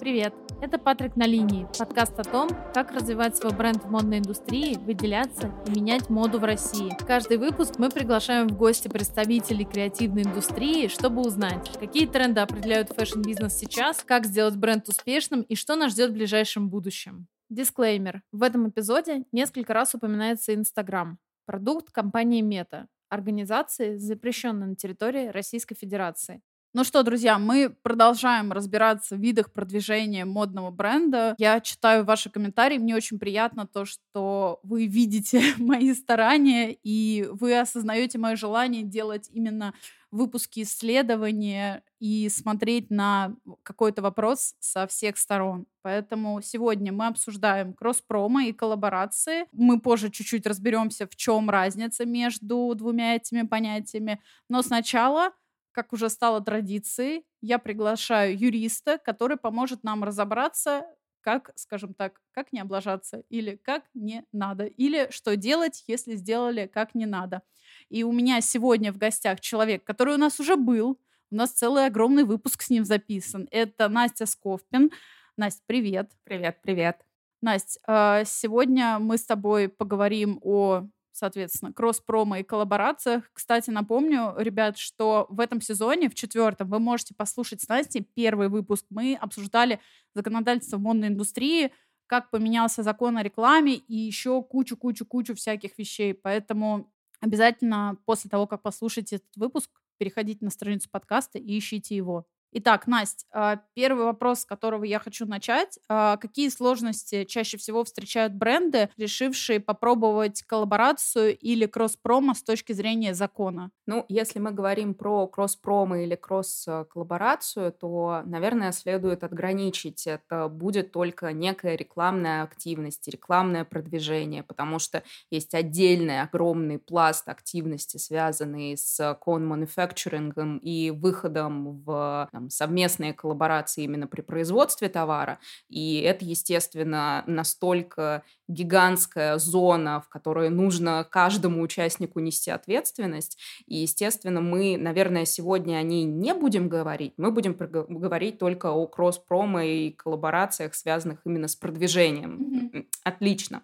[0.00, 0.32] Привет!
[0.62, 5.52] Это Патрик на линии, подкаст о том, как развивать свой бренд в модной индустрии, выделяться
[5.66, 6.96] и менять моду в России.
[6.98, 12.88] В каждый выпуск мы приглашаем в гости представителей креативной индустрии, чтобы узнать, какие тренды определяют
[12.88, 17.26] fashion-бизнес сейчас, как сделать бренд успешным и что нас ждет в ближайшем будущем.
[17.50, 18.22] Дисклеймер.
[18.32, 25.74] В этом эпизоде несколько раз упоминается Инстаграм, продукт компании Мета, организации, запрещенной на территории Российской
[25.74, 26.40] Федерации.
[26.72, 31.34] Ну что, друзья, мы продолжаем разбираться в видах продвижения модного бренда.
[31.36, 32.78] Я читаю ваши комментарии.
[32.78, 39.28] Мне очень приятно то, что вы видите мои старания и вы осознаете мое желание делать
[39.32, 39.74] именно
[40.12, 43.34] выпуски исследования и смотреть на
[43.64, 45.66] какой-то вопрос со всех сторон.
[45.82, 49.46] Поэтому сегодня мы обсуждаем кросс-промо и коллаборации.
[49.50, 54.20] Мы позже чуть-чуть разберемся, в чем разница между двумя этими понятиями.
[54.48, 55.32] Но сначала
[55.72, 60.84] как уже стало традицией, я приглашаю юриста, который поможет нам разобраться,
[61.20, 66.66] как, скажем так, как не облажаться, или как не надо, или что делать, если сделали
[66.66, 67.42] как не надо.
[67.88, 70.98] И у меня сегодня в гостях человек, который у нас уже был,
[71.30, 73.46] у нас целый огромный выпуск с ним записан.
[73.50, 74.90] Это Настя Сковпин.
[75.36, 76.10] Настя, привет.
[76.24, 77.00] Привет, привет.
[77.40, 83.30] Настя, а, сегодня мы с тобой поговорим о соответственно, кросс-промо и коллаборациях.
[83.32, 88.48] Кстати, напомню, ребят, что в этом сезоне, в четвертом, вы можете послушать с Настей первый
[88.48, 88.86] выпуск.
[88.90, 89.80] Мы обсуждали
[90.14, 91.72] законодательство в модной индустрии,
[92.06, 96.12] как поменялся закон о рекламе и еще кучу-кучу-кучу всяких вещей.
[96.14, 102.26] Поэтому обязательно после того, как послушаете этот выпуск, переходите на страницу подкаста и ищите его.
[102.52, 105.78] Итак, Настя, а, первый вопрос, с которого я хочу начать.
[105.88, 113.14] А, какие сложности чаще всего встречают бренды, решившие попробовать коллаборацию или кросс-промо с точки зрения
[113.14, 113.70] закона?
[113.86, 120.06] Ну, если мы говорим про кросс-промо или кросс-коллаборацию, то, наверное, следует отграничить.
[120.08, 127.96] Это будет только некая рекламная активность, рекламное продвижение, потому что есть отдельный огромный пласт активности,
[127.96, 135.38] связанный с кон-мануфакчерингом и выходом в там, совместные коллаборации именно при производстве товара.
[135.68, 143.38] И это, естественно, настолько гигантская зона, в которой нужно каждому участнику нести ответственность.
[143.66, 147.12] И, естественно, мы, наверное, сегодня о ней не будем говорить.
[147.16, 152.70] Мы будем говорить только о кросс-промо и коллаборациях, связанных именно с продвижением.
[152.72, 152.86] Mm-hmm.
[153.04, 153.62] Отлично.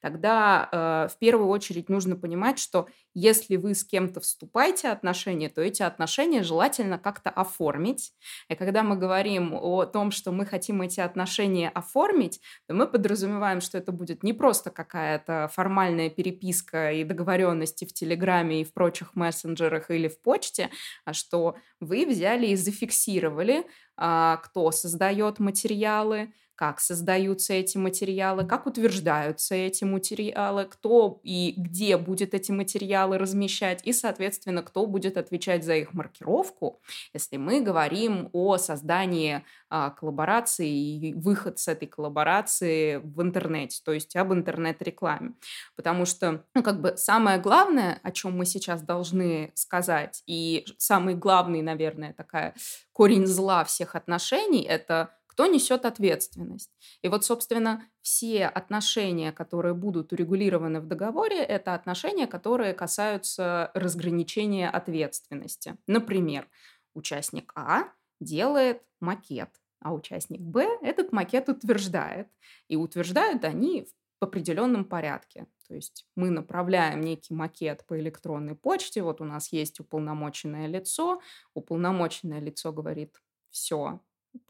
[0.00, 2.86] Тогда э, в первую очередь нужно понимать, что
[3.18, 8.12] если вы с кем-то вступаете отношения, то эти отношения желательно как-то оформить.
[8.48, 13.60] И когда мы говорим о том, что мы хотим эти отношения оформить, то мы подразумеваем,
[13.60, 19.16] что это будет не просто какая-то формальная переписка и договоренности в Телеграме и в прочих
[19.16, 20.70] мессенджерах или в почте,
[21.04, 28.66] а что вы взяли и зафиксировали, а, кто создает материалы, как создаются эти материалы, как
[28.66, 35.64] утверждаются эти материалы, кто и где будет эти материалы размещать, и, соответственно, кто будет отвечать
[35.64, 36.80] за их маркировку,
[37.14, 43.92] если мы говорим о создании а, коллаборации и выход с этой коллаборации в интернете, то
[43.92, 45.34] есть об интернет-рекламе.
[45.76, 51.14] Потому что, ну, как бы самое главное, о чем мы сейчас должны сказать, и самый
[51.14, 52.56] главный, наверное, такая
[52.92, 56.76] корень зла всех отношений, это кто несет ответственность.
[57.00, 64.68] И вот, собственно, все отношения, которые будут урегулированы в договоре, это отношения, которые касаются разграничения
[64.68, 65.76] ответственности.
[65.86, 66.48] Например,
[66.92, 67.84] участник А
[68.18, 69.50] делает макет,
[69.80, 72.26] а участник Б этот макет утверждает.
[72.66, 73.86] И утверждают они
[74.20, 75.46] в определенном порядке.
[75.68, 81.20] То есть мы направляем некий макет по электронной почте, вот у нас есть уполномоченное лицо,
[81.54, 84.00] уполномоченное лицо говорит, все,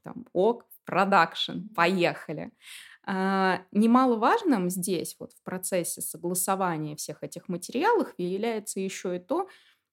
[0.02, 2.50] там, ок, продакшн, поехали.
[3.06, 9.48] А, немаловажным здесь, вот в процессе согласования всех этих материалов, является еще и то,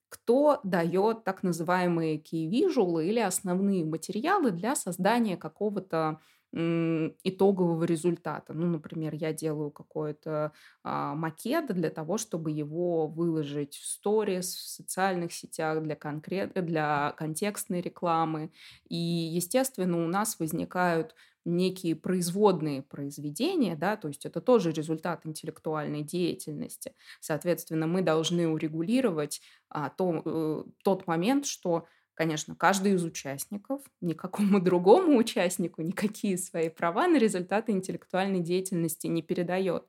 [0.09, 6.21] кто дает так называемые key visual или основные материалы для создания какого-то
[6.55, 8.53] итогового результата.
[8.53, 10.53] Ну, например, я делаю какой-то
[10.83, 16.53] а, макет для того, чтобы его выложить в сторис, в социальных сетях для, конкрет...
[16.53, 18.51] для контекстной рекламы.
[18.87, 21.13] И, естественно, у нас возникают
[21.43, 26.93] некие производные произведения, да, то есть это тоже результат интеллектуальной деятельности.
[27.19, 34.59] Соответственно, мы должны урегулировать а, то, э, тот момент, что Конечно, каждый из участников, никакому
[34.61, 39.85] другому участнику никакие свои права на результаты интеллектуальной деятельности не передает.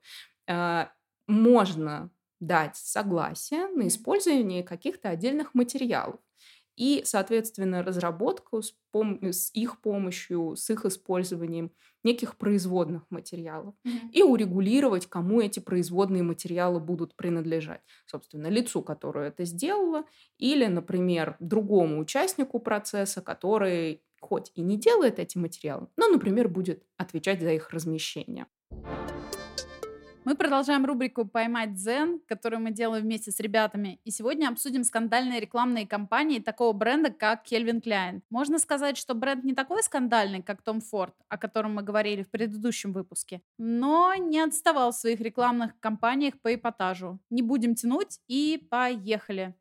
[0.48, 0.90] А,
[1.28, 6.20] можно дать согласие на использование каких-то отдельных материалов.
[6.76, 11.72] И, соответственно, разработку с, пом- с их помощью, с их использованием
[12.04, 14.10] неких производных материалов mm-hmm.
[14.12, 17.80] и урегулировать, кому эти производные материалы будут принадлежать.
[18.06, 20.04] Собственно, лицу, которое это сделало,
[20.38, 26.84] или, например, другому участнику процесса, который хоть и не делает эти материалы, но, например, будет
[26.96, 28.46] отвечать за их размещение.
[30.26, 34.00] Мы продолжаем рубрику «Поймать дзен», которую мы делаем вместе с ребятами.
[34.02, 38.22] И сегодня обсудим скандальные рекламные кампании такого бренда, как Кельвин Кляйн.
[38.28, 42.30] Можно сказать, что бренд не такой скандальный, как Том Форд, о котором мы говорили в
[42.30, 47.20] предыдущем выпуске, но не отставал в своих рекламных кампаниях по эпатажу.
[47.30, 49.54] Не будем тянуть и поехали.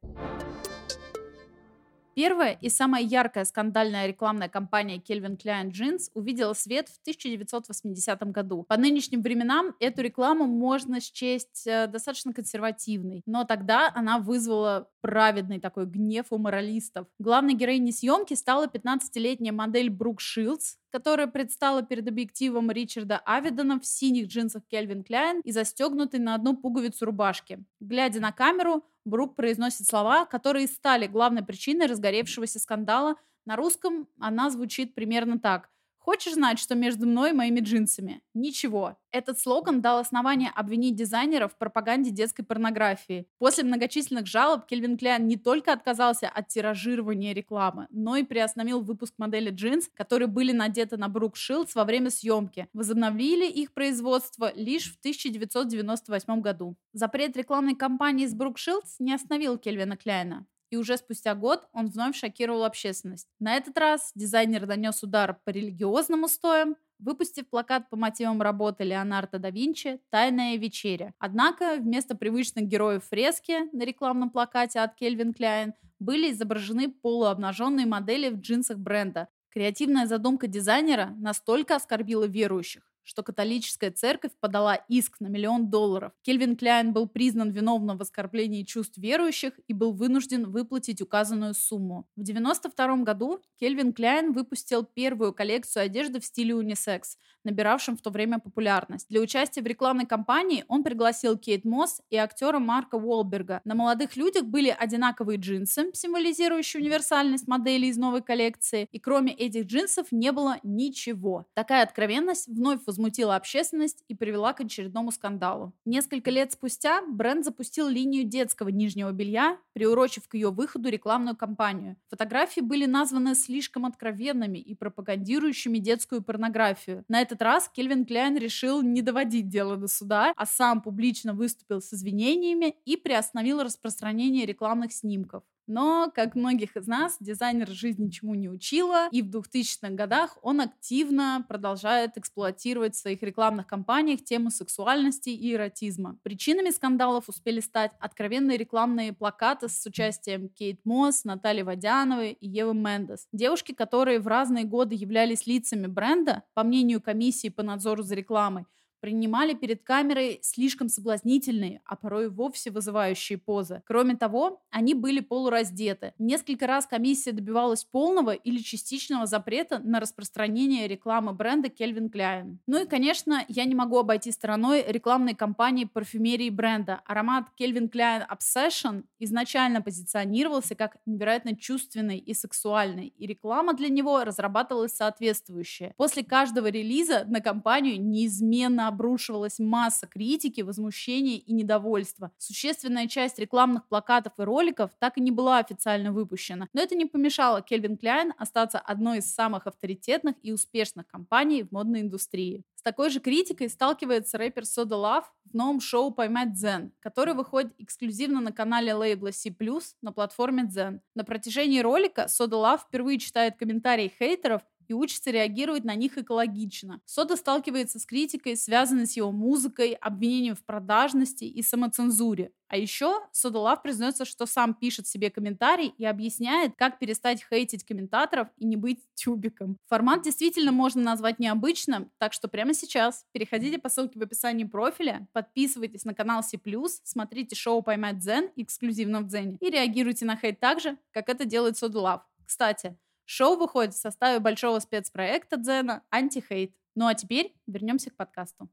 [2.15, 8.63] Первая и самая яркая скандальная рекламная кампания Calvin Klein Jeans увидела свет в 1980 году.
[8.69, 15.59] По нынешним временам эту рекламу можно счесть э, достаточно консервативной, но тогда она вызвала праведный
[15.59, 17.05] такой гнев у моралистов.
[17.19, 23.85] Главной героиней съемки стала 15-летняя модель Брук Шилдс, которая предстала перед объективом Ричарда Авидона в
[23.85, 27.59] синих джинсах Кельвин Кляйн и застегнутой на одну пуговицу рубашки.
[27.81, 33.15] Глядя на камеру, Брук произносит слова, которые стали главной причиной разгоревшегося скандала.
[33.45, 35.69] На русском она звучит примерно так.
[36.05, 38.21] Хочешь знать, что между мной и моими джинсами?
[38.35, 38.95] Ничего.
[39.09, 43.25] Этот слоган дал основание обвинить дизайнеров в пропаганде детской порнографии.
[43.39, 49.15] После многочисленных жалоб Кельвин Кляйн не только отказался от тиражирования рекламы, но и приостановил выпуск
[49.17, 52.67] модели джинс, которые были надеты на Брук Шилдс во время съемки.
[52.73, 56.75] Возобновили их производство лишь в 1998 году.
[56.93, 61.87] Запрет рекламной кампании с Брук Шилдс не остановил Кельвина Кляйна и уже спустя год он
[61.87, 63.29] вновь шокировал общественность.
[63.39, 69.39] На этот раз дизайнер донес удар по религиозным устоям, выпустив плакат по мотивам работы Леонардо
[69.39, 71.13] да Винчи «Тайная вечеря».
[71.17, 78.29] Однако вместо привычных героев фрески на рекламном плакате от Кельвин Кляйн были изображены полуобнаженные модели
[78.29, 79.29] в джинсах бренда.
[79.49, 86.11] Креативная задумка дизайнера настолько оскорбила верующих, что католическая церковь подала иск на миллион долларов.
[86.23, 92.07] Кельвин Кляйн был признан виновным в оскорблении чувств верующих и был вынужден выплатить указанную сумму.
[92.15, 98.09] В 1992 году Кельвин Кляйн выпустил первую коллекцию одежды в стиле унисекс, набиравшем в то
[98.09, 99.07] время популярность.
[99.09, 103.61] Для участия в рекламной кампании он пригласил Кейт Мосс и актера Марка Уолберга.
[103.63, 109.65] На молодых людях были одинаковые джинсы, символизирующие универсальность модели из новой коллекции, и кроме этих
[109.67, 111.45] джинсов не было ничего.
[111.53, 115.73] Такая откровенность вновь возмутила общественность и привела к очередному скандалу.
[115.83, 121.97] Несколько лет спустя бренд запустил линию детского нижнего белья, приурочив к ее выходу рекламную кампанию.
[122.09, 127.03] Фотографии были названы слишком откровенными и пропагандирующими детскую порнографию.
[127.09, 131.81] На этот раз Кельвин Кляйн решил не доводить дело до суда, а сам публично выступил
[131.81, 135.43] с извинениями и приостановил распространение рекламных снимков.
[135.67, 140.61] Но, как многих из нас, дизайнер жизнь ничему не учила, и в 2000-х годах он
[140.61, 146.17] активно продолжает эксплуатировать в своих рекламных кампаниях тему сексуальности и эротизма.
[146.23, 152.75] Причинами скандалов успели стать откровенные рекламные плакаты с участием Кейт Мосс, Натальи Водяновой и Евы
[152.75, 153.27] Мендес.
[153.31, 158.65] Девушки, которые в разные годы являлись лицами бренда, по мнению комиссии по надзору за рекламой,
[159.05, 163.83] принимали перед камерой слишком соблазнительные, а порой вовсе вызывающие позы.
[163.85, 166.15] Кроме того, они были полураздеты.
[166.17, 172.57] Несколько раз комиссия добивалась полного или частичного запрета на распространение рекламы бренда Calvin Klein.
[172.65, 177.01] Ну и, конечно, я не могу обойти стороной рекламной кампании парфюмерии бренда.
[177.05, 184.23] Аромат Calvin Klein Obsession изначально позиционировался как невероятно чувственный и сексуальный, и реклама для него
[184.23, 185.93] разрабатывалась соответствующая.
[185.95, 192.31] После каждого релиза на компанию неизменно обрушивалась масса критики, возмущения и недовольства.
[192.37, 196.67] Существенная часть рекламных плакатов и роликов так и не была официально выпущена.
[196.73, 201.71] Но это не помешало Кельвин Кляйн остаться одной из самых авторитетных и успешных компаний в
[201.71, 202.63] модной индустрии.
[202.75, 207.73] С такой же критикой сталкивается рэпер Soda Love в новом шоу «Поймать Дзен», который выходит
[207.79, 209.53] эксклюзивно на канале лейбла C+,
[210.01, 211.01] на платформе Дзен.
[211.15, 217.01] На протяжении ролика Soda Love впервые читает комментарии хейтеров и учится реагировать на них экологично.
[217.05, 222.51] Сода сталкивается с критикой, связанной с его музыкой, обвинением в продажности и самоцензуре.
[222.67, 227.83] А еще Сода Лав признается, что сам пишет себе комментарий и объясняет, как перестать хейтить
[227.83, 229.77] комментаторов и не быть тюбиком.
[229.87, 235.27] Формат действительно можно назвать необычным, так что прямо сейчас переходите по ссылке в описании профиля,
[235.31, 236.59] подписывайтесь на канал C+,
[237.03, 241.45] смотрите шоу «Поймать Дзен» эксклюзивно в Дзене и реагируйте на хейт так же, как это
[241.45, 242.21] делает Сода Лав.
[242.45, 246.75] Кстати, Шоу выходит в составе большого спецпроекта Дзена «Антихейт».
[246.93, 248.69] Ну а теперь вернемся к подкасту.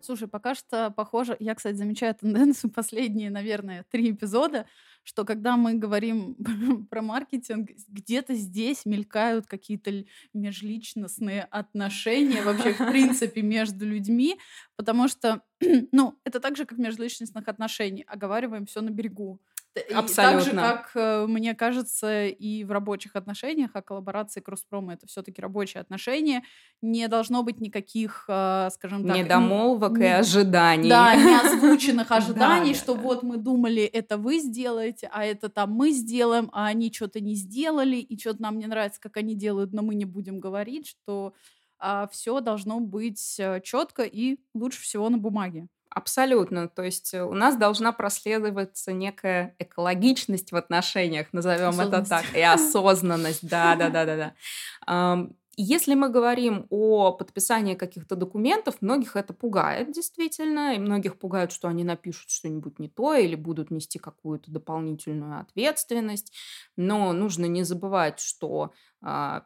[0.00, 4.66] Слушай, пока что похоже, я, кстати, замечаю тенденцию последние, наверное, три эпизода,
[5.04, 6.34] что когда мы говорим
[6.90, 14.36] про маркетинг, где-то здесь мелькают какие-то межличностные отношения вообще, в принципе, между людьми,
[14.74, 15.42] потому что,
[15.92, 18.06] ну, это так же, как межличностных отношениях.
[18.08, 19.40] Оговариваем все на берегу.
[19.94, 20.42] Абсолютно.
[20.42, 25.22] Так же, как, э, мне кажется, и в рабочих отношениях, а коллаборации Кросспрома— это все
[25.22, 26.42] таки рабочие отношения,
[26.82, 29.16] не должно быть никаких, э, скажем так...
[29.16, 30.88] Недомолвок не, и ожиданий.
[30.90, 36.50] Да, неозвученных ожиданий, что вот мы думали, это вы сделаете, а это там мы сделаем,
[36.52, 39.94] а они что-то не сделали, и что-то нам не нравится, как они делают, но мы
[39.94, 41.32] не будем говорить, что
[41.78, 45.66] а, все должно быть э, четко и лучше всего на бумаге.
[45.94, 46.68] Абсолютно.
[46.68, 52.40] То есть э, у нас должна проследоваться некая экологичность в отношениях, назовем это так, и
[52.40, 53.46] осознанность.
[53.46, 55.26] Да, да, да, да, да.
[55.58, 61.68] Если мы говорим о подписании каких-то документов, многих это пугает действительно, и многих пугает, что
[61.68, 66.32] они напишут что-нибудь не то или будут нести какую-то дополнительную ответственность.
[66.76, 68.72] Но нужно не забывать, что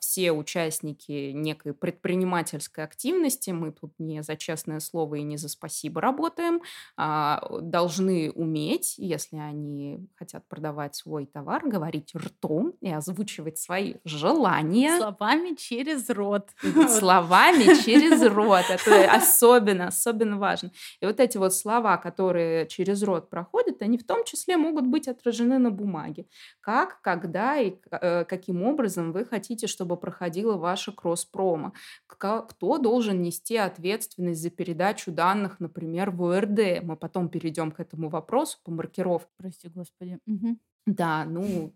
[0.00, 6.00] все участники некой предпринимательской активности, мы тут не за честное слово и не за спасибо
[6.00, 6.60] работаем,
[6.96, 14.98] а, должны уметь, если они хотят продавать свой товар, говорить ртом и озвучивать свои желания.
[14.98, 16.50] Словами через рот.
[16.88, 18.64] Словами через рот.
[18.68, 20.70] Это особенно, особенно важно.
[21.00, 25.08] И вот эти вот слова, которые через рот проходят, они в том числе могут быть
[25.08, 26.26] отражены на бумаге.
[26.60, 31.72] Как, когда и э, каким образом вы хотите хотите, чтобы проходила ваша кросс-промо?
[32.06, 36.82] Кто должен нести ответственность за передачу данных, например, в ОРД?
[36.82, 39.28] Мы потом перейдем к этому вопросу по маркировке.
[39.36, 40.18] Прости, господи.
[40.26, 40.58] Угу.
[40.86, 41.72] Да, ну,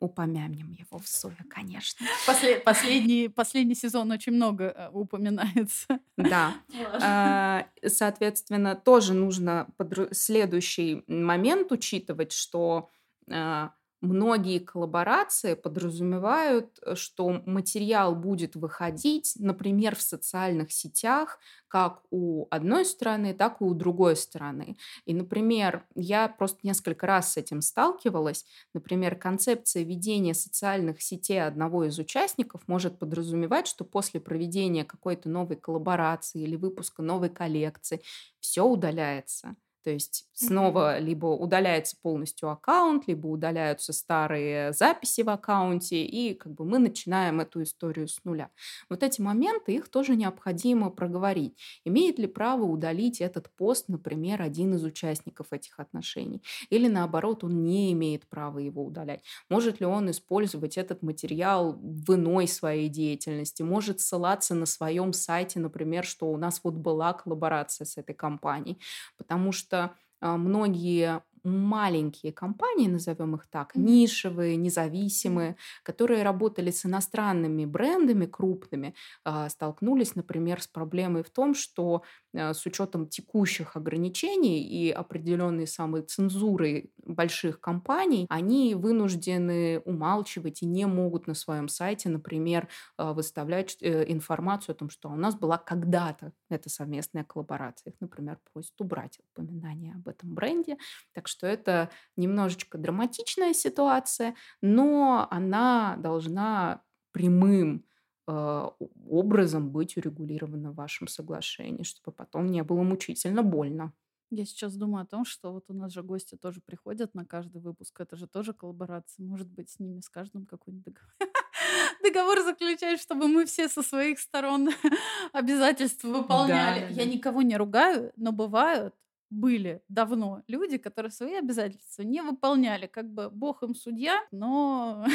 [0.00, 2.06] упомянем его в СОЯ, конечно.
[2.26, 6.00] Послед, последний, последний сезон очень много э, упоминается.
[6.16, 6.54] Да.
[7.02, 12.88] А, соответственно, тоже нужно под следующий момент учитывать, что
[13.30, 21.38] а, многие коллаборации подразумевают, э, что материал будет выходить, например, в социальных сетях,
[21.68, 24.76] как у одной стороны, так и у другой стороны.
[25.04, 28.44] И, например, я просто несколько раз с этим сталкивалась.
[28.74, 35.56] Например, концепция ведения социальных сетей одного из участников может подразумевать, что после проведения какой-то новой
[35.56, 38.02] коллаборации или выпуска новой коллекции
[38.40, 39.56] все удаляется.
[39.82, 41.00] То есть снова mm-hmm.
[41.00, 47.40] либо удаляется полностью аккаунт, либо удаляются старые записи в аккаунте, и как бы мы начинаем
[47.40, 48.50] эту историю с нуля.
[48.90, 51.56] Вот эти моменты, их тоже необходимо проговорить.
[51.84, 56.42] Имеет ли право удалить этот пост, например, один из участников этих отношений?
[56.68, 59.22] Или наоборот, он не имеет права его удалять?
[59.48, 63.62] Может ли он использовать этот материал в иной своей деятельности?
[63.62, 68.78] Может ссылаться на своем сайте, например, что у нас вот была коллаборация с этой компанией?
[69.16, 76.86] Потому что что а, многие маленькие компании, назовем их так, нишевые, независимые, которые работали с
[76.86, 78.94] иностранными брендами крупными,
[79.24, 82.02] а, столкнулись, например, с проблемой в том, что
[82.36, 90.66] а, с учетом текущих ограничений и определенной самой цензуры больших компаний, они вынуждены умалчивать и
[90.66, 95.34] не могут на своем сайте, например, а, выставлять э, информацию о том, что у нас
[95.34, 97.92] была когда-то эта совместная коллаборация.
[97.92, 100.76] Их, например, просят убрать упоминание об этом бренде.
[101.14, 106.82] Так что это немножечко драматичная ситуация, но она должна
[107.12, 107.84] прямым
[108.28, 108.68] э,
[109.08, 113.92] образом быть урегулирована в вашем соглашении, чтобы потом не было мучительно больно.
[114.32, 117.60] Я сейчас думаю о том, что вот у нас же гости тоже приходят на каждый
[117.60, 118.00] выпуск.
[118.00, 119.24] Это же тоже коллаборация.
[119.24, 121.12] Может быть, с ними, с каждым какой-нибудь договор.
[122.02, 124.70] договор заключать, чтобы мы все со своих сторон
[125.32, 126.80] обязательства выполняли.
[126.82, 128.94] Да, да, Я никого не ругаю, но бывают
[129.30, 132.86] были давно люди, которые свои обязательства не выполняли.
[132.86, 135.06] Как бы бог им судья, но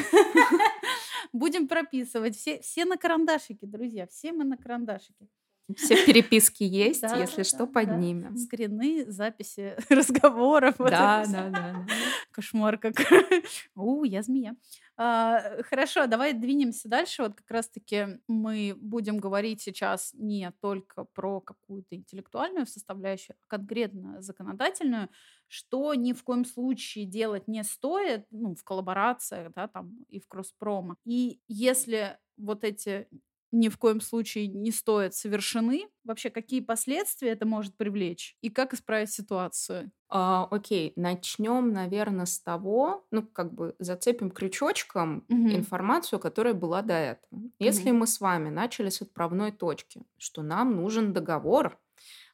[1.33, 2.35] будем прописывать.
[2.35, 5.27] Все, все на карандашике, друзья, все мы на карандашике.
[5.75, 8.35] Все переписки есть, да, если да, что, да, поднимем.
[8.35, 8.39] Да.
[8.39, 10.75] Скрины, записи разговоров.
[10.77, 11.87] Да, вот да, да, да.
[12.31, 12.93] Кошмар как.
[13.75, 14.55] У, я змея.
[14.97, 17.23] А, хорошо, давай двинемся дальше.
[17.23, 24.21] Вот как раз-таки мы будем говорить сейчас не только про какую-то интеллектуальную составляющую, а конкретно
[24.21, 25.09] законодательную,
[25.47, 30.27] что ни в коем случае делать не стоит ну, в коллаборациях да, там, и в
[30.29, 30.95] кросс-промо.
[31.03, 33.09] И если вот эти
[33.55, 35.87] ни в коем случае не стоят совершены.
[36.03, 39.91] Вообще, какие последствия это может привлечь и как исправить ситуацию?
[40.09, 45.49] А, окей, начнем, наверное, с того, ну, как бы зацепим крючочком угу.
[45.49, 47.41] информацию, которая была до этого.
[47.57, 47.99] Если угу.
[47.99, 51.79] мы с вами начали с отправной точки, что нам нужен договор,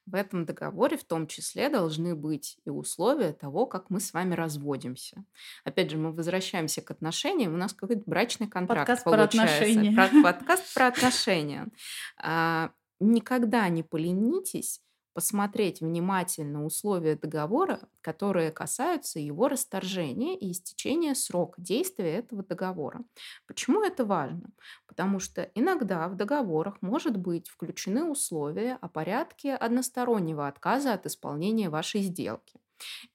[0.05, 4.33] в этом договоре в том числе должны быть и условия того, как мы с вами
[4.33, 5.23] разводимся.
[5.63, 9.37] Опять же, мы возвращаемся к отношениям, у нас какой-то брачный контракт Подкаст получается.
[9.37, 9.91] про отношения.
[9.95, 11.67] Про- подкаст про отношения.
[12.17, 14.81] А, никогда не поленитесь
[15.13, 23.01] посмотреть внимательно условия договора, которые касаются его расторжения и истечения срока действия этого договора.
[23.47, 24.51] Почему это важно?
[24.87, 31.69] Потому что иногда в договорах может быть включены условия о порядке одностороннего отказа от исполнения
[31.69, 32.59] вашей сделки.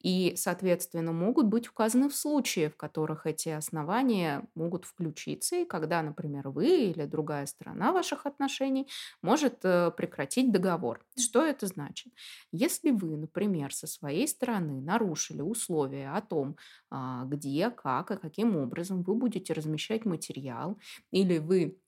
[0.01, 6.03] И, соответственно, могут быть указаны в случае, в которых эти основания могут включиться, и когда,
[6.03, 8.89] например, вы или другая сторона ваших отношений
[9.23, 11.05] может э, прекратить договор.
[11.19, 12.13] Что это значит?
[12.53, 16.57] Если вы, например, со своей стороны нарушили условия о том,
[16.91, 20.79] а, где, как и каким образом вы будете размещать материал,
[21.11, 21.79] или вы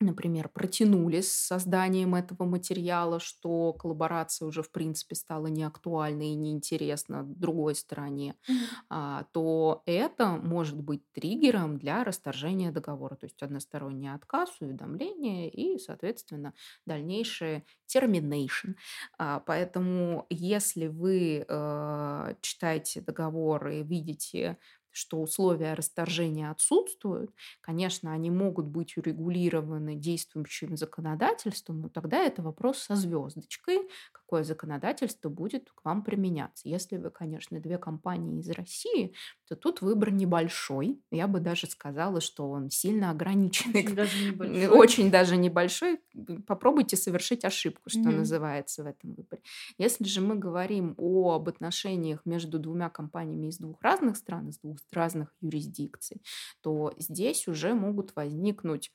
[0.00, 7.22] например, протянули с созданием этого материала, что коллаборация уже, в принципе, стала неактуальна и неинтересна
[7.24, 8.34] другой стороне,
[8.88, 13.16] а, то это может быть триггером для расторжения договора.
[13.16, 18.74] То есть односторонний отказ, уведомление и, соответственно, дальнейшее termination.
[19.18, 24.58] А, поэтому если вы э, читаете договор и видите
[24.96, 32.78] что условия расторжения отсутствуют, конечно, они могут быть урегулированы действующим законодательством, но тогда это вопрос
[32.78, 33.88] со звездочкой,
[34.26, 36.68] какое законодательство будет к вам применяться.
[36.68, 39.14] Если вы, конечно, две компании из России,
[39.48, 41.00] то тут выбор небольшой.
[41.12, 43.84] Я бы даже сказала, что он сильно ограниченный.
[43.84, 44.68] Очень даже небольшой.
[44.68, 46.00] Очень даже небольшой.
[46.46, 48.16] Попробуйте совершить ошибку, что Мгм.
[48.18, 49.42] называется в этом выборе.
[49.78, 54.78] Если же мы говорим об отношениях между двумя компаниями из двух разных стран, из двух
[54.90, 56.20] разных юрисдикций,
[56.62, 58.90] то здесь уже могут возникнуть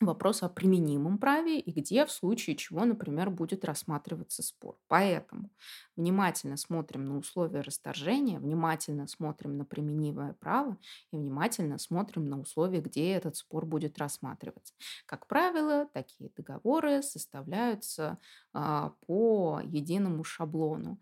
[0.00, 4.78] вопрос о применимом праве и где в случае чего, например, будет рассматриваться спор.
[4.88, 5.50] Поэтому
[5.96, 10.78] внимательно смотрим на условия расторжения, внимательно смотрим на применимое право
[11.12, 14.74] и внимательно смотрим на условия, где этот спор будет рассматриваться.
[15.06, 18.18] Как правило, такие договоры составляются
[18.52, 20.98] а, по единому шаблону.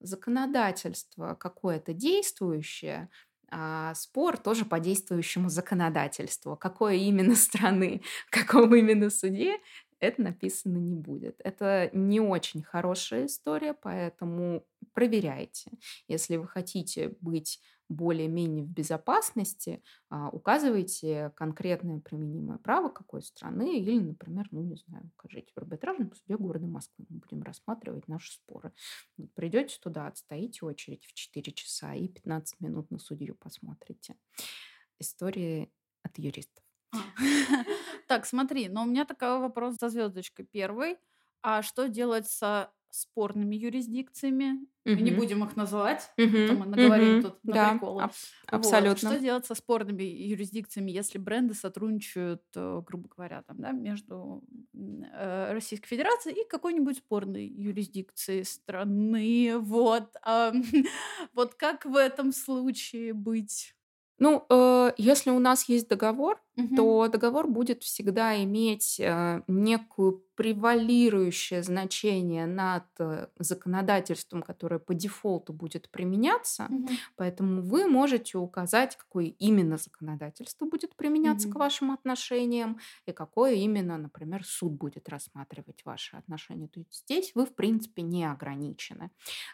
[0.00, 3.08] Законодательство какое-то действующее–
[3.94, 6.56] спор тоже по действующему законодательству.
[6.56, 9.58] Какой именно страны, каком именно суде,
[10.02, 11.40] это написано не будет.
[11.44, 15.70] Это не очень хорошая история, поэтому проверяйте.
[16.08, 23.96] Если вы хотите быть более-менее в безопасности, а, указывайте конкретное применимое право какой страны или,
[24.00, 27.06] например, ну, не знаю, укажите в арбитражном суде города Москвы.
[27.08, 28.72] Мы будем рассматривать наши споры.
[29.34, 34.16] Придете туда, отстоите очередь в 4 часа и 15 минут на судью посмотрите.
[34.98, 35.70] Истории
[36.02, 36.71] от юристов.
[38.08, 40.46] Так, смотри, но у меня такой вопрос со звездочкой.
[40.50, 40.98] Первый.
[41.42, 44.66] А что делать со спорными юрисдикциями?
[44.84, 48.10] Мы не будем их называть, то мы наговорим тут на приколы.
[48.46, 49.10] абсолютно.
[49.10, 54.42] Что делать со спорными юрисдикциями, если бренды сотрудничают, э, грубо говоря, там, да, между
[54.74, 59.56] э, Российской Федерацией и какой-нибудь спорной юрисдикцией страны?
[59.58, 60.14] Вот.
[60.22, 60.52] а,
[61.32, 63.74] Вот как в этом случае быть?
[64.18, 66.76] Ну, э, если у нас есть договор, Мгм.
[66.76, 75.52] то договор будет всегда иметь э, некую превалирующее значение над э, законодательством, которое по дефолту
[75.52, 76.70] будет применяться.
[76.70, 76.96] Мгм.
[77.16, 81.56] Поэтому вы можете указать, какое именно законодательство будет применяться к Мгм.
[81.56, 86.68] вашим отношениям и какое именно, например, суд будет рассматривать ваши отношения.
[86.68, 89.10] То есть здесь вы, в принципе, не ограничены.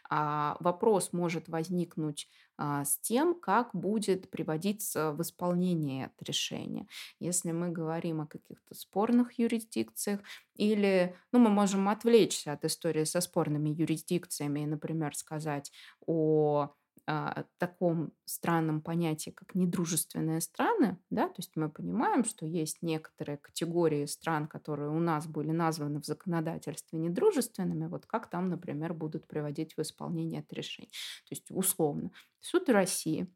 [0.09, 6.87] А, вопрос может возникнуть а, с тем, как будет приводиться в исполнение это решение.
[7.21, 10.21] Если мы говорим о каких-то спорных юрисдикциях,
[10.55, 15.73] или ну, мы можем отвлечься от истории со спорными юрисдикциями и, например, сказать
[16.07, 16.75] о
[17.11, 23.39] а, таком странном понятии, как недружественные страны, да, то есть мы понимаем, что есть некоторые
[23.39, 29.27] категории стран, которые у нас были названы в законодательстве недружественными, вот как там, например, будут
[29.27, 30.91] приводить в исполнение это решение.
[31.27, 33.27] То есть условно суд России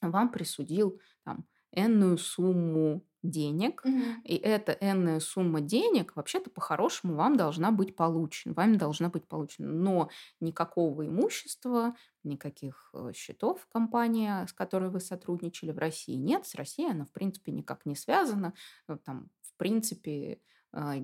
[0.00, 4.22] вам присудил там энную сумму денег, Мгм.
[4.24, 9.68] и эта энная сумма денег вообще-то по-хорошему вам должна быть получена, вами должна быть получена.
[9.68, 16.46] Но никакого имущества, никаких э, счетов компании, с которой вы сотрудничали в России нет.
[16.46, 18.54] С Россией она, в принципе, никак не связана.
[18.88, 20.40] Э, Там, в принципе,
[20.72, 20.94] а,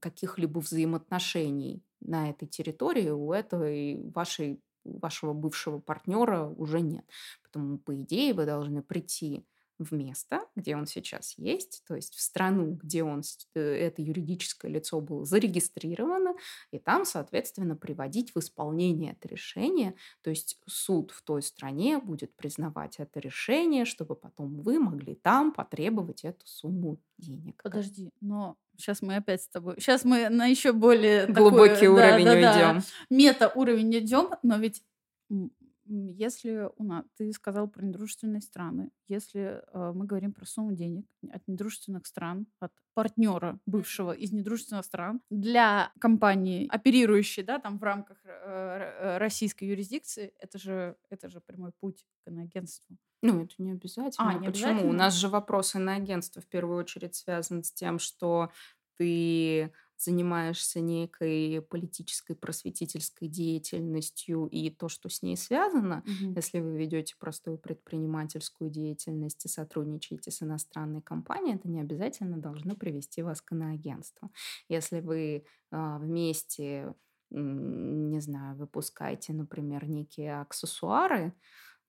[0.00, 7.04] каких-либо взаимоотношений на этой территории у этой вашей, вашего бывшего партнера уже нет.
[7.42, 9.46] Поэтому, по идее, вы должны прийти
[9.78, 13.22] в место, где он сейчас есть, то есть в страну, где он,
[13.54, 16.34] э, это юридическое лицо было зарегистрировано,
[16.70, 19.94] и там, соответственно, приводить в исполнение это решение.
[20.22, 25.52] То есть суд в той стране будет признавать это решение, чтобы потом вы могли там
[25.52, 27.62] потребовать эту сумму денег.
[27.62, 29.76] Подожди, но сейчас мы опять с тобой.
[29.78, 32.80] Сейчас мы на еще более глубокий такой, уровень да, да, уйдем.
[32.80, 34.82] Да, мета уровень идем, но ведь
[35.88, 41.06] если у нас, ты сказал про недружественные страны, если э, мы говорим про сумму денег
[41.30, 47.82] от недружественных стран, от партнера бывшего из недружественных стран для компании, оперирующей, да, там в
[47.82, 52.96] рамках э, э российской юрисдикции, это же, это же прямой путь к иноагентству.
[53.22, 54.30] Ну, это не обязательно.
[54.30, 54.68] А, не Почему?
[54.68, 54.90] Обязательно?
[54.90, 58.50] У нас же вопрос иноагентства в первую очередь связан с тем, что
[58.96, 66.32] ты занимаешься некой политической просветительской деятельностью и то, что с ней связано, угу.
[66.34, 72.76] если вы ведете простую предпринимательскую деятельность и сотрудничаете с иностранной компанией, это не обязательно должно
[72.76, 74.30] привести вас к иноагентству.
[74.68, 76.94] Если вы э, вместе,
[77.30, 81.32] не знаю, выпускаете, например, некие аксессуары,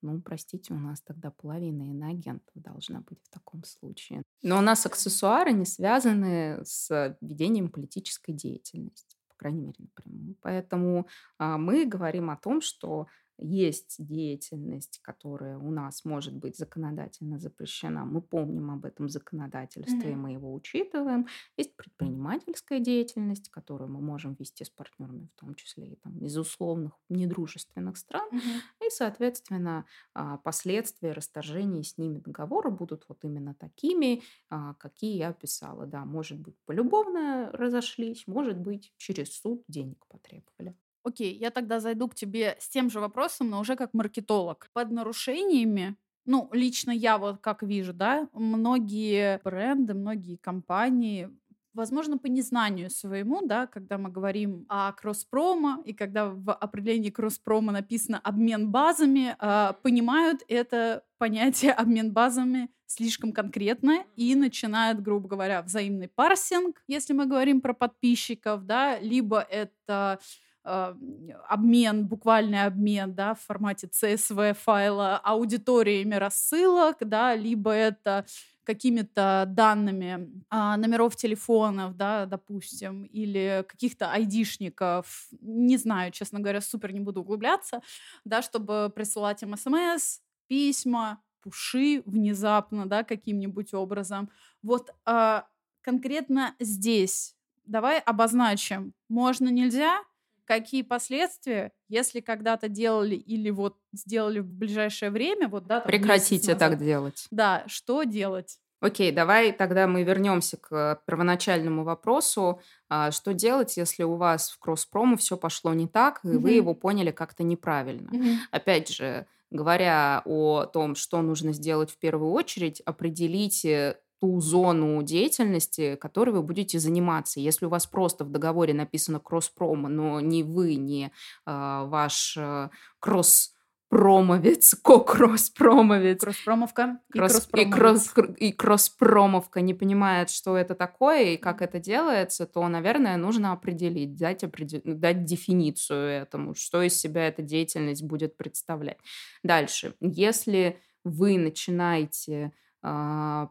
[0.02, 4.24] ну, простите, у нас тогда половина иноагентов должна быть в таком случае.
[4.42, 10.36] Но у нас аксессуары не связаны с ведением политической деятельности, по крайней мере, напрямую.
[10.42, 11.08] Поэтому
[11.38, 13.08] а, мы говорим о том, что
[13.40, 18.06] есть деятельность, которая у нас может быть законодательно запрещена.
[18.06, 20.14] Мы помним об этом законодательстве, mm-hmm.
[20.14, 21.28] и мы его учитываем.
[21.56, 26.38] Есть предпринимательская деятельность, которую мы можем вести с партнерами, в том числе и там, из
[26.38, 28.28] условных недружественных стран.
[28.32, 28.88] Mm-hmm.
[28.88, 35.30] И, соответственно, а, последствия расторжения с ними договора будут вот именно такими, а, какие я
[35.30, 35.86] описала.
[35.86, 40.76] Да, может быть, полюбовно разошлись, может быть, через суд денег потребовали.
[41.04, 44.70] Окей, я тогда зайду к тебе с тем же вопросом, но уже как маркетолог.
[44.74, 51.30] Под нарушениями ну, лично я вот как вижу, да, многие бренды, многие компании
[51.78, 57.72] возможно, по незнанию своему, да, когда мы говорим о кросс-промо, и когда в определении кросс-промо
[57.72, 65.62] написано обмен базами, э, понимают это понятие обмен базами слишком конкретно и начинают, грубо говоря,
[65.62, 70.20] взаимный парсинг, если мы говорим про подписчиков, да, либо это а,
[70.68, 78.26] обмен, буквальный обмен, да, в формате CSV файла аудиториями рассылок, да, либо это
[78.64, 86.92] какими-то данными а, номеров телефонов, да, допустим, или каких-то айдишников, не знаю, честно говоря, супер
[86.92, 87.82] не буду углубляться,
[88.26, 94.30] да, чтобы присылать им смс, письма, пуши внезапно, да, каким-нибудь образом.
[94.62, 95.48] Вот а,
[95.82, 100.00] конкретно здесь давай обозначим, можно, нельзя,
[100.48, 106.80] какие последствия, если когда-то делали или вот сделали в ближайшее время, вот да, прекратите так
[106.80, 107.28] делать.
[107.30, 108.58] Да, что делать?
[108.80, 112.62] Окей, давай тогда мы вернемся к первоначальному вопросу.
[112.90, 116.38] А, что делать, если у вас в кросс-промо все пошло не так, и mm-hmm.
[116.38, 118.10] вы его поняли как-то неправильно?
[118.10, 118.36] Mm-hmm.
[118.52, 125.96] Опять же, говоря о том, что нужно сделать в первую очередь, определите ту зону деятельности,
[125.96, 127.40] которой вы будете заниматься.
[127.40, 131.10] Если у вас просто в договоре написано кросс-промо, но ни вы, ни э,
[131.46, 133.54] ваш э, кросс
[133.90, 136.22] промовец, ко-кросс-промовец.
[136.22, 142.46] Кросс-промовка кросс, и, кросс, и кросс-промовка не понимает, что это такое и как это делается,
[142.46, 144.82] то, наверное, нужно определить, дать, определ...
[144.84, 148.98] дать дефиницию этому, что из себя эта деятельность будет представлять.
[149.44, 149.96] Дальше.
[150.02, 152.52] Если вы начинаете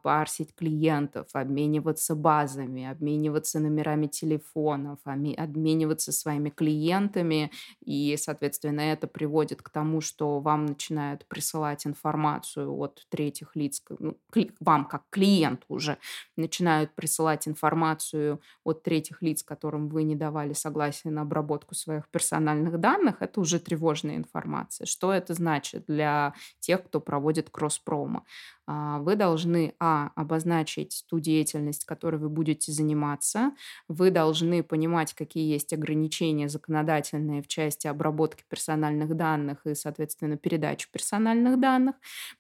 [0.02, 7.50] парсить клиентов, обмениваться базами, обмениваться номерами телефонов, обмениваться своими клиентами.
[7.84, 14.16] И, соответственно, это приводит к тому, что вам начинают присылать информацию от третьих лиц, ну,
[14.60, 15.98] вам как клиент уже
[16.36, 22.78] начинают присылать информацию от третьих лиц, которым вы не давали согласия на обработку своих персональных
[22.80, 23.16] данных.
[23.20, 24.86] Это уже тревожная информация.
[24.86, 28.24] Что это значит для тех, кто проводит кросс-промо?
[28.66, 33.52] А, вы должны, а, обозначить ту деятельность, которой вы будете заниматься,
[33.88, 40.88] вы должны понимать, какие есть ограничения законодательные в части обработки персональных данных и, соответственно, передачи
[40.90, 41.94] персональных данных.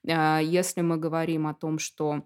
[0.08, 2.22] А, если мы говорим о том, что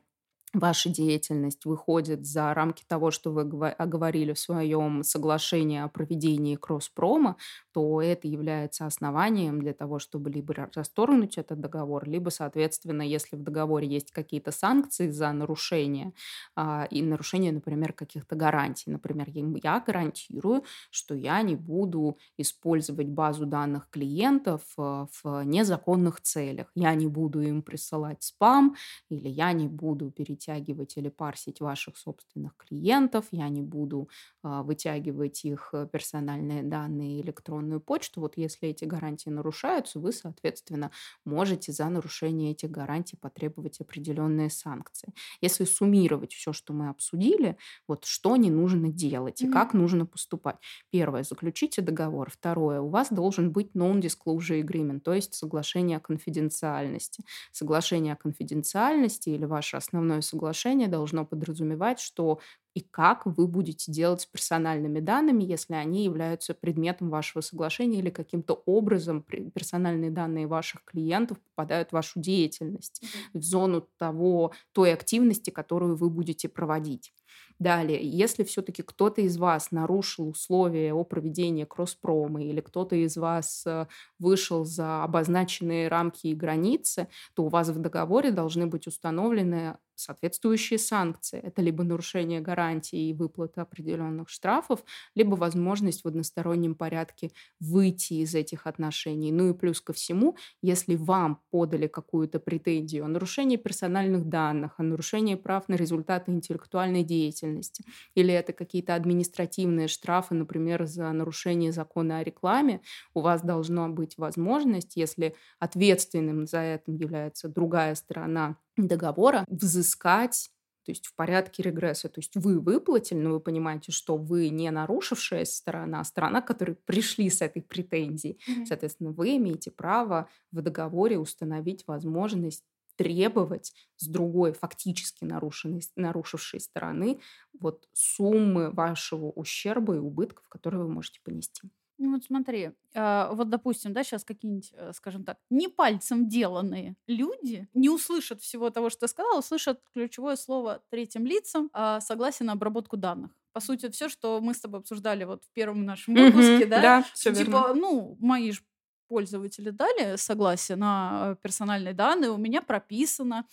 [0.52, 7.36] ваша деятельность выходит за рамки того, что вы оговорили в своем соглашении о проведении кросс-прома,
[7.72, 13.42] то это является основанием для того, чтобы либо расторгнуть этот договор, либо, соответственно, если в
[13.42, 16.12] договоре есть какие-то санкции за нарушение
[16.56, 18.90] а, и нарушение, например, каких-то гарантий.
[18.90, 26.70] Например, я гарантирую, что я не буду использовать базу данных клиентов а, в незаконных целях.
[26.74, 28.76] Я не буду им присылать спам,
[29.08, 34.08] или я не буду перетягивать или парсить ваших собственных клиентов, я не буду
[34.42, 40.12] а, вытягивать их э, персональные данные электронные электронную почту, вот если эти гарантии нарушаются, вы,
[40.12, 40.90] соответственно,
[41.24, 45.12] можете за нарушение этих гарантий потребовать определенные санкции.
[45.40, 49.52] Если суммировать все, что мы обсудили, вот что не нужно делать и mm-hmm.
[49.52, 50.56] как нужно поступать.
[50.90, 52.30] Первое, заключите договор.
[52.30, 57.24] Второе, у вас должен быть non-disclosure agreement, то есть соглашение о конфиденциальности.
[57.52, 62.40] Соглашение о конфиденциальности или ваше основное соглашение должно подразумевать, что
[62.74, 68.10] и как вы будете делать с персональными данными, если они являются предметом вашего соглашения или
[68.10, 73.38] каким-то образом персональные данные ваших клиентов попадают в вашу деятельность, mm-hmm.
[73.38, 77.12] в зону того, той активности, которую вы будете проводить.
[77.58, 83.64] Далее, если все-таки кто-то из вас нарушил условия о проведении кросс-прома или кто-то из вас
[83.66, 83.86] э,
[84.18, 90.78] вышел за обозначенные рамки и границы, то у вас в договоре должны быть установлены соответствующие
[90.78, 91.40] санкции.
[91.40, 94.84] Это либо нарушение гарантии и выплата определенных штрафов,
[95.14, 99.32] либо возможность в одностороннем порядке выйти из этих отношений.
[99.32, 104.82] Ну и плюс ко всему, если вам подали какую-то претензию о нарушении персональных данных, о
[104.82, 107.84] нарушении прав на результаты интеллектуальной деятельности.
[108.14, 112.80] Или это какие-то административные штрафы, например, за нарушение закона о рекламе.
[113.14, 120.50] У вас должна быть возможность, если ответственным за это является другая сторона договора, взыскать
[120.84, 122.08] то есть в порядке регресса.
[122.08, 126.74] То есть вы выплатили, но вы понимаете, что вы не нарушившая сторона, а сторона, которые
[126.74, 128.40] пришли с этой претензией.
[128.48, 128.66] Mm-hmm.
[128.66, 132.64] Соответственно, вы имеете право в договоре установить возможность
[132.96, 137.20] требовать с другой фактически нарушенной, нарушившей стороны
[137.58, 141.70] вот суммы вашего ущерба и убытков, которые вы можете понести.
[142.00, 146.96] Ну вот смотри, э, вот допустим, да, сейчас какие-нибудь, э, скажем так, не пальцем деланные
[147.06, 152.46] люди не услышат всего того, что ты сказала, услышат ключевое слово третьим лицам э, согласие
[152.46, 153.32] на обработку данных.
[153.52, 157.04] По сути, все, что мы с тобой обсуждали вот в первом нашем выпуске, да, да
[157.12, 157.74] все типа, верно.
[157.74, 158.62] ну, мои же
[159.06, 163.44] пользователи дали согласие на персональные данные, у меня прописано,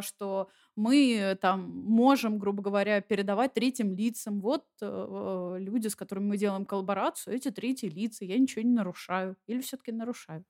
[0.00, 4.40] что мы там можем, грубо говоря, передавать третьим лицам.
[4.40, 9.36] Вот э, люди, с которыми мы делаем коллаборацию, эти третьи лица, я ничего не нарушаю.
[9.46, 10.44] Или все-таки нарушаю?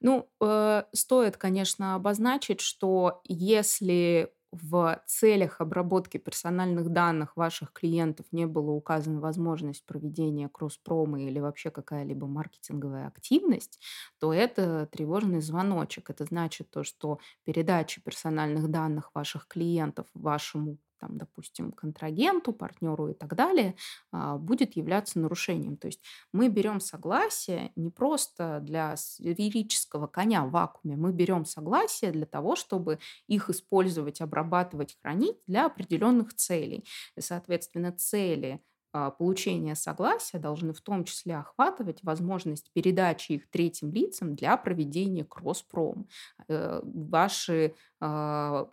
[0.00, 8.46] Ну, э, стоит, конечно, обозначить, что если в целях обработки персональных данных ваших клиентов не
[8.46, 13.80] было указана возможность проведения кросс-прома или вообще какая-либо маркетинговая активность,
[14.20, 16.10] то это тревожный звоночек.
[16.10, 23.12] Это значит то, что передача персональных данных ваших клиентов вашему там, допустим, контрагенту, партнеру и
[23.12, 23.74] так далее,
[24.12, 25.76] а, будет являться нарушением.
[25.76, 26.00] То есть
[26.32, 32.54] мы берем согласие не просто для сферического коня в вакууме, мы берем согласие для того,
[32.54, 36.84] чтобы их использовать, обрабатывать, хранить для определенных целей.
[37.16, 38.62] И, соответственно, цели
[38.94, 45.24] а, получения согласия должны в том числе охватывать возможность передачи их третьим лицам для проведения
[45.24, 46.08] кросс-пром.
[46.48, 48.68] Э, ваши а,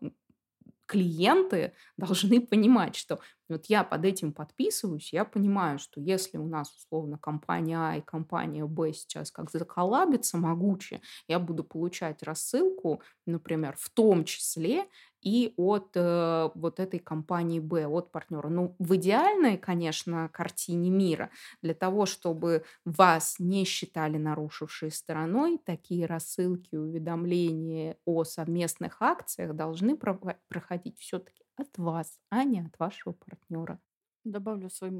[0.89, 6.73] клиенты должны понимать, что вот я под этим подписываюсь, я понимаю, что если у нас
[6.75, 13.75] условно компания А и компания Б сейчас как заколабится могуче, я буду получать рассылку, например,
[13.79, 14.85] в том числе
[15.21, 18.47] и от э, вот этой компании Б, от партнера.
[18.47, 21.29] Ну, в идеальной, конечно, картине мира,
[21.61, 29.97] для того, чтобы вас не считали нарушившей стороной, такие рассылки, уведомления о совместных акциях должны
[29.97, 33.79] проходить все-таки от вас, а не от вашего партнера.
[34.23, 34.91] Добавлю свой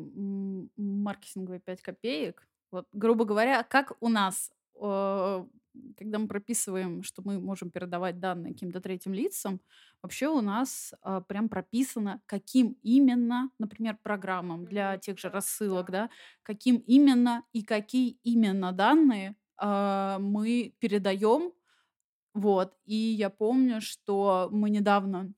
[0.78, 2.48] маркетинговые 5 копеек.
[2.72, 5.46] Вот, грубо говоря, как у нас, э,
[5.98, 9.60] когда мы прописываем, что мы можем передавать данные каким-то третьим лицам,
[10.02, 16.10] вообще у нас э, прям прописано, каким именно, например, программам для тех же рассылок, да,
[16.44, 21.54] каким именно и какие именно данные э, мы передаем.
[22.34, 22.76] Вот.
[22.86, 25.34] И я помню, что мы недавно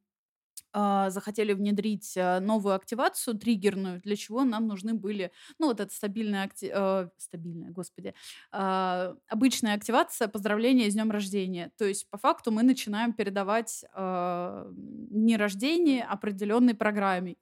[0.74, 5.94] э, захотели внедрить э, новую активацию триггерную, для чего нам нужны были, ну, вот эта
[5.94, 6.72] стабильная, акти...
[6.74, 8.14] э, стабильная, господи,
[8.52, 11.72] э, обычная активация поздравления с днем рождения.
[11.78, 14.72] То есть, по факту, мы начинаем передавать э,
[15.12, 17.36] не рождение определенной программе.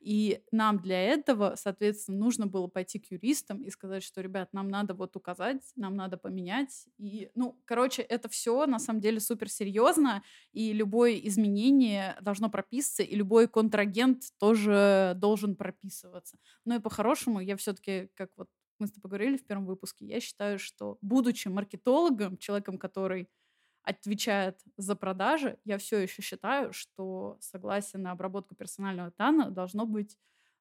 [0.00, 4.52] И, и нам для этого, соответственно, нужно было пойти к юристам и сказать, что, ребят,
[4.52, 6.86] нам надо вот указать, нам надо поменять.
[6.98, 12.50] И, ну, короче, это все на самом деле супер серьезно, и любое изменение должно должно
[12.50, 16.38] прописываться, и любой контрагент тоже должен прописываться.
[16.64, 18.48] Но и по-хорошему я все-таки, как вот
[18.80, 23.28] мы с тобой говорили в первом выпуске, я считаю, что будучи маркетологом, человеком, который
[23.82, 30.18] отвечает за продажи, я все еще считаю, что согласие на обработку персонального данного должно быть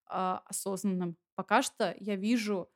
[0.10, 1.16] э, осознанным.
[1.36, 2.68] Пока что я вижу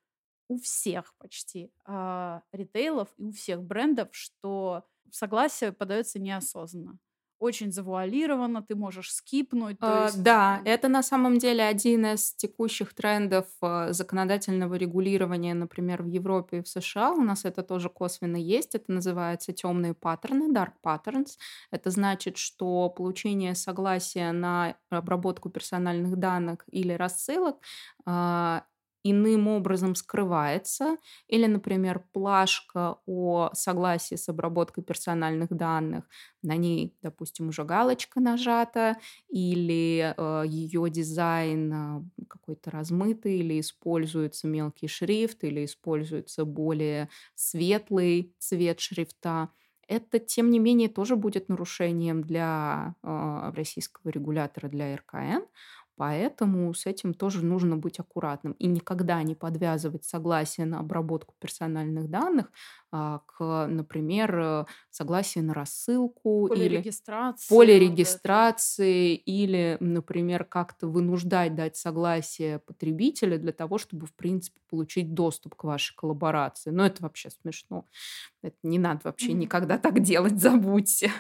[0.50, 6.98] у всех почти э, ритейлов и у всех брендов, что согласие подается неосознанно
[7.40, 9.78] очень завуалировано, ты можешь скипнуть.
[9.80, 10.24] А, есть...
[10.24, 16.58] Да, это на самом деле один из текущих трендов а, законодательного регулирования, например, в Европе
[16.60, 17.12] и в США.
[17.12, 18.76] У нас это тоже косвенно есть.
[18.76, 21.38] Это называется темные паттерны, dark patterns.
[21.72, 27.58] Это значит, что получение согласия на обработку персональных данных или рассылок
[28.06, 28.64] а,
[29.12, 36.06] иным образом скрывается, или, например, плашка о согласии с обработкой персональных данных,
[36.44, 38.98] на ней, допустим, уже галочка нажата,
[39.30, 48.34] или э, ее дизайн э, какой-то размытый, или используется мелкий шрифт, или используется более светлый
[48.40, 49.50] цвет шрифта.
[49.88, 55.46] Это, тем не менее, тоже будет нарушением для э, российского регулятора, для РКН,
[55.98, 62.08] Поэтому с этим тоже нужно быть аккуратным и никогда не подвязывать согласие на обработку персональных
[62.08, 62.52] данных
[62.92, 70.88] а, к, например, э, согласию на рассылку поле или регистрации, поле регистрации или, например, как-то
[70.88, 76.70] вынуждать дать согласие потребителя для того, чтобы, в принципе, получить доступ к вашей коллаборации.
[76.70, 77.86] Но это вообще смешно.
[78.44, 79.38] Это не надо вообще mm-hmm.
[79.38, 81.12] никогда так делать, забудьте.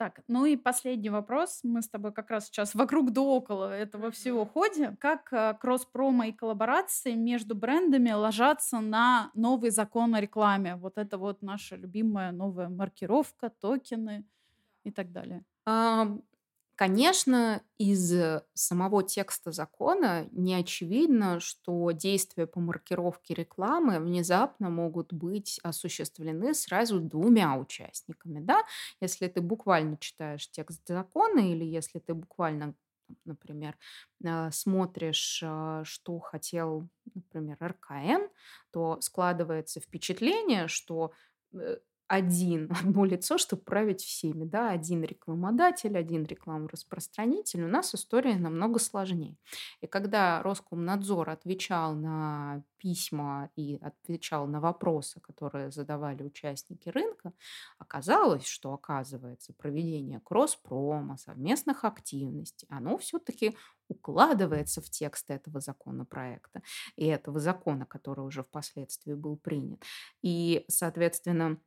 [0.00, 1.60] Так, ну и последний вопрос.
[1.62, 4.96] Мы с тобой как раз сейчас вокруг да около этого всего ходим.
[4.96, 10.76] Как э, кросс-промо и коллаборации между брендами ложатся на новый закон о рекламе?
[10.76, 14.24] Вот это вот наша любимая новая маркировка, токены
[14.84, 15.44] и так далее.
[16.80, 25.12] Конечно, из э, самого текста закона не очевидно, что действия по маркировке рекламы внезапно могут
[25.12, 28.40] быть осуществлены сразу двумя участниками.
[28.40, 28.62] Да?
[29.02, 32.74] Если ты буквально читаешь текст закона или если ты буквально
[33.26, 33.76] например,
[34.24, 38.30] э, смотришь, э, что хотел, например, РКН,
[38.70, 41.12] то складывается впечатление, что
[42.10, 47.62] один, одно лицо, чтобы править всеми, да, один рекламодатель, один рекламораспространитель.
[47.62, 49.36] У нас история намного сложнее.
[49.80, 57.32] И когда Роскомнадзор отвечал на письма и отвечал на вопросы, которые задавали участники рынка,
[57.78, 63.56] оказалось, что, оказывается, проведение кросс-промо, совместных активностей, оно все-таки
[63.88, 66.62] укладывается в текст этого законопроекта
[66.96, 69.82] и этого закона, который уже впоследствии был принят.
[70.22, 71.60] И, соответственно,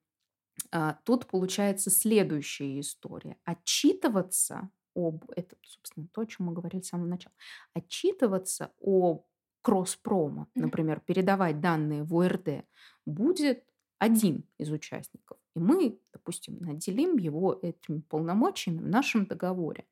[1.04, 3.38] тут получается следующая история.
[3.46, 5.26] Отчитываться об...
[5.36, 7.34] Это, собственно, то, о чем мы говорили с самого начала.
[7.74, 9.26] Отчитываться о
[9.62, 12.66] кросс-промо, например, передавать данные в ОРД,
[13.06, 13.64] будет
[13.98, 15.38] один из участников.
[15.56, 19.86] И мы, допустим, наделим его этими полномочиями в нашем договоре.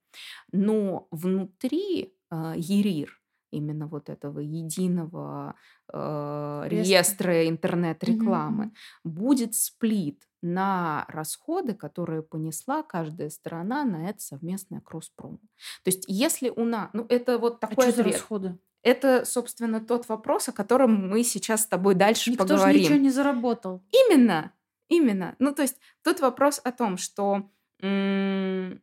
[0.51, 3.20] Но внутри э, ЕРИР
[3.51, 5.55] именно вот этого единого
[5.91, 8.71] э, реестра интернет-рекламы, mm-hmm.
[9.03, 15.37] будет сплит на расходы, которые понесла каждая сторона на это совместное кросс-промо.
[15.83, 16.89] То есть если у нас...
[16.93, 18.07] Ну, это вот а такой а ответ.
[18.07, 18.57] расходы?
[18.83, 22.69] Это, собственно, тот вопрос, о котором мы сейчас с тобой дальше Никто поговорим.
[22.69, 23.83] Никто же ничего не заработал.
[23.91, 24.53] Именно,
[24.87, 25.35] именно.
[25.37, 27.47] Ну, то есть тут вопрос о том, что
[27.79, 28.81] м-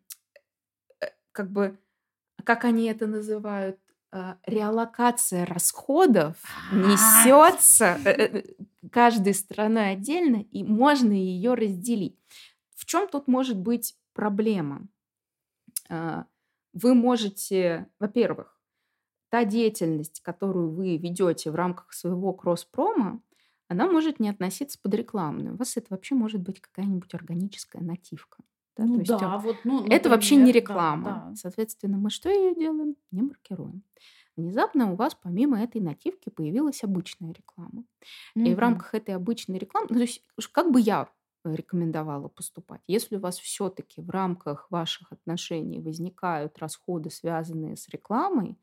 [1.01, 1.77] э, как бы,
[2.45, 3.81] как они это называют,
[4.47, 6.37] реалокация расходов
[6.71, 6.75] а.
[6.75, 8.43] несется э,
[8.91, 12.19] каждой страной отдельно, и можно ее разделить.
[12.75, 14.87] В чем тут может быть проблема?
[15.89, 16.27] А,
[16.73, 18.59] вы можете, во-первых,
[19.31, 23.21] та деятельность, которую вы ведете в рамках своего кросс-прома,
[23.69, 25.55] она может не относиться под рекламную.
[25.55, 28.39] У вас это вообще может быть какая-нибудь органическая нативка.
[28.79, 31.05] Да, ну, То да, вот, ну, например, это вообще не реклама.
[31.05, 31.35] Да, да.
[31.35, 32.95] Соответственно, мы что ее делаем?
[33.11, 33.83] Не маркируем.
[34.37, 37.83] Внезапно у вас помимо этой нативки появилась обычная реклама.
[38.37, 38.49] Mm-hmm.
[38.49, 41.09] И в рамках этой обычной рекламы, ну, то есть как бы я
[41.45, 42.81] рекомендовала поступать.
[42.87, 48.59] Если у вас все-таки в рамках ваших отношений возникают расходы, связанные с рекламой,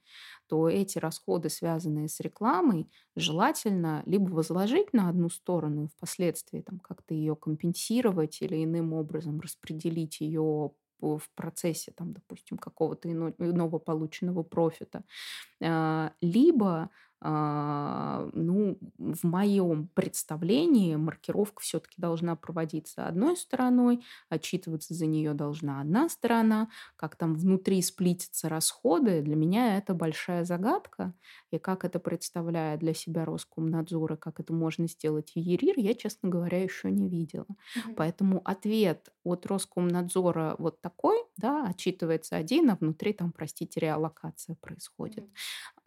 [0.48, 6.80] то эти расходы, связанные с рекламой, желательно либо возложить на одну сторону и впоследствии там
[6.80, 10.72] как-то ее компенсировать или иным образом распределить ее
[11.02, 15.04] в процессе, там, допустим, какого-то иного полученного профита,
[15.64, 16.90] а, либо
[17.22, 26.10] ну, в моем представлении маркировка все-таки должна проводиться одной стороной, отчитываться за нее должна одна
[26.10, 31.14] сторона, как там внутри сплитятся расходы, для меня это большая загадка,
[31.52, 36.30] и как это представляет для себя Роскомнадзор, и как это можно сделать ЕРИР, я, честно
[36.30, 37.48] говоря, еще не видела.
[37.86, 37.96] Угу.
[37.96, 45.24] Поэтому ответ от Роскомнадзора вот такой, да, отчитывается один, а внутри там, простите, реаллокация происходит.
[45.24, 45.32] Угу.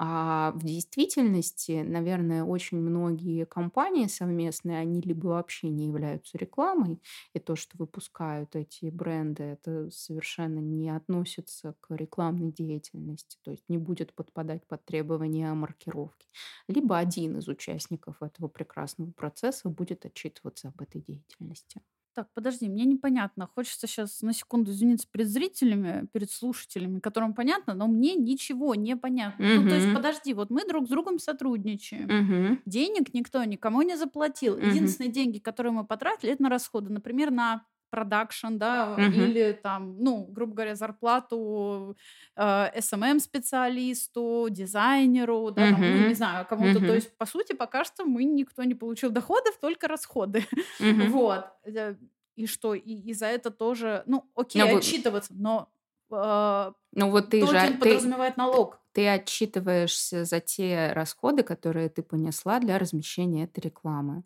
[0.00, 7.00] А в действительности, наверное, очень многие компании совместные, они либо вообще не являются рекламой,
[7.34, 13.64] и то, что выпускают эти бренды, это совершенно не относится к рекламной деятельности, то есть
[13.68, 16.28] не будет подпадать под требования маркировки.
[16.68, 21.80] Либо один из участников этого прекрасного процесса будет отчитываться об этой деятельности.
[22.18, 23.46] Так, подожди, мне непонятно.
[23.46, 28.96] Хочется сейчас на секунду извиниться перед зрителями, перед слушателями, которым понятно, но мне ничего не
[28.96, 29.46] понятно.
[29.46, 29.62] Угу.
[29.62, 32.06] Ну, то есть, подожди, вот мы друг с другом сотрудничаем.
[32.06, 32.58] Угу.
[32.66, 34.54] Денег никто никому не заплатил.
[34.54, 34.66] Угу.
[34.66, 36.92] Единственные деньги, которые мы потратили, это на расходы.
[36.92, 39.12] Например, на продакшн, да, Мгм.
[39.12, 41.96] или там, ну, грубо говоря, зарплату
[42.36, 46.80] э, SMM-специалисту, дизайнеру, да, там, ну, не знаю, кому-то.
[46.80, 50.44] То есть, по сути, пока что мы никто не получил доходов, только расходы.
[50.80, 51.10] Мгм.
[51.12, 51.44] Вот.
[51.64, 51.94] Э,
[52.36, 52.74] И что?
[52.74, 55.68] И, и за это тоже, ну, окей, Но вы- отчитываться, но
[56.10, 58.78] э, Ну вот ты же, должен ты, налог.
[58.92, 64.22] ты отчитываешься за те расходы, которые ты понесла для размещения этой рекламы.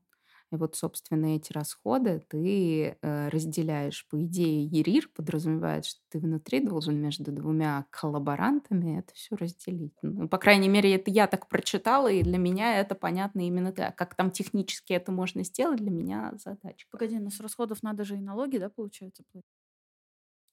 [0.52, 4.06] И вот, собственно, эти расходы ты э, разделяешь.
[4.08, 9.94] По идее, ЕРИР подразумевает, что ты внутри должен между двумя коллаборантами это все разделить.
[10.02, 13.96] Ну, по крайней мере, это я так прочитала, и для меня это понятно именно так.
[13.96, 16.86] Как там технически это можно сделать, для меня задача.
[16.90, 19.48] Погоди, но с расходов надо же и налоги, да, получается, платить?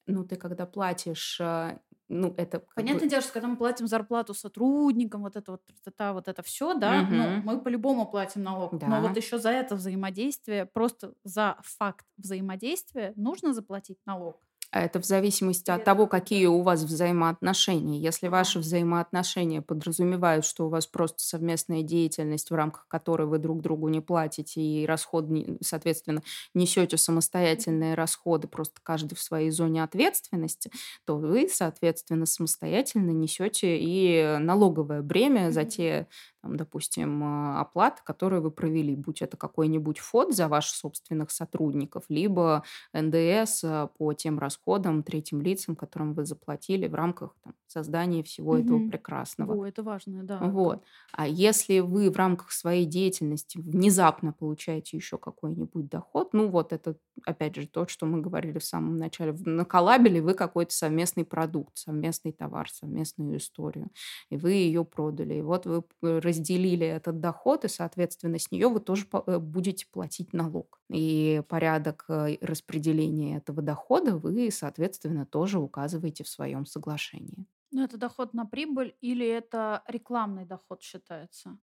[0.08, 1.78] Ну, ты когда платишь э,
[2.10, 2.64] ну, это...
[2.76, 3.10] Понятное бы...
[3.10, 7.04] дело, что когда мы платим зарплату сотрудникам, вот это вот, это, вот это все, да,
[7.04, 7.14] угу.
[7.14, 8.78] ну, мы по-любому платим налог.
[8.78, 8.88] Да.
[8.88, 14.42] Но вот еще за это взаимодействие, просто за факт взаимодействия нужно заплатить налог.
[14.72, 18.00] А это в зависимости от того, какие у вас взаимоотношения.
[18.00, 23.62] Если ваши взаимоотношения подразумевают, что у вас просто совместная деятельность, в рамках которой вы друг
[23.62, 25.26] другу не платите и расход,
[25.62, 26.22] соответственно,
[26.54, 30.72] несете самостоятельные расходы, просто каждый в своей зоне ответственности,
[31.06, 36.08] то вы, соответственно, самостоятельно несете и налоговое бремя за те
[36.42, 42.06] там, допустим, а, оплаты, которые вы провели, будь это какой-нибудь фонд за ваших собственных сотрудников,
[42.10, 42.64] либо
[42.94, 48.52] НДС а, по тем расходам третьим лицам, которым вы заплатили в рамках там, создания всего
[48.52, 48.60] угу.
[48.60, 49.54] этого прекрасного.
[49.54, 50.40] О, это важно, да.
[50.40, 50.84] Вот.
[51.12, 56.96] А если вы в рамках своей деятельности внезапно получаете еще какой-нибудь доход, ну вот это,
[57.26, 62.32] опять же, то, что мы говорили в самом начале, наколабили вы какой-то совместный продукт, совместный
[62.32, 63.90] товар, совместную историю,
[64.30, 65.84] и вы ее продали, и вот вы
[66.30, 70.82] разделили этот доход, и, соответственно, с нее вы тоже э, будете платить налог.
[70.90, 77.46] И порядок э, распределения этого дохода вы, соответственно, тоже указываете в своем соглашении.
[77.72, 81.58] Ну, это доход на прибыль или это рекламный доход считается?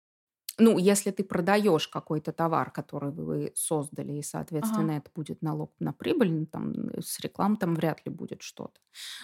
[0.59, 4.97] Ну, если ты продаешь какой-то товар, который вы создали, и, соответственно, ага.
[4.97, 8.79] это будет налог на прибыль, ну, там с рекламой там вряд ли будет что-то.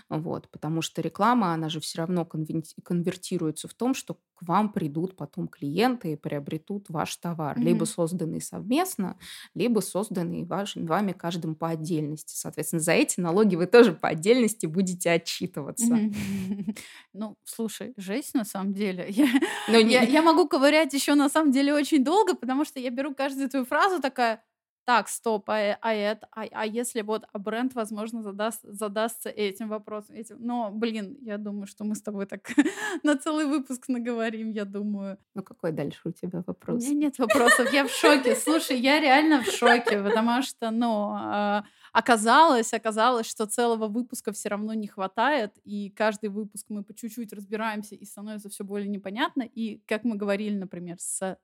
[0.09, 5.17] Вот, потому что реклама, она же все равно конвертируется в том, что к вам придут
[5.17, 7.63] потом клиенты и приобретут ваш товар, mm-hmm.
[7.63, 9.17] либо созданный совместно,
[9.53, 12.35] либо созданный ваш, вами каждым по отдельности.
[12.35, 15.93] Соответственно, за эти налоги вы тоже по отдельности будете отчитываться.
[15.93, 16.77] Mm-hmm.
[17.13, 19.05] Ну, слушай, жесть на самом деле.
[19.09, 19.27] Я,
[19.67, 20.11] Но я, не...
[20.11, 23.65] я могу ковырять еще на самом деле очень долго, потому что я беру каждую твою
[23.65, 24.43] фразу такая,
[24.89, 29.69] так, стоп, а, а это, а, а если вот а бренд, возможно, задаст, задастся этим
[29.69, 32.49] вопросом, этим, но, блин, я думаю, что мы с тобой так
[33.03, 35.19] на целый выпуск наговорим, я думаю.
[35.35, 36.83] Ну, какой дальше у тебя вопрос?
[36.83, 38.35] У меня нет вопросов, я в шоке.
[38.35, 44.49] Слушай, я реально в шоке, потому что, ну, а, оказалось, оказалось, что целого выпуска все
[44.49, 49.43] равно не хватает, и каждый выпуск мы по чуть-чуть разбираемся, и становится все более непонятно.
[49.43, 51.37] И, как мы говорили, например, с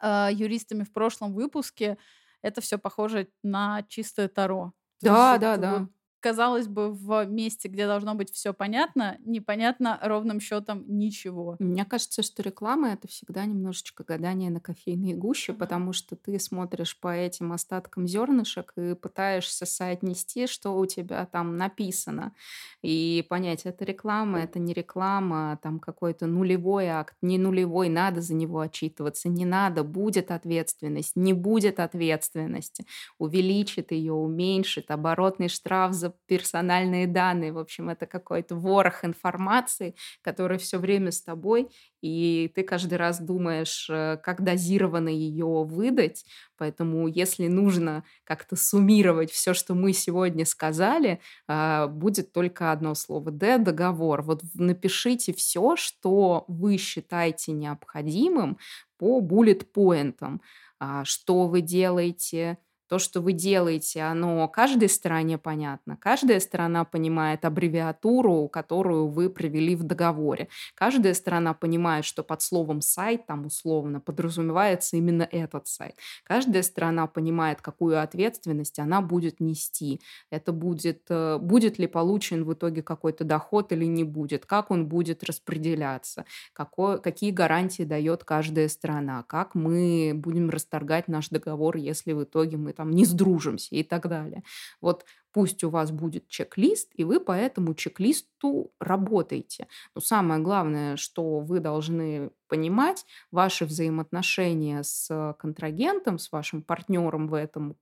[0.00, 1.98] э, юристами в прошлом выпуске,
[2.42, 4.72] это все похоже на чистое таро.
[5.00, 5.88] Да, да, да.
[6.20, 11.56] Казалось бы, в месте, где должно быть все понятно, непонятно ровным счетом ничего.
[11.58, 16.98] Мне кажется, что реклама это всегда немножечко гадание на кофейной гуще, потому что ты смотришь
[17.00, 22.34] по этим остаткам зернышек и пытаешься соотнести, что у тебя там написано.
[22.82, 28.34] И понять, это реклама, это не реклама, там какой-то нулевой акт, не нулевой, надо за
[28.34, 32.84] него отчитываться, не надо, будет ответственность, не будет ответственности,
[33.18, 37.52] увеличит ее, уменьшит, оборотный штраф за персональные данные.
[37.52, 41.68] В общем, это какой-то ворох информации, который все время с тобой,
[42.02, 46.24] и ты каждый раз думаешь, э, как дозированно ее выдать.
[46.56, 53.30] Поэтому, если нужно как-то суммировать все, что мы сегодня сказали, а, будет только одно слово
[53.30, 54.22] «Д»— договор.
[54.22, 58.58] Вот напишите все, что вы считаете необходимым
[58.98, 60.42] по буллет-поинтам.
[60.78, 62.58] А, что вы делаете,
[62.90, 65.96] то, что вы делаете, оно каждой стороне понятно.
[65.96, 70.48] Каждая сторона понимает аббревиатуру, которую вы провели в договоре.
[70.74, 75.94] Каждая сторона понимает, что под словом «сайт» там условно подразумевается именно этот сайт.
[76.24, 80.00] Каждая сторона понимает, какую ответственность она будет нести.
[80.32, 84.88] Это будет, э, будет ли получен в итоге какой-то доход или не будет, как он
[84.88, 92.14] будет распределяться, какой, какие гарантии дает каждая сторона, как мы будем расторгать наш договор, если
[92.14, 94.42] в итоге мы там не сдружимся и так далее.
[94.80, 99.68] Вот пусть у вас будет чек-лист, и вы по этому чек-листу работаете.
[99.94, 107.34] Но самое главное, что вы должны понимать, ваши взаимоотношения с контрагентом, с вашим партнером в
[107.34, 107.76] этом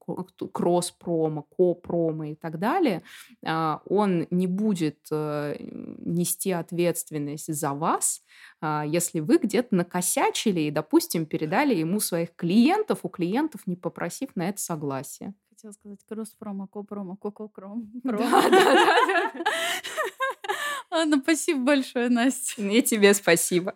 [0.53, 3.01] кросс-промо, ко-промо и так далее,
[3.43, 8.21] а, он не будет э, нести ответственность за вас,
[8.61, 14.35] а, если вы где-то накосячили и, допустим, передали ему своих клиентов, у клиентов не попросив
[14.35, 15.33] на это согласия.
[15.59, 17.91] Хотела сказать кросс-промо, ко-промо, ко-ко-кром.
[18.05, 19.43] Да, да, да.
[20.89, 22.61] Ладно, спасибо большое, Настя.
[22.61, 23.75] И тебе спасибо.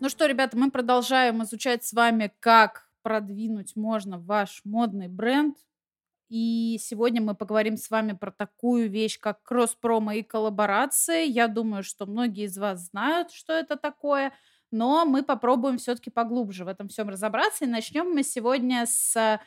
[0.00, 5.58] Ну что, ребята, мы продолжаем изучать с вами, как продвинуть можно ваш модный бренд.
[6.30, 11.26] И сегодня мы поговорим с вами про такую вещь, как кросс-промо и коллаборации.
[11.26, 14.32] Я думаю, что многие из вас знают, что это такое,
[14.70, 17.66] но мы попробуем все-таки поглубже в этом всем разобраться.
[17.66, 19.38] И начнем мы сегодня с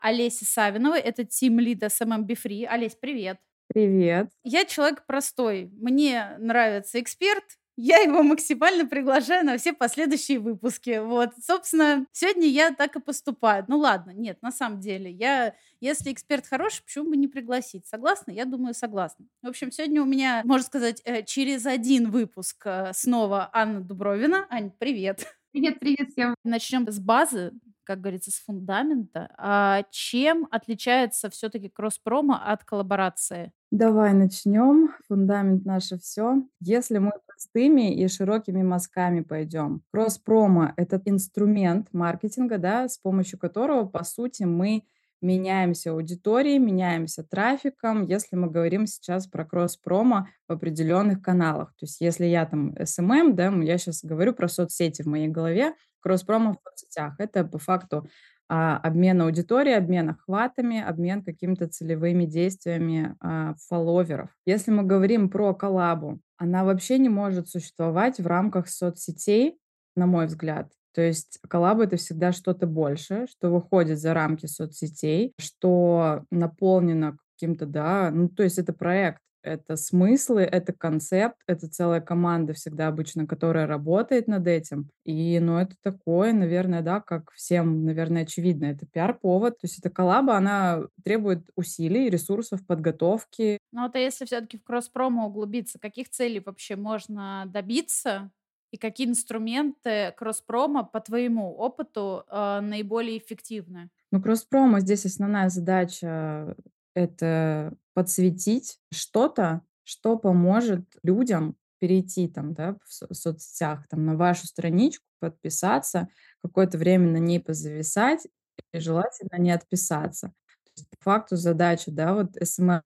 [0.00, 1.00] Олеси Савиновой.
[1.00, 2.64] Это тим лида SMM Be Free.
[2.66, 3.38] Олесь, привет.
[3.68, 4.30] Привет.
[4.42, 5.70] Я человек простой.
[5.72, 7.44] Мне нравится эксперт,
[7.82, 10.98] я его максимально приглашаю на все последующие выпуски.
[10.98, 13.64] Вот, собственно, сегодня я так и поступаю.
[13.68, 17.86] Ну ладно, нет, на самом деле, я, если эксперт хороший, почему бы не пригласить?
[17.86, 18.32] Согласна?
[18.32, 19.24] Я думаю, согласна.
[19.42, 24.46] В общем, сегодня у меня, можно сказать, э, через один выпуск э, снова Анна Дубровина.
[24.50, 25.26] Ань, привет.
[25.52, 26.34] Привет, привет всем.
[26.44, 27.52] Начнем с базы,
[27.90, 29.34] как говорится, с фундамента.
[29.36, 33.50] А чем отличается все-таки кросс-промо от коллаборации?
[33.72, 34.90] Давай начнем.
[35.08, 36.40] Фундамент наше все.
[36.60, 39.82] Если мы простыми и широкими мазками пойдем.
[39.90, 44.84] Кросс-промо– это инструмент маркетинга, да, с помощью которого, по сути, мы
[45.20, 51.70] меняемся аудиторией, меняемся трафиком, если мы говорим сейчас про кросс-промо в определенных каналах.
[51.70, 55.74] То есть если я там SMM, да, я сейчас говорю про соцсети в моей голове,
[56.00, 57.14] кросс-промо в соцсетях.
[57.18, 58.08] Это по факту
[58.48, 64.30] а, обмен аудиторией, обмен охватами, обмен какими-то целевыми действиями а, фолловеров.
[64.44, 69.58] Если мы говорим про коллабу, она вообще не может существовать в рамках соцсетей,
[69.94, 70.72] на мой взгляд.
[70.94, 77.66] То есть коллаба— это всегда что-то большее, что выходит за рамки соцсетей, что наполнено каким-то,
[77.66, 83.26] да, ну, то есть это проект, это смыслы, это концепт, это целая команда всегда обычно,
[83.26, 84.90] которая работает над этим.
[85.04, 89.58] И, ну, это такое, наверное, да, как всем, наверное, очевидно, это пиар-повод.
[89.58, 93.58] То есть эта коллаба, она требует усилий, ресурсов, подготовки.
[93.72, 98.30] Ну, вот а если все-таки в кросс-промо углубиться, каких целей вообще можно добиться?
[98.70, 103.90] И какие инструменты кросс-промо, по твоему опыту, э, наиболее эффективны?
[104.12, 106.54] Ну, кросс-промо здесь основная задача
[106.94, 114.46] это подсветить что-то, что поможет людям перейти там, да, в со- соцсетях, там, на вашу
[114.46, 116.08] страничку, подписаться,
[116.42, 118.26] какое-то время на ней позависать
[118.72, 120.28] и желательно не отписаться.
[120.28, 122.82] То есть, по факту задача, да, вот SMM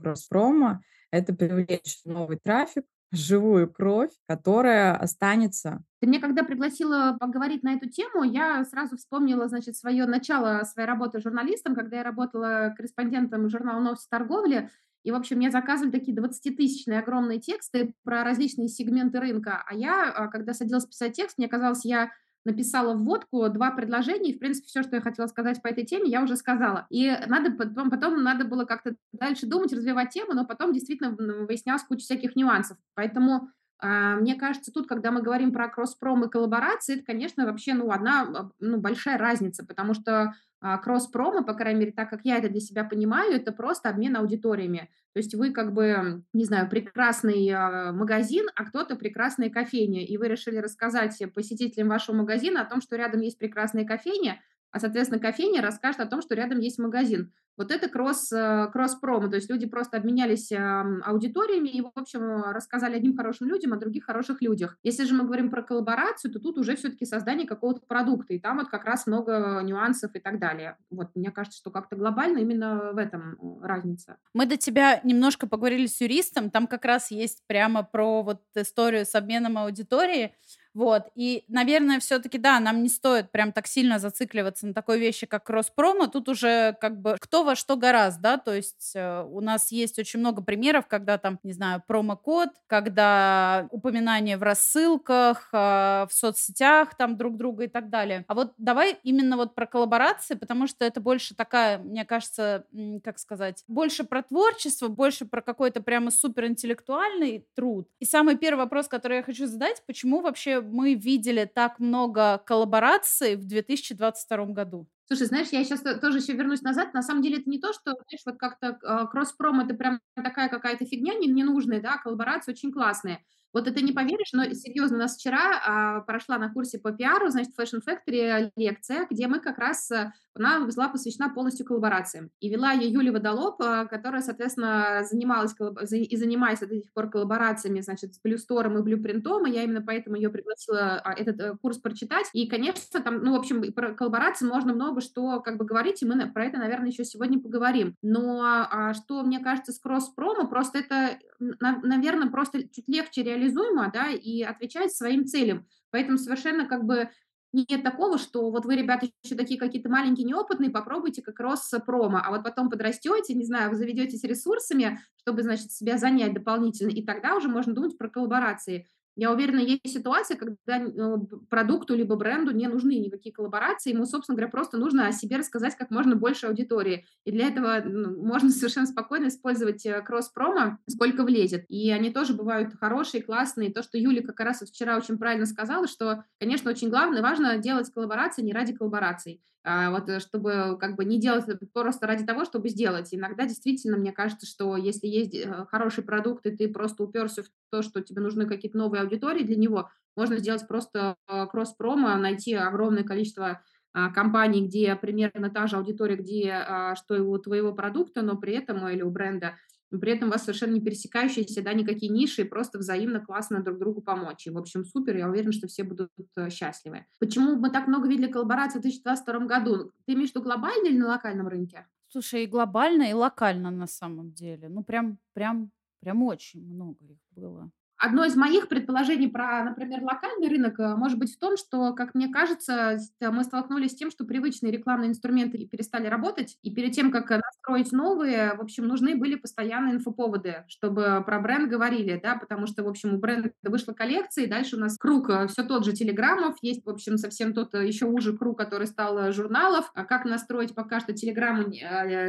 [0.00, 5.82] Кросс-промо– это привлечь новый трафик, живую кровь, которая останется.
[6.00, 10.86] Ты мне когда пригласила поговорить на эту тему, я сразу вспомнила, значит, свое начало своей
[10.86, 14.70] работы журналистом, когда я работала корреспондентом журнала «Новости торговли»,
[15.04, 19.64] и, в общем, мне заказывали такие 20-тысячные огромные тексты про различные сегменты рынка.
[19.66, 22.10] А я, а, когда садилась писать текст, мне казалось, я
[22.44, 26.08] написала вводку, два предложения, и, в принципе, все, что я хотела сказать по этой теме,
[26.08, 26.86] я уже сказала.
[26.90, 31.10] И надо потом, потом надо было как-то дальше думать, развивать тему, но потом действительно
[31.46, 32.78] выяснялась куча всяких нюансов.
[32.94, 33.50] Поэтому
[33.80, 38.22] мне кажется, тут, когда мы говорим про кросс-пром и коллаборации, это, конечно, вообще ну, одна
[38.22, 42.48] а, ну, большая разница, потому что а, кросс-промо, по крайней мере, так как я это
[42.48, 44.90] для себя понимаю, это просто обмен аудиториями.
[45.12, 50.26] То есть вы как бы, не знаю, прекрасный магазин, а кто-то прекрасная кофейня, и вы
[50.26, 55.62] решили рассказать посетителям вашего магазина о том, что рядом есть прекрасная кофейня, а, соответственно, кофейня
[55.62, 57.32] расскажет о том, что рядом есть магазин.
[57.56, 62.94] Вот это кросс, э, кросс-промо, то есть люди просто обменялись аудиториями и, в общем, рассказали
[62.94, 64.76] одним хорошим людям о других хороших людях.
[64.84, 68.58] Если же мы говорим про коллаборацию, то тут уже все-таки создание какого-то продукта, и там
[68.58, 70.76] вот как раз много нюансов и так далее.
[70.90, 74.18] Вот, мне кажется, что как-то глобально именно в этом э, разница.
[74.34, 79.04] Мы до тебя немножко поговорили с юристом, там как раз есть прямо про вот историю
[79.04, 80.32] с обменом аудитории,
[80.74, 81.04] вот.
[81.14, 85.44] И, наверное, все-таки, да, нам не стоит прям так сильно зацикливаться на такой вещи, как
[85.44, 86.06] кросс-промо.
[86.06, 89.98] Тут уже как бы кто во что гораздо, да, то есть э, у нас есть
[89.98, 96.96] очень много примеров, когда там, не знаю, промокод, когда упоминание в рассылках, э, в соцсетях
[96.96, 98.24] там друг друга и так далее.
[98.28, 102.66] А вот давай именно вот про коллаборации, потому что это больше такая, мне кажется,
[103.02, 107.88] как сказать, больше про творчество, больше про какой-то прямо суперинтеллектуальный труд.
[108.00, 113.36] И самый первый вопрос, который я хочу задать, почему вообще мы видели так много коллабораций
[113.36, 114.88] в 2022 году?
[115.06, 116.92] Слушай, знаешь, я сейчас тоже еще вернусь назад.
[116.92, 120.48] На самом деле это не то, что, знаешь, вот как-то э, кросс-пром это прям такая
[120.50, 123.24] какая-то фигня ненужная, да, коллаборации очень классные.
[123.52, 127.30] Вот это не поверишь, но серьезно, у нас вчера а, прошла на курсе по пиару,
[127.30, 132.30] значит, Fashion Factory лекция, где мы как раз, э, она была посвящена полностью коллаборациям.
[132.40, 135.54] И вела ее Юлия Водолоб, э, которая, соответственно, занималась
[135.90, 140.16] и занимается до сих пор коллаборациями, значит, с Блюстором и Блюпринтом, и я именно поэтому
[140.16, 142.26] ее пригласила а, этот э, курс прочитать.
[142.32, 146.06] И, конечно, там, ну, в общем, про коллаборации можно много что как бы говорить, и
[146.06, 147.94] мы про это, наверное, еще сегодня поговорим.
[148.02, 153.90] Но а, что, мне кажется, с кросс-промо, просто это, наверное, просто чуть легче реализовать реализуемо,
[153.92, 155.66] да, и отвечать своим целям.
[155.90, 157.08] Поэтому совершенно как бы
[157.52, 162.20] нет такого, что вот вы, ребята, еще такие какие-то маленькие, неопытные, попробуйте как раз промо,
[162.22, 167.02] а вот потом подрастете, не знаю, вы заведетесь ресурсами, чтобы, значит, себя занять дополнительно, и
[167.02, 168.86] тогда уже можно думать про коллаборации.
[169.18, 171.16] Я уверена, есть ситуация, когда э,
[171.50, 175.74] продукту либо бренду не нужны никакие коллаборации, ему, собственно говоря, просто нужно о себе рассказать
[175.76, 177.04] как можно больше аудитории.
[177.24, 181.64] И для этого ну, можно совершенно спокойно использовать э, кросс-промо, сколько влезет.
[181.68, 183.72] И они тоже бывают хорошие, классные.
[183.72, 187.92] То, что Юля как раз вчера очень правильно сказала, что, конечно, очень главное, важно делать
[187.92, 189.42] коллаборации не ради коллабораций.
[189.64, 193.12] А вот э, чтобы как бы не делать просто ради того, чтобы сделать.
[193.12, 197.46] Иногда действительно, мне кажется, что если есть э, хороший продукт, и ты просто уперся в
[197.70, 202.54] то, что тебе нужны какие-то новые аудитории для него, можно сделать просто э, кросс-промо, найти
[202.54, 207.72] огромное количество а, компаний, где примерно та же аудитория, где а, что и у твоего
[207.72, 209.56] продукта, но при этом или у бренда,
[209.90, 214.02] при этом у вас совершенно не пересекающиеся, да, никакие ниши, просто взаимно классно друг другу
[214.02, 214.46] помочь.
[214.46, 217.06] И, в общем, супер, я уверена, что все будут э, счастливы.
[217.18, 219.92] Почему мы так много видели коллабораций в 2022 году?
[220.06, 221.86] Ты имеешь в виду глобально или на локальном рынке?
[222.08, 224.68] Слушай, и глобально, и локально на самом деле.
[224.68, 225.70] Ну, прям, прям,
[226.00, 227.70] прям очень много их было.
[227.98, 232.14] Одно из моих предположений про, например, локальный рынок э, может быть в том, что, как
[232.14, 237.10] мне кажется, мы столкнулись с тем, что привычные рекламные инструменты перестали работать, и перед тем,
[237.10, 242.68] как настроить новые, в общем, нужны были постоянные инфоповоды, чтобы про бренд говорили, да, потому
[242.68, 245.84] что, в общем, у бренда вышла коллекция, и дальше у нас круг э, все тот
[245.84, 250.04] же телеграммов, есть, в общем, совсем тот э, еще уже круг, который стал журналов, а
[250.04, 251.64] как настроить пока что телеграмму,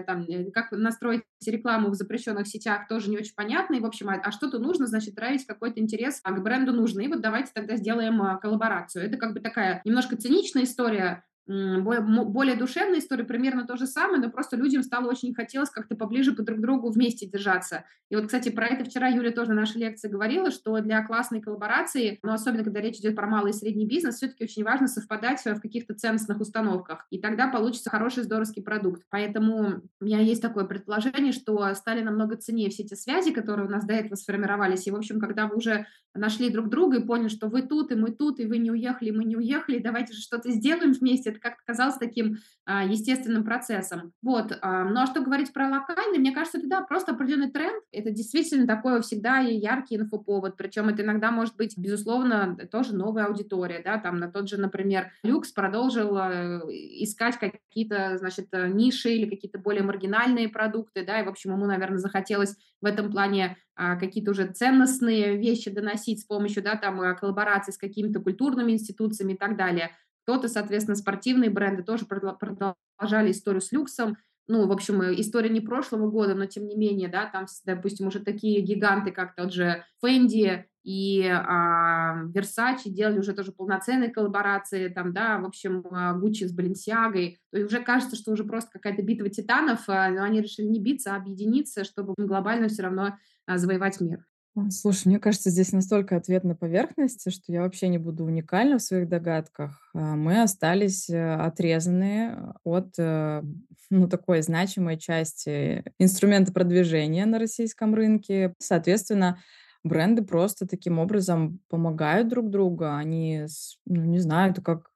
[0.07, 4.15] там, как настроить рекламу в запрещенных сетях, тоже не очень понятно, и, в общем, а,
[4.15, 7.01] а что-то нужно, значит, травить как какой-то интерес а к бренду нужно.
[7.01, 9.05] И вот давайте тогда сделаем а, коллаборацию.
[9.05, 14.29] Это как бы такая немножко циничная история, более душевная история, примерно то же самое, но
[14.29, 17.85] просто людям стало очень хотелось как-то поближе по друг другу вместе держаться.
[18.09, 21.41] И вот, кстати, про это вчера Юля тоже в нашей лекции говорила, что для классной
[21.41, 25.43] коллаборации, ну, особенно когда речь идет про малый и средний бизнес, все-таки очень важно совпадать
[25.43, 29.01] в каких-то ценностных установках, и тогда получится хороший здоровский продукт.
[29.09, 33.71] Поэтому у меня есть такое предположение, что стали намного ценнее все эти связи, которые у
[33.71, 37.29] нас до этого сформировались, и, в общем, когда вы уже нашли друг друга и поняли,
[37.29, 40.13] что вы тут, и мы тут, и вы не уехали, и мы не уехали, давайте
[40.13, 44.13] же что-то сделаем вместе, это как-то казалось таким а, естественным процессом.
[44.21, 44.57] Вот.
[44.61, 47.83] А, ну а что говорить про локальный, мне кажется, это да, просто определенный тренд.
[47.91, 50.57] Это действительно такой всегда яркий инфоповод.
[50.57, 53.81] Причем это иногда может быть, безусловно, тоже новая аудитория.
[53.83, 53.97] Да?
[53.97, 56.61] Там на тот же, например, Люкс продолжил э,
[57.03, 61.97] искать какие-то, значит, ниши или какие-то более маргинальные продукты, да, и, в общем, ему, наверное,
[61.97, 67.15] захотелось в этом плане а, какие-то уже ценностные вещи доносить с помощью, да, там, э,
[67.15, 69.91] коллаборации с какими-то культурными институциями и так далее.
[70.29, 74.15] Кто-то, соответственно, спортивные бренды тоже продолжали историю с люксом.
[74.47, 78.05] Ну, в общем, э, история не прошлого года, но тем не менее, да, там, допустим,
[78.05, 84.89] уже такие гиганты, как тот же Фенди и а, Versace делали уже тоже полноценные коллаборации,
[84.89, 85.83] там, да, в общем,
[86.19, 87.39] Гуччи с Баленсиагой.
[87.51, 90.79] То есть уже кажется, что уже просто какая-то битва титанов, а, но они решили не
[90.79, 93.17] биться, а объединиться, чтобы глобально все равно
[93.47, 94.28] а, завоевать мир.
[94.69, 98.81] Слушай, мне кажется, здесь настолько ответ на поверхности, что я вообще не буду уникальна в
[98.81, 99.89] своих догадках.
[99.93, 103.43] А, мы остались э, отрезаны от э,
[103.89, 108.53] ну, такой значимой части инструмента продвижения на российском рынке.
[108.59, 109.39] Соответственно,
[109.83, 112.85] бренды просто таким образом помогают друг другу.
[112.85, 113.45] Они,
[113.85, 114.91] ну, не знаю, это как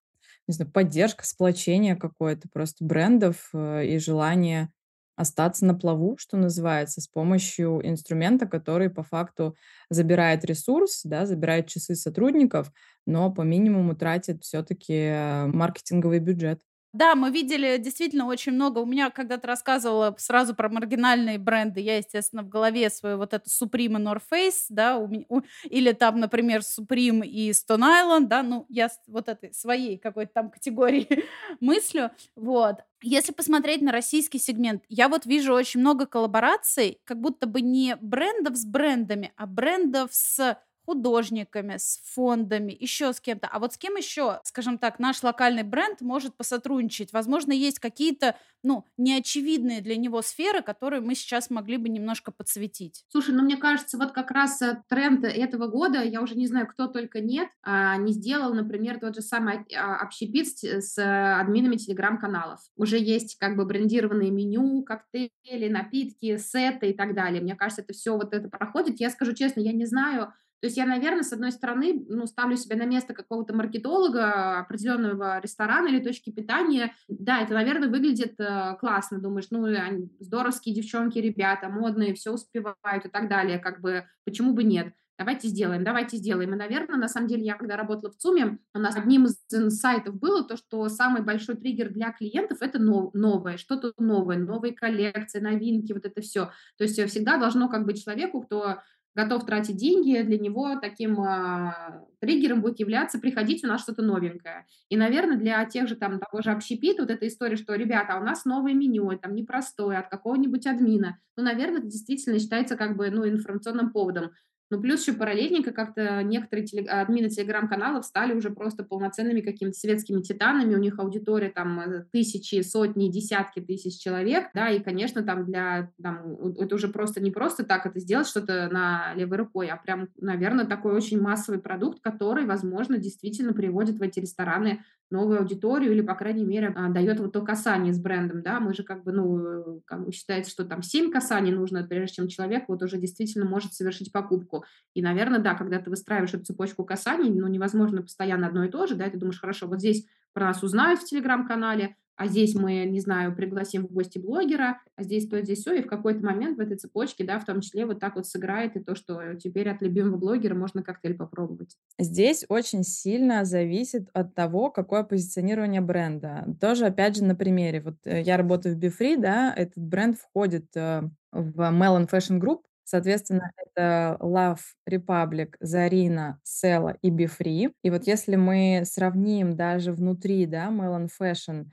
[0.47, 4.69] не знаю, поддержка, сплочение какое-то просто брендов э, и желание
[5.15, 9.55] остаться на плаву, что называется, с помощью инструмента, который по факту
[9.89, 12.71] забирает ресурс, да, забирает часы сотрудников,
[13.05, 16.61] но по минимуму тратит все-таки э, маркетинговый бюджет.
[16.93, 18.77] Да, мы видели действительно очень много.
[18.77, 21.79] У меня когда-то рассказывала сразу про маргинальные бренды.
[21.81, 25.41] Я, естественно, в голове свою вот эту Supreme и North Face, да, у меня, у,
[25.63, 30.51] или там, например, Supreme и Stone Island, да, ну, я вот этой своей какой-то там
[30.51, 31.07] категории
[31.59, 32.75] мыслю, вот.
[33.01, 37.97] Если посмотреть на российский сегмент, я вот вижу очень много коллабораций, как будто бы не
[38.01, 43.47] брендов с брендами, а брендов с художниками, с фондами, еще с кем-то.
[43.47, 47.13] А вот с кем еще, скажем так, наш локальный бренд может посотрудничать?
[47.13, 53.05] Возможно, есть какие-то, ну, неочевидные для него сферы, которые мы сейчас могли бы немножко подсветить.
[53.09, 56.67] Слушай, ну, мне кажется, вот как раз э, тренд этого года, я уже не знаю,
[56.67, 60.97] кто только нет, а, не сделал, например, тот же самый а, общепит с
[61.39, 62.59] админами телеграм-каналов.
[62.75, 67.41] Уже есть как бы брендированные меню, коктейли, напитки, сеты и так далее.
[67.41, 68.99] Мне кажется, это все вот это проходит.
[68.99, 70.33] Я скажу честно, я не знаю,
[70.63, 75.41] то есть я, наверное, с одной стороны, ну, ставлю себя на место какого-то маркетолога, определенного
[75.41, 76.95] ресторана или точки питания.
[77.09, 79.19] Да, это, наверное, выглядит э, классно.
[79.19, 83.59] Думаешь, ну, они здоровские девчонки, ребята, модные, все успевают и так далее.
[83.59, 84.93] Как бы, почему бы нет?
[85.17, 86.53] Давайте сделаем, давайте сделаем.
[86.53, 90.15] И, наверное, на самом деле, я когда работала в ЦУМе, у нас одним из инсайтов
[90.15, 95.91] было то, что самый большой триггер для клиентов– это новое, что-то новое, новые коллекции, новинки,
[95.91, 96.51] вот это все.
[96.77, 98.77] То есть всегда должно как бы человеку, кто
[99.15, 104.65] готов тратить деньги, для него таким а, триггером будет являться приходить у нас что-то новенькое.
[104.89, 108.19] И, наверное, для тех же там того же общепита вот эта история, что, ребята, а
[108.19, 112.95] у нас новое меню, там непростое, от какого-нибудь админа, ну, наверное, это действительно считается как
[112.95, 114.31] бы, ну, информационным поводом.
[114.73, 116.87] Ну, плюс еще параллельненько как-то некоторые телег...
[116.89, 122.59] админы телеграм-каналов стали уже просто полноценными какими-то светскими титанами, у них аудитория там э, тысячи,
[122.63, 127.63] сотни, десятки тысяч человек, да, и, конечно, там для, там, это уже просто не просто
[127.63, 132.47] так это сделать что-то на левой рукой, а прям, наверное, такой очень массовый продукт, который,
[132.47, 134.79] возможно, действительно приводит в эти рестораны
[135.13, 138.73] новую аудиторию или, по крайней мере, а, дает вот то касание с брендом, да, мы
[138.73, 142.65] же как бы, ну, как бы считается, что там 7 касаний нужно, прежде чем человек
[142.67, 144.62] вот уже действительно может совершить покупку.
[144.93, 148.87] И, наверное, да, когда ты выстраиваешь эту цепочку касаний, ну, невозможно постоянно одно и то
[148.87, 152.85] же, да, ты думаешь, хорошо, вот здесь про нас узнают в Телеграм-канале, а здесь мы,
[152.85, 156.57] не знаю, пригласим в гости блогера, а здесь то, здесь все, и в какой-то момент
[156.57, 159.69] в этой цепочке, да, в том числе вот так вот сыграет и то, что теперь
[159.69, 161.75] от любимого блогера можно коктейль попробовать.
[161.97, 166.45] Здесь очень сильно зависит от того, какое позиционирование бренда.
[166.61, 167.81] Тоже, опять же, на примере.
[167.81, 171.01] Вот э, я работаю в BeFree, да, этот бренд входит э,
[171.31, 174.59] в Melon Fashion Group, Соответственно, это Love
[174.89, 177.73] Republic, Zarina, Sela и BeFree.
[177.83, 181.65] И вот если мы сравним даже внутри, да, Melon Fashion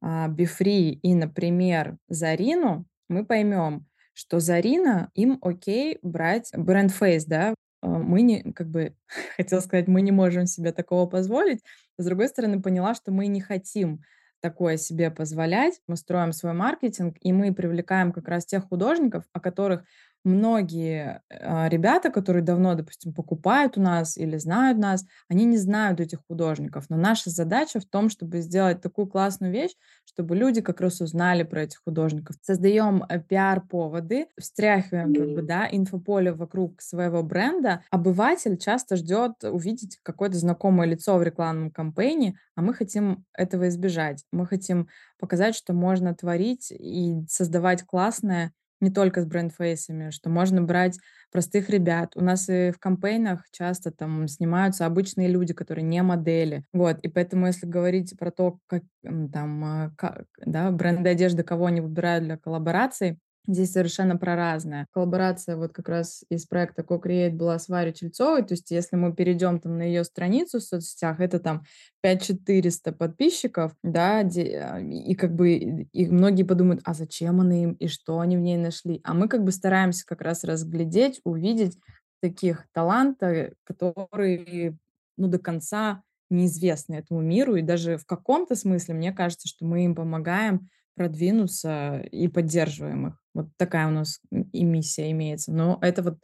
[0.00, 7.54] а, BeFree и, например, Зарину, мы поймем, что Зарина, им окей брать brand face, да,
[7.82, 8.94] а, мы не, как бы,
[9.36, 11.62] хотела сказать, мы не можем себе такого позволить.
[11.98, 14.02] С другой стороны, поняла, что мы не хотим
[14.40, 15.80] такое себе позволять.
[15.88, 19.84] Мы строим свой маркетинг, и мы привлекаем как раз тех художников, о которых
[20.24, 26.00] многие э, ребята, которые давно, допустим, покупают у нас или знают нас, они не знают
[26.00, 26.86] этих художников.
[26.88, 31.42] Но наша задача в том, чтобы сделать такую классную вещь, чтобы люди как раз узнали
[31.42, 32.36] про этих художников.
[32.42, 37.82] Создаем э, пиар-поводы, встряхиваем как бы, да, инфополе вокруг своего бренда.
[37.90, 44.24] Обыватель часто ждет увидеть какое-то знакомое лицо в рекламном кампейне, а мы хотим этого избежать.
[44.32, 44.88] Мы хотим
[45.18, 50.98] показать, что можно творить и создавать классное не только с брендфейсами, что можно брать
[51.32, 52.12] простых ребят.
[52.14, 56.64] У нас и в кампейнах часто там снимаются обычные люди, которые не модели.
[56.72, 61.66] Вот, и поэтому если говорить про то, как там, а, как, да, бренды одежды, кого
[61.66, 63.18] они выбирают для коллабораций,
[63.48, 64.86] Здесь совершенно про разное.
[64.92, 69.14] Коллаборация вот как раз из проекта Co-Create была с Варей Чельцовой, то есть если мы
[69.14, 71.62] перейдем там на ее страницу в соцсетях, это там
[72.02, 77.88] 5400 подписчиков, да, а, и как бы и многие подумают, а зачем она им, и
[77.88, 79.00] что они в ней нашли.
[79.02, 81.78] А мы как бы стараемся как раз разглядеть, увидеть
[82.20, 84.76] таких талантов, которые,
[85.16, 89.86] ну, до конца неизвестны этому миру, и даже в каком-то смысле, мне кажется, что мы
[89.86, 90.68] им помогаем
[90.98, 93.22] продвинуться и поддерживаем их.
[93.38, 94.20] Вот такая у нас
[94.52, 95.52] и миссия имеется.
[95.52, 96.18] Но это вот,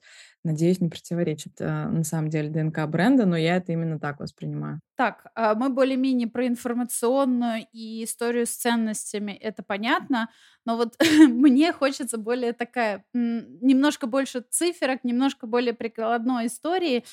[0.45, 4.81] надеюсь, не противоречит э, на самом деле ДНК бренда, но я это именно так воспринимаю.
[4.97, 10.29] Так, а мы более-менее про информационную и историю с ценностями, это понятно,
[10.65, 10.95] но вот
[11.29, 17.05] мне хочется более такая, немножко больше циферок, немножко более прикладной истории.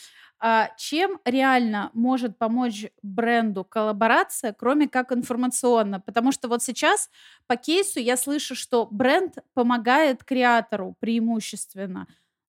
[0.43, 5.99] А чем реально может помочь бренду коллаборация, кроме как информационно?
[5.99, 7.11] Потому что вот сейчас
[7.45, 9.90] по кейсу я слышу, что бренд помогает
[10.25, 12.07] креатору преимущественно.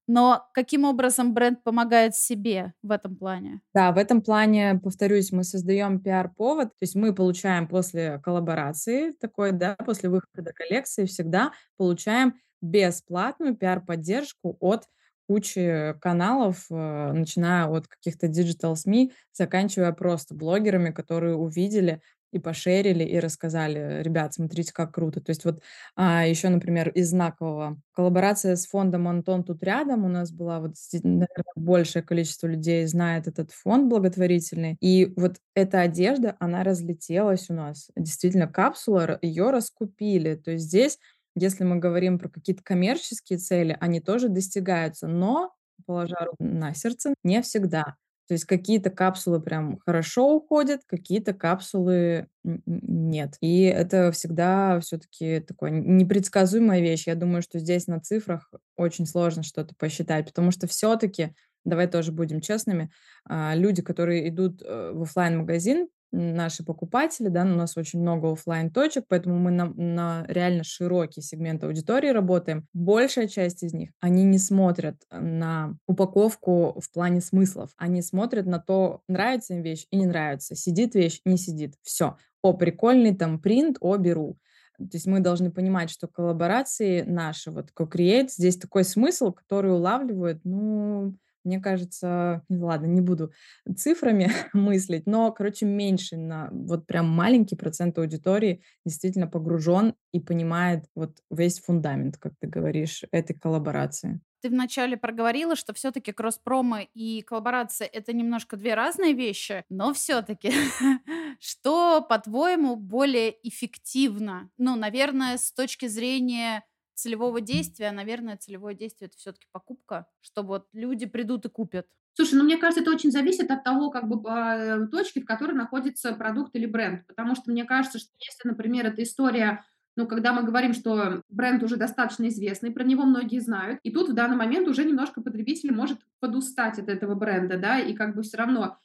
[0.09, 3.61] Но каким образом бренд помогает себе в этом плане?
[3.75, 9.53] Да, в этом плане, повторюсь, мы создаем пиар-повод, то есть мы получаем после коллаборации такой,
[9.53, 14.89] да, после выхода коллекции всегда получаем бесплатную пиар-поддержку от
[15.27, 22.03] кучи каналов, э, начиная от каких-то digital СМИ, заканчивая просто блогерами, которые увидели
[22.33, 25.21] и пошерили, и рассказали, ребят, смотрите, как круто.
[25.21, 25.63] То есть вот
[25.97, 30.75] а, еще, например, из знакового коллаборация с фондом «Антон тут рядом» у нас была, вот,
[31.03, 37.55] наверное, большее количество людей знает этот фонд благотворительный, и вот эта одежда, она разлетелась у
[37.55, 37.91] нас.
[37.97, 40.35] Действительно, капсула, ее раскупили.
[40.35, 40.99] То есть здесь
[41.35, 45.55] если мы говорим про какие-то коммерческие цели, они тоже достигаются, но,
[45.87, 47.97] положа руку на сердце, не всегда.
[48.33, 53.35] То есть какие-то капсулы прям хорошо уходят, какие-то капсулы нет.
[53.43, 57.07] И это всегда все-таки такая непредсказуемая вещь.
[57.07, 61.35] Я думаю, что здесь на цифрах очень сложно что-то посчитать, потому что все-таки,
[61.67, 62.91] давай тоже будем честными,
[63.29, 68.33] а, люди, которые идут э, в офлайн магазин наши покупатели, да, у нас очень много
[68.33, 72.67] офлайн точек, поэтому мы на, на реально широкий сегмент аудитории работаем.
[72.75, 78.59] Большая часть из них, они не смотрят на упаковку в плане смыслов, они смотрят на
[78.59, 82.17] то, нравится им вещь и не нравится, сидит вещь, не сидит, все.
[82.43, 84.37] О, прикольный там принт, о, беру.
[84.79, 90.41] То есть мы должны понимать, что коллаборации наши, вот co-create, здесь такой смысл, который улавливают,
[90.45, 93.33] ну, мне кажется, ладно, не буду
[93.77, 100.85] цифрами мыслить, но, короче, меньше на вот прям маленький процент аудитории действительно погружен и понимает
[100.95, 104.21] вот весь фундамент, как ты говоришь, этой коллаборации.
[104.43, 110.53] Ты вначале проговорила, что все-таки кросс-промо и коллаборация это немножко две разные вещи, но все-таки
[111.41, 114.51] что, по-твоему, более эффективно?
[114.59, 116.65] Ну, наверное, с точки зрения
[116.95, 121.87] целевого действия, наверное, целевое действие это все-таки покупка, что вот люди придут и купят.
[122.15, 125.53] Слушай, ну мне кажется, это очень зависит от того, как бы э, точки, в которой
[125.53, 127.07] находится продукт или бренд.
[127.07, 129.65] Потому что мне кажется, что если, например, эта история
[129.97, 134.09] ну, когда мы говорим, что бренд уже достаточно известный, про него многие знают, и тут
[134.09, 138.23] в данный момент уже немножко потребитель может подустать от этого бренда, да, и как бы
[138.23, 138.79] все равно а,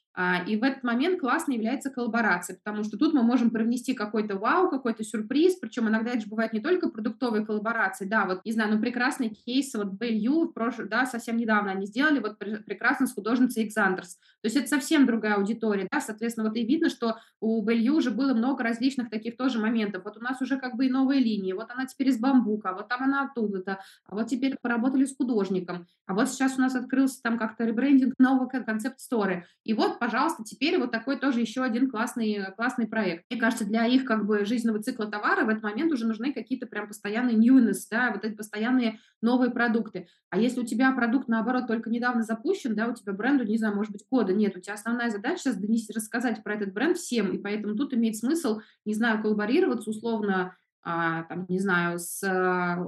[0.48, 4.70] и в этот момент классно является коллаборация, потому что тут мы можем привнести какой-то вау,
[4.70, 8.74] какой-то сюрприз, причем иногда это же бывает не только продуктовые коллаборации, да, вот, не знаю,
[8.74, 10.52] ну, прекрасный кейс, вот Белью,
[10.90, 15.36] да, совсем недавно они сделали, вот прекрасно с художницей Экзандерс, то есть это совсем другая
[15.36, 19.60] аудитория, да, соответственно, вот и видно, что у Белью уже было много различных таких тоже
[19.60, 22.72] моментов, вот у нас уже как бы и новые линии, вот она теперь из бамбука,
[22.74, 26.76] вот там она оттуда-то, а вот теперь поработали с художником, а вот сейчас у нас
[26.76, 31.90] открылся там как-то ребрендинг нового концепт-сторы, и вот, пожалуйста, теперь вот такой тоже еще один
[31.90, 33.26] классный, классный проект.
[33.30, 36.68] Мне кажется, для их как бы жизненного цикла товара в этот момент уже нужны какие-то
[36.68, 40.08] прям постоянные newness, да, вот эти постоянные новые продукты.
[40.30, 43.76] А если у тебя продукт, наоборот, только недавно запущен, да, у тебя бренду, не знаю,
[43.76, 47.34] может быть, кода нет, у тебя основная задача сейчас донести, рассказать про этот бренд всем,
[47.34, 50.56] и поэтому тут имеет смысл, не знаю, коллаборироваться условно
[50.90, 52.82] а, там, не знаю, с, а,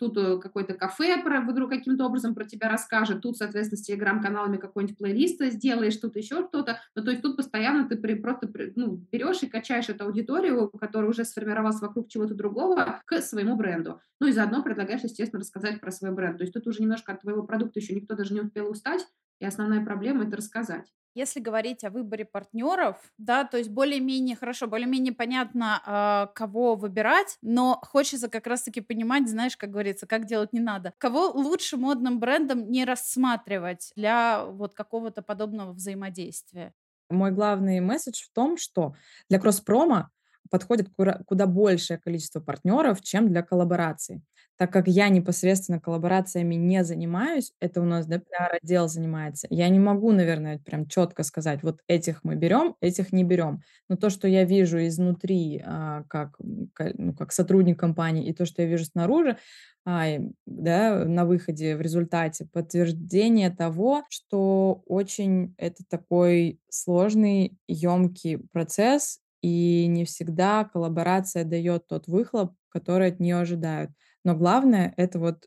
[0.00, 4.56] тут э, какое-то кафе про, вдруг каким-то образом про тебя расскажет, тут, соответственно, с телеграм-каналами
[4.56, 6.80] какой-нибудь плейлист сделаешь, тут еще что-то.
[6.96, 10.70] Ну, то есть тут постоянно ты при, просто при, ну, берешь и качаешь эту аудиторию,
[10.70, 14.00] которая уже сформировалась вокруг чего-то другого, к своему бренду.
[14.18, 16.38] Ну и заодно предлагаешь, естественно, рассказать про свой бренд.
[16.38, 19.06] То есть тут уже немножко от твоего продукта еще никто даже не успел устать,
[19.40, 20.92] и основная проблема– это рассказать.
[21.14, 27.36] Если говорить о выборе партнеров, да, то есть более-менее хорошо, более-менее понятно, э, кого выбирать,
[27.42, 30.92] но хочется как раз-таки понимать, знаешь, как говорится, как делать не надо.
[30.98, 36.74] Кого лучше модным брендом не рассматривать для вот какого-то подобного взаимодействия?
[37.08, 38.94] Мой главный месседж в том, что
[39.28, 40.10] для кросс-промо
[40.48, 40.90] подходит
[41.26, 44.22] куда большее количество партнеров, чем для коллабораций.
[44.60, 49.78] Так как я непосредственно коллаборациями не занимаюсь, это у нас да, пиар-отдел занимается, я не
[49.78, 53.62] могу, наверное, прям четко сказать, вот этих мы берем, этих не берем.
[53.88, 58.60] Но то, что я вижу изнутри, а, как, ну, как сотрудник компании, и то, что
[58.60, 59.38] я вижу снаружи,
[59.86, 60.04] а,
[60.44, 69.86] да, на выходе в результате подтверждение того, что очень это такой сложный, емкий процесс, и
[69.86, 73.90] не всегда коллаборация дает тот выхлоп, который от нее ожидают.
[74.24, 75.46] Но главное это вот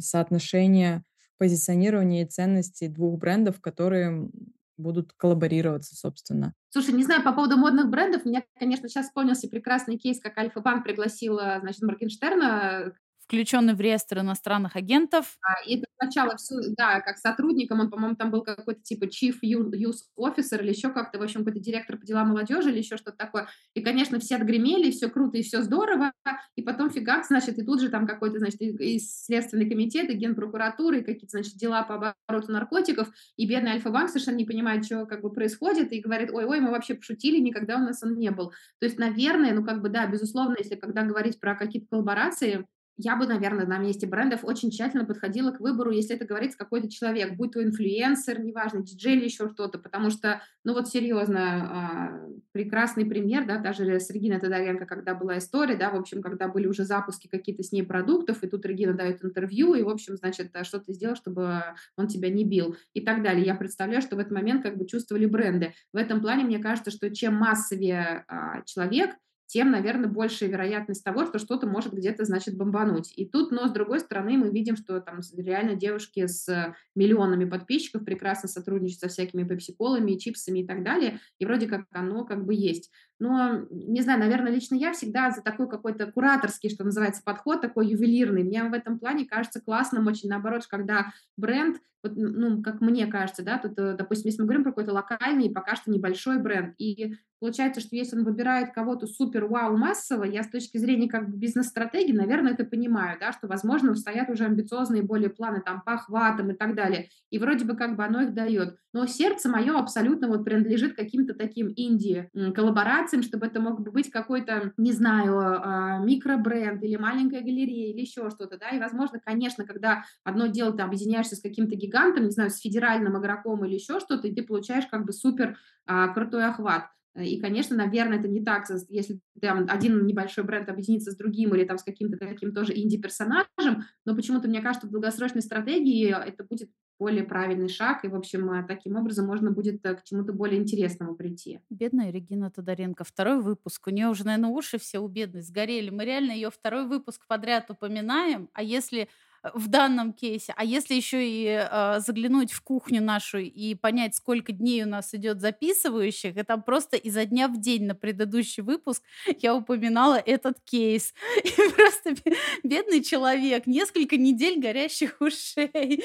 [0.00, 1.04] соотношение
[1.38, 4.28] позиционирования и ценностей двух брендов, которые
[4.76, 6.52] будут коллаборироваться, собственно.
[6.70, 10.84] Слушай, не знаю, по поводу модных брендов, меня, конечно, сейчас вспомнился прекрасный кейс, как Альфа-банк
[10.84, 12.92] пригласила, значит, Моргенштерна
[13.24, 15.36] включенный в реестр иностранных агентов.
[15.40, 19.36] А, и это сначала все, да, как сотрудником, он, по-моему, там был какой-то типа chief
[19.42, 19.72] youth
[20.18, 23.48] officer или еще как-то, в общем, какой-то директор по делам молодежи или еще что-то такое.
[23.74, 26.12] И, конечно, все отгремели, все круто и все здорово,
[26.56, 30.98] и потом фигак, значит, и тут же там какой-то, значит, и Следственный комитет, и Генпрокуратура,
[30.98, 31.94] и какие-то, значит, дела по
[32.28, 36.60] обороту наркотиков, и бедный Альфа-банк совершенно не понимает, что как бы происходит, и говорит, ой-ой,
[36.60, 38.50] мы вообще пошутили, никогда у нас он не был.
[38.80, 42.66] То есть, наверное, ну, как бы, да, безусловно, если когда говорить про какие-то коллаборации,
[42.96, 46.88] я бы, наверное, на месте брендов очень тщательно подходила к выбору, если это говорится какой-то
[46.88, 52.28] человек, будь то инфлюенсер, неважно, диджей или еще что-то, потому что, ну вот серьезно, а,
[52.52, 56.66] прекрасный пример, да, даже с Региной Тодоренко, когда была история, да, в общем, когда были
[56.66, 60.54] уже запуски какие-то с ней продуктов, и тут Регина дает интервью, и, в общем, значит,
[60.62, 61.62] что ты сделал, чтобы
[61.96, 63.44] он тебя не бил, и так далее.
[63.44, 65.74] Я представляю, что в этот момент как бы чувствовали бренды.
[65.92, 69.16] В этом плане мне кажется, что чем массовее а, человек,
[69.46, 73.12] тем, наверное, большая вероятность того, что что-то может где-то, значит, бомбануть.
[73.16, 78.04] И тут, но с другой стороны, мы видим, что там реально девушки с миллионами подписчиков
[78.04, 82.54] прекрасно сотрудничают со всякими пепсиколами, чипсами и так далее, и вроде как оно как бы
[82.54, 82.90] есть.
[83.18, 87.88] Но, не знаю, наверное, лично я всегда за такой какой-то кураторский, что называется, подход, такой
[87.88, 88.42] ювелирный.
[88.42, 93.42] Мне в этом плане кажется классным очень, наоборот, когда бренд, вот, ну, как мне кажется,
[93.42, 97.14] да, тут, э, допустим, если мы говорим про какой-то локальный, пока что небольшой бренд, и
[97.40, 101.36] получается, что если он выбирает кого-то супер вау массово, я с точки зрения как бы
[101.38, 106.50] бизнес-стратегии, наверное, это понимаю, да, что, возможно, стоят уже амбициозные более планы там по охватам
[106.50, 108.76] и так далее, и вроде бы как бы оно их дает.
[108.92, 114.92] Но сердце мое абсолютно вот принадлежит каким-то таким инди-коллаборациям, чтобы это мог быть какой-то, не
[114.92, 120.46] знаю, а, микробренд или маленькая галерея или еще что-то, да, и, возможно, конечно, когда одно
[120.46, 124.34] дело ты объединяешься с каким-то гигантом, не знаю, с федеральным игроком или еще что-то, и
[124.34, 126.86] ты получаешь как бы супер а, крутой охват.
[127.16, 131.64] И, конечно, наверное, это не так, если там один небольшой бренд объединится с другим или
[131.64, 136.70] там с каким-то таким тоже инди-персонажем, но почему-то, мне кажется, в долгосрочной стратегии это будет
[136.98, 140.60] более правильный шаг, и, в общем, э, таким образом можно будет э, к чему-то более
[140.60, 141.60] интересному прийти.
[141.70, 143.04] Бедная Регина Тодоренко.
[143.04, 143.86] Второй выпуск.
[143.86, 145.90] У нее уже, наверное, уши все у бедной сгорели.
[145.90, 149.08] Мы реально ее второй выпуск подряд упоминаем, а если
[149.52, 150.54] в данном кейсе.
[150.56, 155.12] А если еще и э, заглянуть в кухню нашу и понять, сколько дней у нас
[155.14, 159.02] идет записывающих, это просто изо дня в день на предыдущий выпуск
[159.40, 161.12] я упоминала этот кейс.
[161.44, 162.14] И просто
[162.62, 166.04] бедный человек, несколько недель горящих ушей.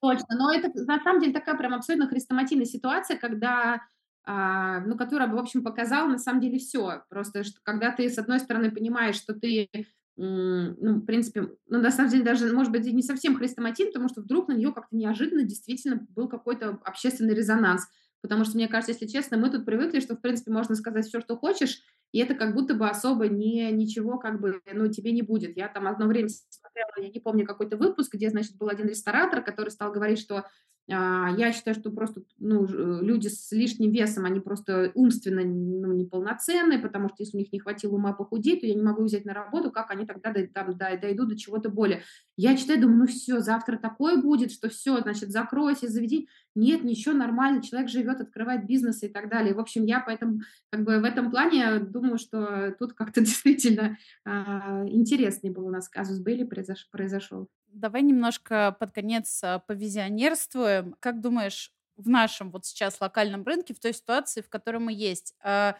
[0.00, 3.80] Точно, но это на самом деле такая прям абсолютно хрестоматийная ситуация, когда
[4.28, 7.04] а, ну, которая, в общем, показала на самом деле все.
[7.08, 9.68] Просто, что когда ты, с одной стороны, понимаешь, что ты
[10.16, 14.22] ну, в принципе, ну, на самом деле, даже, может быть, не совсем хрестоматин, потому что
[14.22, 17.86] вдруг на нее как-то неожиданно действительно был какой-то общественный резонанс.
[18.22, 21.20] Потому что, мне кажется, если честно, мы тут привыкли, что, в принципе, можно сказать все,
[21.20, 25.22] что хочешь, и это как будто бы особо не, ничего как бы, ну, тебе не
[25.22, 25.56] будет.
[25.56, 29.42] Я там одно время смотрела, я не помню, какой-то выпуск, где, значит, был один ресторатор,
[29.42, 30.46] который стал говорить, что
[30.88, 36.78] я считаю, что просто ну, э, люди с лишним весом, они просто умственно ну, неполноценные,
[36.78, 39.34] потому что если у них не хватило ума похудеть, то я не могу взять на
[39.34, 42.02] работу, как они тогда там, дойдут до чего-то более.
[42.36, 46.28] Я читаю, думаю, ну все, завтра такое будет, что все, значит, закройся, заведение.
[46.56, 49.54] Нет, ничего, нормально, человек живет, открывает бизнес и так далее.
[49.54, 50.40] В общем, я поэтому
[50.70, 55.88] как бы в этом плане думаю, что тут как-то действительно а, интересный был у нас
[55.88, 57.48] казус Белли произош, произошел.
[57.68, 60.96] Давай немножко под конец а, повизионерствуем.
[61.00, 65.34] Как думаешь, в нашем вот сейчас локальном рынке, в той ситуации, в которой мы есть,
[65.42, 65.76] а,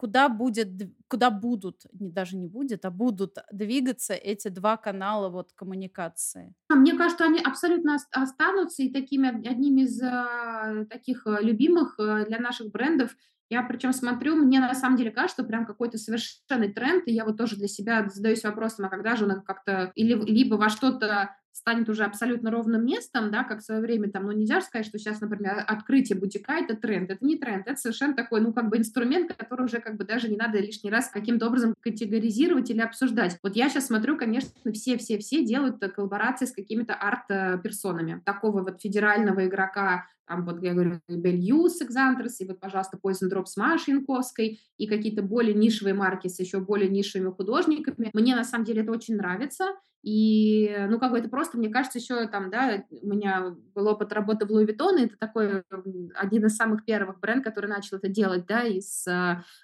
[0.00, 0.68] куда будет,
[1.08, 6.54] куда будут, не, даже не будет, а будут двигаться эти два канала вот коммуникации?
[6.70, 12.38] А, мне кажется, они абсолютно останутся и такими одними из э, таких э, любимых для
[12.38, 13.14] наших брендов.
[13.50, 17.26] Я причем смотрю, мне на самом деле кажется, что прям какой-то совершенный тренд, и я
[17.26, 21.36] вот тоже для себя задаюсь вопросом, а когда же он как-то или либо во что-то
[21.52, 24.98] станет уже абсолютно ровным местом, да, как в свое время там, ну, нельзя сказать, что
[24.98, 27.10] сейчас, например, открытие бутика– это тренд.
[27.10, 30.28] Это не тренд, это совершенно такой, ну, как бы инструмент, который уже как бы даже
[30.28, 33.38] не надо лишний раз каким-то образом категоризировать или обсуждать.
[33.42, 38.22] Вот я сейчас смотрю, конечно, все-все-все делают коллаборации с какими-то арт-персонами.
[38.24, 43.46] Такого вот федерального игрока там вот я говорю, Бельюс, Экзантрес, и вот, пожалуйста, Poison Drop
[43.46, 48.10] с Машей Янковской, и какие-то более нишевые марки с еще более нишевыми художниками.
[48.12, 49.64] Мне, на самом деле, это очень нравится,
[50.02, 54.12] и, ну, как бы это просто, мне кажется, еще там, да, у меня был опыт
[54.12, 55.62] работы в Louis Vuitton, и это такой
[56.14, 59.06] один из самых первых брендов, который начал это делать, да, и с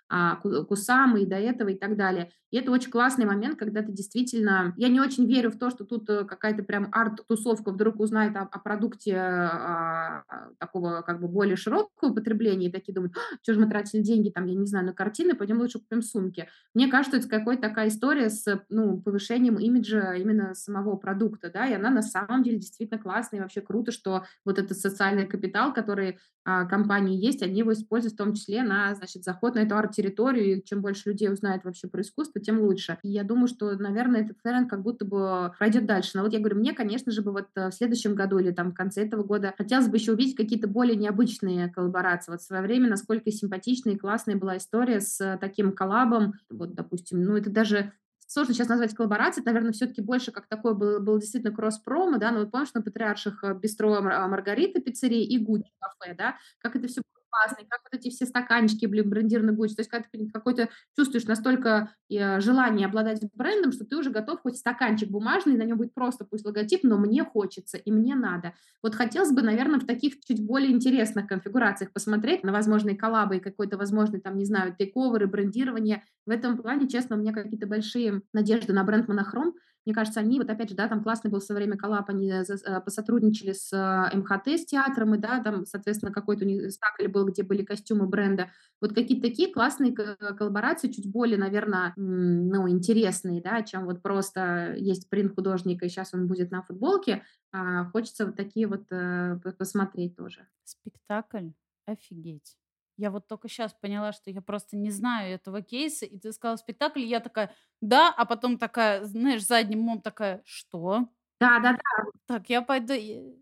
[0.09, 2.31] а, Кусамы, и до этого, и так далее.
[2.51, 4.73] И это очень классный момент, когда ты действительно...
[4.77, 8.43] Я не очень верю в то, что тут э, какая-то прям арт-тусовка вдруг узнает о,
[8.43, 10.23] о продукте а,
[10.59, 14.31] такого как бы более широкого потребления, и такие думают, «А, что же мы тратили деньги,
[14.31, 16.49] там, я не знаю, на картины, пойдем лучше купим сумки.
[16.73, 21.75] Мне кажется, это какая-то такая история с, ну, повышением имиджа именно самого продукта, да, и
[21.75, 26.19] она на самом деле действительно классная, и вообще круто, что вот этот социальный капитал, который
[26.49, 30.59] а, компании есть, они его используют в том числе на, значит, заход на эту арт-территорию,
[30.59, 32.99] и чем больше людей узнает вообще про искусство, тем лучше.
[33.03, 36.13] И я думаю, что, наверное, этот тренд как будто бы пройдет дальше.
[36.15, 38.71] Но вот я говорю, мне, конечно же, бы вот э, в следующем году или там
[38.71, 42.31] в конце этого года хотелось бы еще увидеть какие-то более необычные коллаборации.
[42.31, 47.25] Вот в свое время, насколько симпатичная и классная была история с таким коллабом, вот, допустим,
[47.25, 47.93] ну, это даже
[48.27, 52.31] сложно сейчас назвать коллаборацией, это, наверное, все-таки больше как такой был, был действительно кросс-промо, да,
[52.31, 56.89] но вот помнишь, на Патриарших э, Бистро Маргарита пиццерии и Гуччи кафе, да, как это
[56.89, 57.03] все
[57.37, 59.75] классный, как вот эти все стаканчики, блин, брендированный Гуччи.
[59.75, 64.41] То есть когда ты какой-то чувствуешь настолько э, желание обладать брендом, что ты уже готов
[64.41, 68.55] хоть стаканчик бумажный, на нем будет просто пусть логотип, но мне хочется и мне надо.
[68.83, 73.41] Вот хотелось бы, наверное, в таких чуть более интересных конфигурациях посмотреть на возможные коллабы и
[73.41, 76.05] какой-то возможный, там, не знаю, тейковеры, брендирование.
[76.27, 79.55] В этом плане, честно, у меня какие-то большие надежды на бренд Монохром.
[79.87, 82.81] Мне кажется, они, вот опять же, да, там классный был со время коллап, они э,
[82.81, 87.25] посотрудничали с э, МХТ, с театром, и, да, там, соответственно, какой-то у них спектакль был,
[87.27, 88.51] где были костюмы бренда.
[88.81, 95.09] Вот какие-то такие классные коллаборации, чуть более, наверное, ну, интересные, да, чем вот просто есть
[95.09, 97.23] принт художника, и сейчас он будет на футболке,
[97.53, 100.49] а хочется вот такие вот э, посмотреть тоже.
[100.65, 101.51] Спектакль?
[101.87, 102.57] Офигеть.
[102.97, 106.57] Я вот только сейчас поняла, что я просто не знаю этого кейса, и ты сказала
[106.57, 111.09] спектакль, и я такая, да, а потом такая, знаешь, задним умом такая, что?
[111.39, 112.11] Да, да, да.
[112.27, 112.95] Так, я пойду,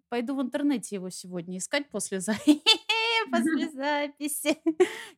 [0.09, 2.33] пойду в интернете его сегодня искать после, за...
[3.31, 4.59] после записи.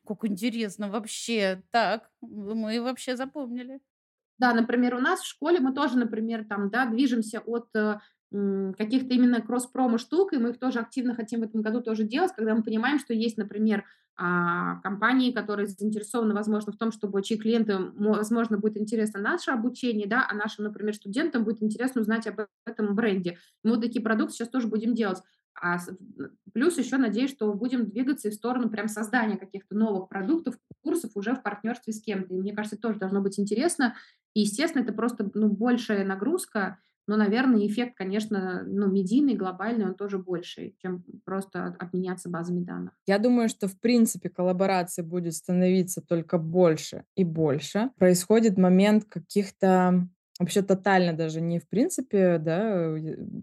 [0.05, 1.63] Как интересно вообще.
[1.71, 3.79] Так, мы вообще запомнили.
[4.37, 7.99] Да, например, у нас в школе мы тоже, например, там, да, движемся от э,
[8.31, 12.33] каких-то именно кросс-промо штук, и мы их тоже активно хотим в этом году тоже делать,
[12.35, 13.85] когда мы понимаем, что есть, например,
[14.19, 20.07] а, компании, которые заинтересованы, возможно, в том, чтобы чьи клиентам, возможно, будет интересно наше обучение,
[20.07, 23.37] да, а нашим, например, студентам будет интересно узнать об этом бренде.
[23.63, 25.19] Мы вот такие продукты сейчас тоже будем делать.
[25.59, 25.77] А
[26.53, 31.33] плюс еще надеюсь, что будем двигаться в сторону прям создания каких-то новых продуктов, курсов уже
[31.33, 32.33] в партнерстве с кем-то.
[32.33, 33.95] И мне кажется, это тоже должно быть интересно.
[34.33, 39.95] И, естественно, это просто ну, большая нагрузка, но, наверное, эффект, конечно, ну, медийный, глобальный, он
[39.95, 42.93] тоже больше, чем просто обменяться базами данных.
[43.07, 47.91] Я думаю, что, в принципе, коллаборации будет становиться только больше и больше.
[47.97, 50.07] Происходит момент каких-то
[50.39, 52.95] вообще тотально даже не в принципе, да,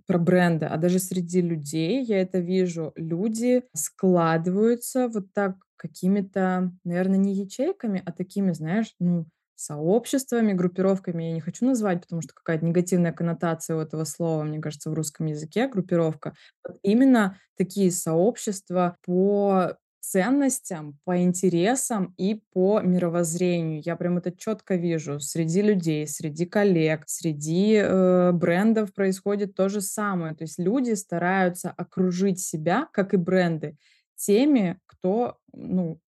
[0.06, 2.92] про бренды, а даже среди людей я это вижу.
[2.94, 9.26] Люди складываются вот так какими-то, наверное, не ячейками, а такими, знаешь, ну,
[9.56, 14.60] сообществами, группировками я не хочу назвать, потому что какая-то негативная коннотация у этого слова, мне
[14.60, 16.34] кажется, в русском языке группировка.
[16.66, 23.80] Вот именно такие сообщества по ценностям, по интересам и по мировоззрению.
[23.84, 25.18] Я прям это четко вижу.
[25.18, 30.34] Среди людей, среди коллег, среди э, брендов происходит то же самое.
[30.34, 33.78] То есть люди стараются окружить себя, как и бренды,
[34.16, 35.98] теми, кто ну,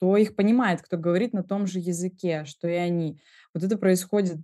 [0.00, 3.20] кто их понимает, кто говорит на том же языке, что и они.
[3.54, 4.38] Вот это происходит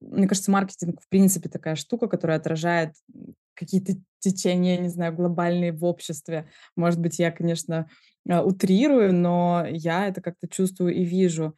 [0.00, 2.94] мне кажется, маркетинг в принципе такая штука, которая отражает
[3.54, 6.48] какие-то течения, не знаю, глобальные в обществе.
[6.76, 7.88] Может быть, я, конечно,
[8.28, 11.56] а, утрирую, но я это как-то чувствую и вижу.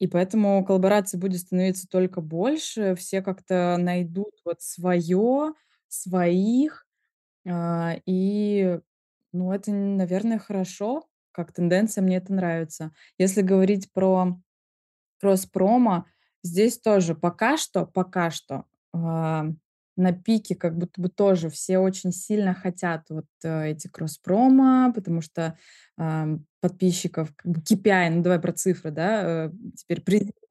[0.00, 5.54] И поэтому коллабораций будет становиться только больше, все как-то найдут вот свое,
[5.88, 6.86] своих,
[7.48, 8.80] а, и,
[9.32, 11.07] ну, это, наверное, хорошо,
[11.38, 12.90] как тенденция, мне это нравится.
[13.16, 14.40] Если говорить про
[15.20, 16.04] кросс-промо,
[16.42, 19.46] здесь тоже пока что, пока что а,
[19.96, 25.20] на пике как будто бы тоже все очень сильно хотят вот э, эти кросс-промо, потому
[25.20, 25.56] что
[25.96, 30.00] э, подписчиков как бы KPI, ну давай про цифры, да, э, теперь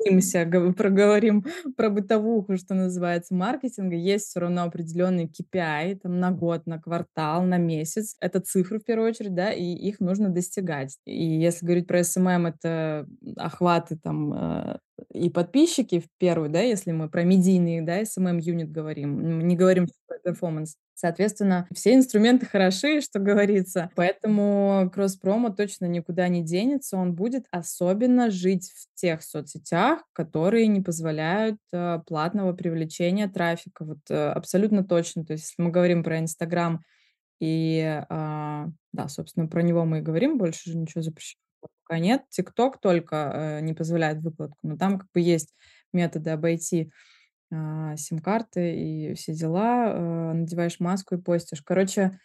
[0.08, 1.46] приземлимся, проговорим
[1.78, 7.44] про бытовуху, что называется, маркетинга, есть все равно определенные KPI, там на год, на квартал,
[7.44, 10.98] на месяц, это цифры в первую очередь, да, и их нужно достигать.
[11.06, 13.08] И если говорить про SMM, это
[13.38, 14.78] охваты там э,
[15.14, 20.18] и подписчики в первую, да, если мы про медийные, да, SMM-юнит говорим, не говорим про
[20.20, 20.76] перформанс.
[21.00, 28.32] Соответственно, все инструменты хороши, что говорится, поэтому кросс-промо точно никуда не денется, он будет особенно
[28.32, 35.24] жить в тех соцсетях, которые не позволяют э, платного привлечения трафика, вот э, абсолютно точно.
[35.24, 36.84] То есть если мы говорим про Инстаграм
[37.40, 41.44] и, э, да, собственно, про него мы и говорим, больше же ничего запрещено
[41.88, 42.24] пока нет.
[42.30, 45.54] ТикТок только э, не позволяет выкладку, но там как бы есть
[45.94, 46.92] методы обойти
[47.52, 49.92] э, сим-карты и все дела.
[49.94, 51.62] Э, надеваешь маску и постишь.
[51.62, 52.20] Короче,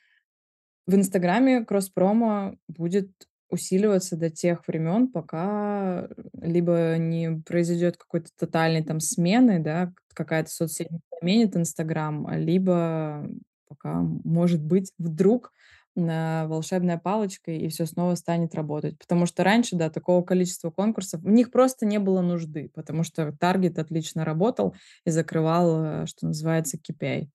[0.86, 3.11] в Инстаграме кросс-промо будет
[3.51, 6.09] усиливаться до тех времен, пока
[6.40, 10.89] либо не произойдет какой-то тотальной там смены, да, какая-то соцсеть
[11.20, 13.28] заменит Инстаграм, либо
[13.69, 15.53] пока, может быть, вдруг
[15.94, 18.98] на волшебная палочка, и все снова станет работать.
[18.98, 23.32] Потому что раньше, да, такого количества конкурсов, в них просто не было нужды, потому что
[23.32, 24.74] таргет отлично работал
[25.05, 27.28] и закрывал, э, что называется, KPI.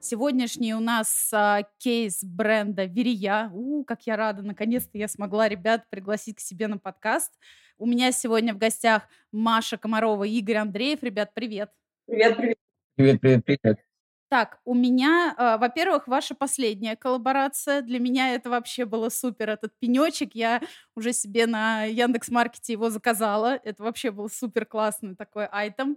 [0.00, 3.50] Сегодняшний у нас а, кейс бренда Верия.
[3.52, 7.32] У, как я рада, наконец-то я смогла ребят пригласить к себе на подкаст.
[7.76, 11.02] У меня сегодня в гостях Маша Комарова и Игорь Андреев.
[11.02, 11.70] Ребят, привет.
[12.06, 12.56] Привет, привет.
[12.96, 13.87] Привет, привет, привет.
[14.28, 17.80] Так, у меня, э, во-первых, ваша последняя коллаборация.
[17.80, 19.48] Для меня это вообще было супер.
[19.48, 20.60] Этот пенечек я
[20.94, 23.58] уже себе на Яндекс Маркете его заказала.
[23.64, 25.96] Это вообще был супер классный такой айтем.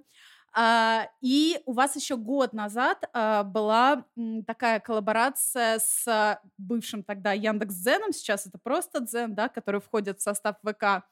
[0.53, 7.33] А, и у вас еще год назад а, была м, такая коллаборация с бывшим тогда
[7.33, 8.13] Яндекс Дзеном.
[8.13, 11.03] Сейчас это просто Дзен, да, который входит в состав ВК.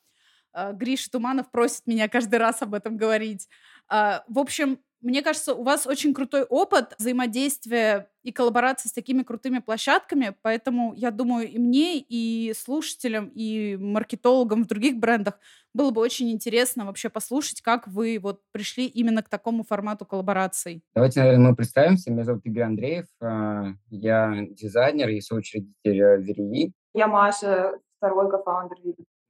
[0.53, 3.47] А, Гриша Туманов просит меня каждый раз об этом говорить.
[3.87, 9.23] А, в общем, мне кажется, у вас очень крутой опыт взаимодействия и коллаборации с такими
[9.23, 15.39] крутыми площадками, поэтому я думаю, и мне, и слушателям, и маркетологам в других брендах
[15.73, 20.83] было бы очень интересно вообще послушать, как вы вот пришли именно к такому формату коллабораций.
[20.93, 22.11] Давайте, наверное, мы представимся.
[22.11, 23.05] Меня зовут Игорь Андреев.
[23.21, 26.73] А, я дизайнер и соучредитель э, Верии.
[26.93, 28.77] Я Маша, второй кофаундер.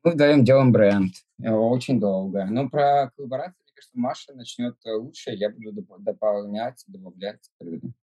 [0.03, 1.13] Мы вдвоем делаем бренд.
[1.43, 2.45] Э, очень долго.
[2.45, 7.49] Но про коллаборацию кажется, Маша начнет э, лучше, я буду дополнять, добавлять.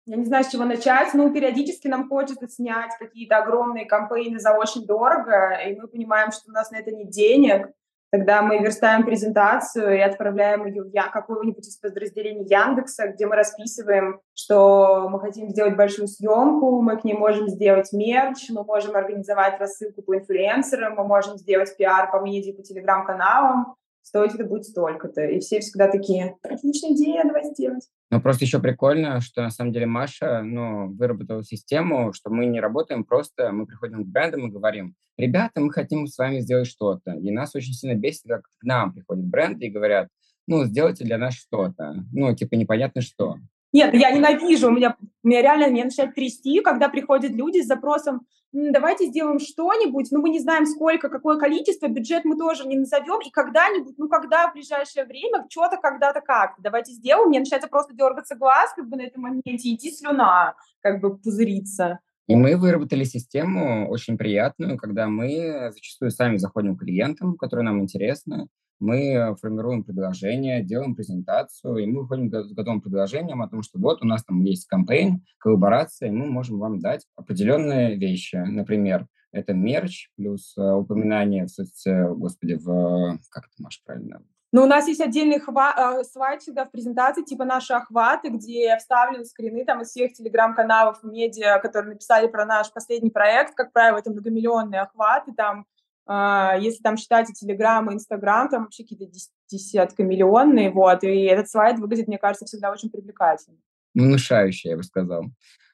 [0.06, 1.14] Я не знаю, с чего начать.
[1.14, 6.50] Ну, периодически нам хочется снять какие-то огромные кампейны за очень дорого, и мы понимаем, что
[6.50, 7.72] у нас на это нет денег.
[8.12, 14.20] Тогда мы верстаем презентацию и отправляем ее в какое-нибудь из подразделений Яндекса, где мы расписываем,
[14.34, 19.62] что мы хотим сделать большую съемку, мы к ней можем сделать мерч, мы можем организовать
[19.62, 25.26] рассылку по инфлюенсерам, мы можем сделать пиар по медиа, по телеграм-каналам, стоить это будет столько-то.
[25.26, 27.88] И все всегда такие, отличная идея, давай сделать.
[28.10, 32.60] Ну, просто еще прикольно, что на самом деле Маша, ну, выработала систему, что мы не
[32.60, 37.14] работаем просто, мы приходим к брендам и говорим, ребята, мы хотим с вами сделать что-то.
[37.14, 40.10] И нас очень сильно бесит, как к нам приходят бренды и говорят,
[40.48, 42.04] ну, сделайте для нас что-то.
[42.12, 43.38] Ну, типа, непонятно что.
[43.74, 47.68] Нет, я ненавижу, у меня, у меня реально меня начинает трясти, когда приходят люди с
[47.68, 52.78] запросом, давайте сделаем что-нибудь, но мы не знаем сколько, какое количество, бюджет мы тоже не
[52.78, 57.70] назовем, и когда-нибудь, ну когда в ближайшее время, что-то когда-то как давайте сделаем, мне начинается
[57.70, 62.00] просто дергаться глаз как бы на этом моменте, идти слюна, как бы пузыриться.
[62.28, 67.82] И мы выработали систему очень приятную, когда мы зачастую сами заходим к клиентам, которые нам
[67.82, 68.48] интересны,
[68.82, 74.02] мы формируем предложение, делаем презентацию, и мы выходим с готовым предложением о том, что вот
[74.02, 78.36] у нас там есть кампейн, коллаборация, и мы можем вам дать определенные вещи.
[78.36, 83.18] Например, это мерч плюс э, упоминание в соцсети, господи, в...
[83.30, 84.22] Как это, Маша, правильно?
[84.52, 88.76] Ну, у нас есть отдельный хва- э, слайд всегда в презентации, типа наши охваты, где
[88.78, 93.56] вставлены скрины там из всех телеграм-каналов, медиа, которые написали про наш последний проект.
[93.56, 95.66] Как правило, это многомиллионные охваты, там
[96.08, 99.06] если там считать и Телеграм, и Инстаграм, там вообще какие-то
[99.50, 103.58] десятка миллионные, вот, и этот слайд выглядит, мне кажется, всегда очень привлекательно.
[103.94, 105.26] Внушающе, я бы сказал.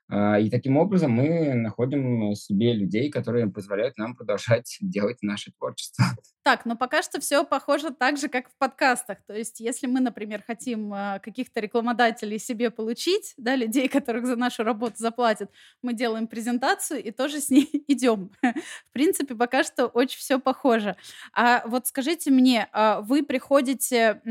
[0.09, 6.05] А, и таким образом мы находим себе людей, которые позволяют нам продолжать делать наше творчество.
[6.43, 9.17] Так, но пока что все похоже так же, как в подкастах.
[9.27, 14.37] То есть, если мы, например, хотим а, каких-то рекламодателей себе получить, да, людей, которых за
[14.37, 15.51] нашу работу заплатят,
[15.81, 18.31] мы делаем презентацию и тоже с ней идем.
[18.41, 20.95] В принципе, пока что очень все похоже.
[21.33, 24.21] А вот скажите мне, а вы приходите,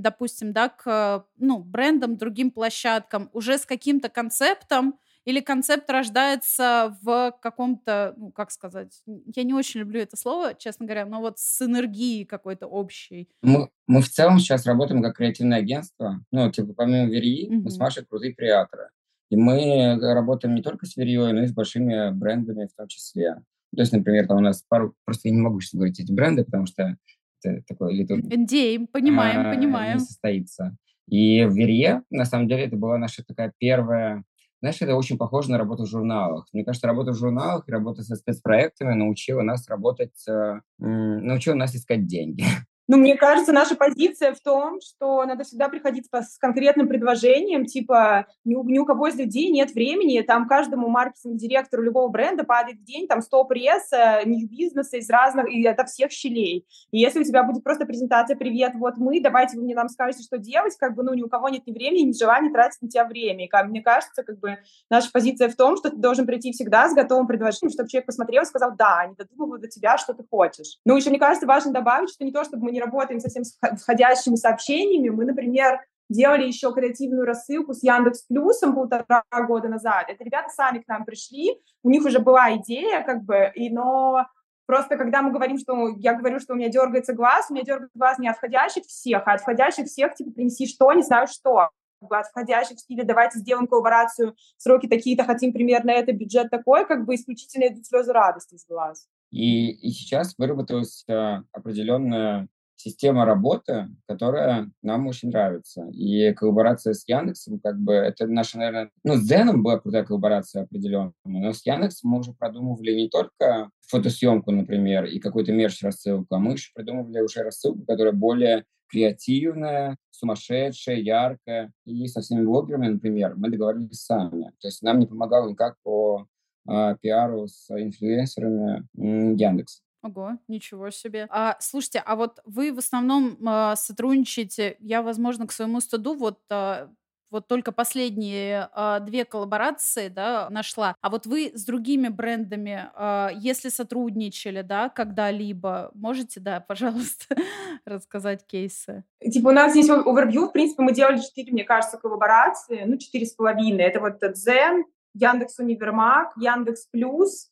[0.00, 7.32] допустим, да, к ну, брендам, другим площадкам уже с каким-то концептом, или концепт рождается в
[7.40, 11.62] каком-то, ну, как сказать, я не очень люблю это слово, честно говоря, но вот с
[11.62, 13.28] энергией какой-то общей.
[13.42, 16.20] Мы, мы в целом сейчас работаем как креативное агентство.
[16.30, 17.62] Ну, типа, помимо Верии, mm-hmm.
[17.64, 18.90] мы с Машей крутые креаторы.
[19.30, 23.42] И мы работаем не только с Верией, но и с большими брендами в том числе.
[23.74, 24.94] То есть, например, там у нас пару...
[25.04, 26.96] Просто я не могу сейчас говорить эти бренды, потому что
[27.42, 28.04] это такое...
[28.04, 29.98] NDA, понимаем, а, понимаем.
[29.98, 30.76] Не состоится.
[31.08, 34.22] И в Верье, на самом деле, это была наша такая первая
[34.64, 36.46] знаешь, это очень похоже на работу в журналах.
[36.54, 41.76] Мне кажется, работа в журналах и работа со спецпроектами научила нас работать, э, научила нас
[41.76, 42.44] искать деньги.
[42.86, 48.26] Ну, мне кажется, наша позиция в том, что надо всегда приходить с конкретным предложением, типа
[48.44, 52.80] ни у, ни у кого из людей нет времени, там каждому маркетинг-директору любого бренда падает
[52.80, 56.66] в день там 100 пресса, них бизнеса из разных, и это всех щелей.
[56.90, 60.22] И если у тебя будет просто презентация «Привет, вот мы, давайте вы мне нам скажете,
[60.22, 62.90] что делать», как бы, ну, ни у кого нет ни времени, ни желания тратить на
[62.90, 63.46] тебя время.
[63.46, 64.58] И как, мне кажется, как бы
[64.90, 68.42] наша позиция в том, что ты должен прийти всегда с готовым предложением, чтобы человек посмотрел
[68.42, 70.78] и сказал «Да, они додумывают до тебя, что ты хочешь».
[70.84, 73.56] Ну, еще, мне кажется, важно добавить, что не то, чтобы мы не работаем совсем с
[73.80, 75.08] входящими сообщениями.
[75.08, 80.06] Мы, например, делали еще креативную рассылку с Яндекс Плюсом полтора года назад.
[80.08, 84.26] Это ребята сами к нам пришли, у них уже была идея, как бы, и, но
[84.66, 87.98] просто когда мы говорим, что я говорю, что у меня дергается глаз, у меня дергается
[87.98, 91.70] глаз не от входящих всех, а от входящих всех, типа, принеси что, не знаю что
[92.10, 97.06] от входящих в стиле «давайте сделаем коллаборацию, сроки такие-то, хотим примерно это, бюджет такой», как
[97.06, 99.06] бы исключительно идут слезы радости из глаз.
[99.30, 102.48] И, и сейчас выработалась э, определенная
[102.84, 105.88] система работы, которая нам очень нравится.
[105.92, 108.90] И коллаборация с Яндексом, как бы, это наша, наверное...
[109.04, 113.70] Ну, с Зеном была крутая коллаборация определенная, но с Яндексом мы уже продумывали не только
[113.88, 120.96] фотосъемку, например, и какую-то мерч-рассылку, а мы еще придумывали уже рассылку, которая более креативная, сумасшедшая,
[120.96, 121.72] яркая.
[121.86, 124.52] И со всеми блогерами, например, мы договорились сами.
[124.60, 126.26] То есть нам не помогал никак по
[126.68, 129.82] э, пиару с инфлюенсерами Яндекс.
[130.04, 131.26] Ого, ничего себе.
[131.30, 136.40] А, слушайте, а вот вы в основном а, сотрудничаете, я, возможно, к своему стыду, вот
[136.50, 136.90] а,
[137.30, 140.94] вот только последние а, две коллаборации, да, нашла.
[141.00, 147.34] А вот вы с другими брендами, а, если сотрудничали, да, когда-либо, можете, да, пожалуйста,
[147.86, 149.04] рассказать кейсы?
[149.20, 153.24] Типа у нас здесь овервью, в принципе, мы делали четыре, мне кажется, коллаборации, ну, четыре
[153.24, 153.84] с половиной.
[153.84, 157.48] Это вот Дзен, Яндекс Универмаг, Яндекс Плюс,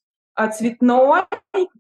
[0.51, 1.23] цветной,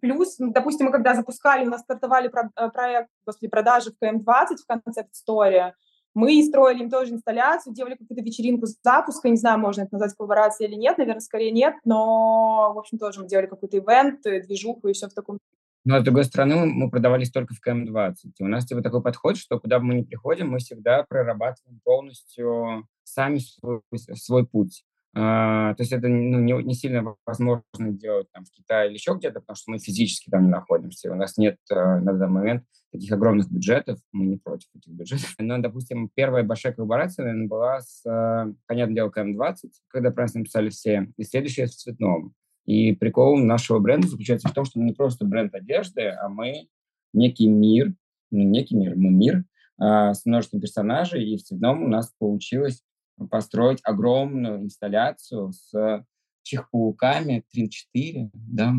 [0.00, 4.56] плюс, ну, допустим, мы когда запускали, у нас стартовали э, проект после продажи в КМ-20
[4.56, 5.74] в концепт-сторе,
[6.14, 10.70] мы строили им тоже инсталляцию, делали какую-то вечеринку запуска, не знаю, можно это назвать коллаборацией
[10.70, 14.88] или нет, наверное, скорее нет, но, в общем, тоже мы делали какой-то ивент, э, движуху
[14.88, 15.38] и все в таком
[15.84, 18.14] но, с другой стороны, мы продавались только в КМ-20.
[18.38, 22.86] у нас типа такой подход, что куда бы мы ни приходим, мы всегда прорабатываем полностью
[23.02, 23.80] сами свой,
[24.14, 24.84] свой путь.
[25.14, 29.14] А, то есть это ну, не, не сильно возможно делать там, в Китае или еще
[29.14, 31.12] где-то, потому что мы физически там не находимся.
[31.12, 35.34] У нас нет а, на данный момент таких огромных бюджетов, мы не против этих бюджетов.
[35.38, 40.34] Но, допустим, первая большая коллаборация, наверное, была с, а, понятное дело, КМ-20, когда про нас
[40.34, 42.34] написали все, и следующая с Цветном.
[42.64, 46.68] И прикол нашего бренда заключается в том, что мы не просто бренд одежды, а мы
[47.12, 47.92] некий мир,
[48.30, 49.44] не некий мир, мы мир
[49.78, 52.82] а, с множеством персонажей, и в Цветном у нас получилось
[53.30, 56.04] построить огромную инсталляцию с
[56.42, 58.72] чихпауками 3-4, да?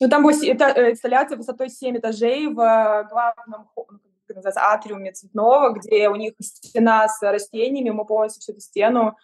[0.00, 3.68] Ну, там будет это, э, инсталляция высотой 7 этажей в главном
[4.28, 9.16] ну, называется, атриуме цветного, где у них стена с растениями, мы полностью всю эту стену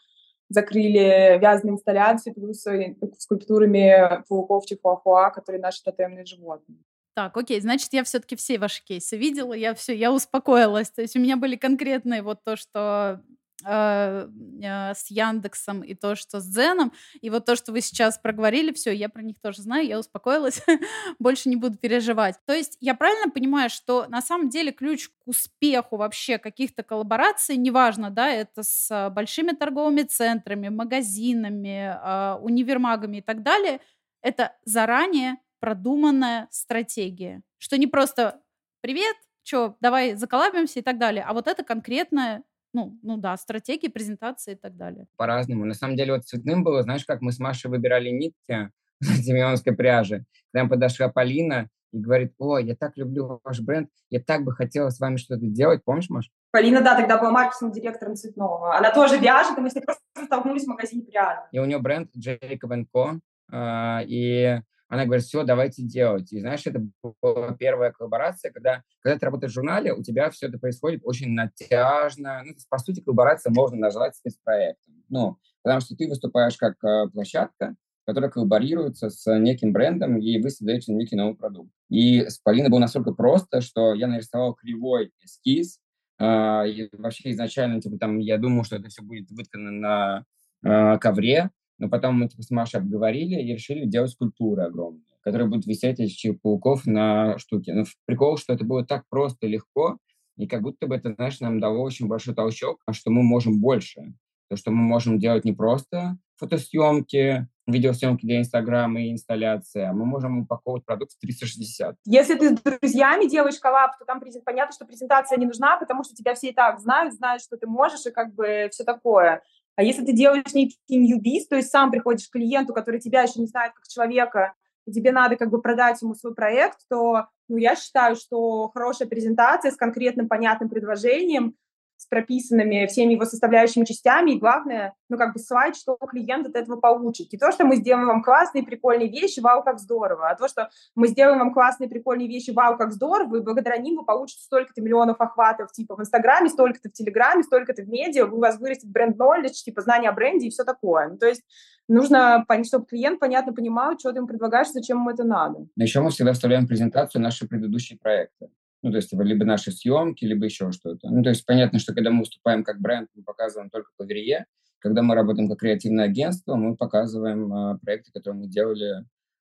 [0.49, 6.79] закрыли вязаной инсталляцией, плюс э, скульптурами пауков чихуахуа, которые наши тотемные животные.
[7.15, 10.91] Так, окей, значит, я все-таки все ваши кейсы видела, я все, я успокоилась.
[10.91, 13.23] То есть у меня были конкретные вот то, что
[13.67, 14.29] э,
[14.63, 16.93] э, с Яндексом и то, что с Дзеном.
[17.21, 20.63] И вот то, что вы сейчас проговорили, все, я про них тоже знаю, я успокоилась,
[21.19, 22.37] больше не буду переживать.
[22.47, 27.57] То есть я правильно понимаю, что на самом деле ключ к успеху вообще каких-то коллабораций,
[27.57, 33.81] неважно, да, это с большими торговыми центрами, магазинами, э, универмагами и так далее,
[34.23, 37.43] это заранее продуманная стратегия.
[37.59, 38.43] Что не просто
[38.81, 42.43] «Привет, что, давай заколабимся» и так далее, а вот это конкретная
[42.75, 45.07] ну, ну да, стратегии, презентации и так далее.
[45.17, 45.65] По-разному.
[45.65, 48.71] На самом деле, вот цветным было, знаешь, как мы с Машей выбирали нитки
[49.01, 50.25] в Демионской пряже.
[50.53, 54.91] Когда подошла Полина и говорит, ой, я так люблю ваш бренд, я так бы хотела
[54.91, 55.83] с вами что-то делать.
[55.85, 56.31] Помнишь, Маш?
[56.51, 58.77] Полина, да, тогда была маркетинг-директором Цветного.
[58.77, 61.41] Она тоже вяжет, и мы с ней просто столкнулись в магазине пряжи.
[61.53, 63.19] И у нее бренд Jacob Co.
[63.51, 66.33] А, и она говорит, все, давайте делать.
[66.33, 66.87] И знаешь, это
[67.23, 71.31] была первая коллаборация, когда, когда ты работаешь в журнале, у тебя все это происходит очень
[71.31, 72.43] натяжно.
[72.45, 75.03] Ну, по сути, коллаборация можно назвать спецпроектом.
[75.09, 77.75] Ну, потому что ты выступаешь как э, площадка,
[78.07, 81.71] которая коллаборируется с неким брендом, и вы создаете некий новый продукт.
[81.89, 85.79] И с Полиной было настолько просто, что я нарисовал кривой эскиз,
[86.19, 86.25] э,
[86.69, 90.25] и вообще изначально, типа, там, я думал, что это все будет выткано на
[90.63, 95.49] э, ковре, но потом мы типа, с Машей обговорили и решили делать скульптуры огромные, которые
[95.49, 97.75] будут висеть из пауков на штуке.
[97.75, 99.99] Но прикол, что это было так просто и легко,
[100.37, 103.61] и как будто бы это, знаешь, нам дало очень большой толчок, а что мы можем
[103.61, 104.15] больше.
[104.49, 110.05] То, что мы можем делать не просто фотосъемки, видеосъемки для Инстаграма и инсталляции, а мы
[110.05, 111.97] можем упаковывать продукт в 360.
[112.05, 116.15] Если ты с друзьями делаешь коллаб, то там понятно, что презентация не нужна, потому что
[116.15, 119.43] тебя все и так знают, знают, что ты можешь, и как бы все такое.
[119.77, 123.41] А если ты делаешь некий newbies, то есть сам приходишь к клиенту, который тебя еще
[123.41, 124.55] не знает как человека,
[124.87, 129.09] и тебе надо как бы продать ему свой проект, то ну, я считаю, что хорошая
[129.09, 131.57] презентация с конкретным понятным предложением
[132.05, 136.55] с прописанными всеми его составляющими частями, и главное, ну, как бы слайд, что клиент от
[136.55, 137.33] этого получит.
[137.33, 140.69] Не то, что мы сделаем вам классные, прикольные вещи, вау, как здорово, а то, что
[140.95, 144.83] мы сделаем вам классные, прикольные вещи, вау, как здорово, и благодаря ним вы получите столько-то
[144.83, 149.63] миллионов охватов, типа, в Инстаграме, столько-то в Телеграме, столько-то в медиа, у вас вырастет бренд-нолледж,
[149.65, 151.09] типа, знание о бренде и все такое.
[151.09, 151.43] Ну, то есть
[151.89, 155.67] нужно, чтобы клиент понятно понимал, что ты ему предлагаешь, зачем ему это надо.
[155.77, 158.51] Еще мы всегда вставляем презентацию наши предыдущие проекты.
[158.85, 161.09] Ну, то есть типа, либо наши съемки, либо еще что-то.
[161.09, 164.45] Ну, то есть понятно, что когда мы выступаем как бренд, мы показываем только по вере.
[164.79, 169.07] Когда мы работаем как креативное агентство, мы показываем э, проекты, которые мы делали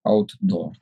[0.08, 0.74] outdoor.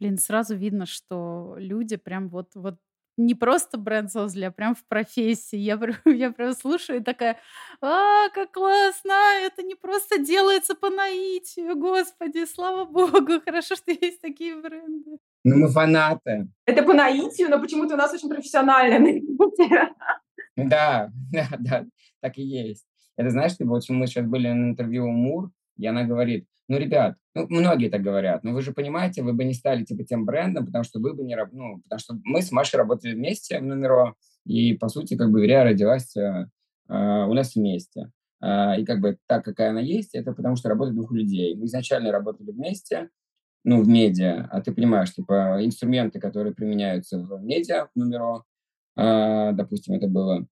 [0.00, 2.78] Блин, сразу видно, что люди прям вот, вот
[3.18, 5.58] не просто бренд создали, а прям в профессии.
[5.58, 7.38] Я, я прям слушаю и такая,
[7.82, 9.12] а, как классно,
[9.42, 15.18] это не просто делается по наитию, господи, слава богу, хорошо, что есть такие бренды.
[15.44, 16.48] Ну, мы фанаты.
[16.66, 19.20] Это по наитию, но почему-то у нас очень профессионально.
[20.56, 21.86] Да, да, да,
[22.20, 22.86] так и есть.
[23.16, 26.78] Это знаешь, типа, вот мы сейчас были на интервью у Мур, и она говорит, ну,
[26.78, 30.24] ребят, ну, многие так говорят, но вы же понимаете, вы бы не стали, типа, тем
[30.24, 33.64] брендом, потому что вы бы не, ну, потому что мы с Машей работали вместе в
[33.64, 36.46] номеро, и, по сути, как бы Веря родилась э,
[36.88, 38.10] э, у нас вместе.
[38.42, 41.54] Э, и как бы так, какая она есть, это потому что работает двух людей.
[41.56, 43.08] Мы изначально работали вместе,
[43.64, 48.44] ну, в медиа, а ты понимаешь, типа, инструменты, которые применяются в медиа, в номеро,
[48.96, 50.46] э, допустим, это было,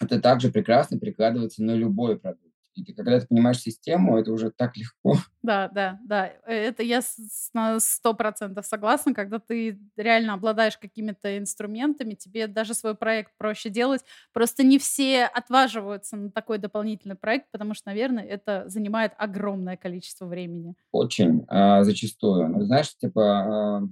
[0.00, 2.45] это также прекрасно перекладывается на любой продукт.
[2.76, 5.16] И ты, когда ты понимаешь систему, это уже так легко.
[5.42, 6.26] Да, да, да.
[6.44, 7.00] Э, это я
[7.54, 9.14] на сто процентов согласна.
[9.14, 14.02] Когда ты реально обладаешь какими-то инструментами, тебе даже свой проект проще делать.
[14.32, 20.26] Просто не все отваживаются на такой дополнительный проект, потому что, наверное, это занимает огромное количество
[20.26, 20.74] времени.
[20.90, 22.48] Очень, а, зачастую.
[22.48, 23.82] Ну, знаешь, типа, а,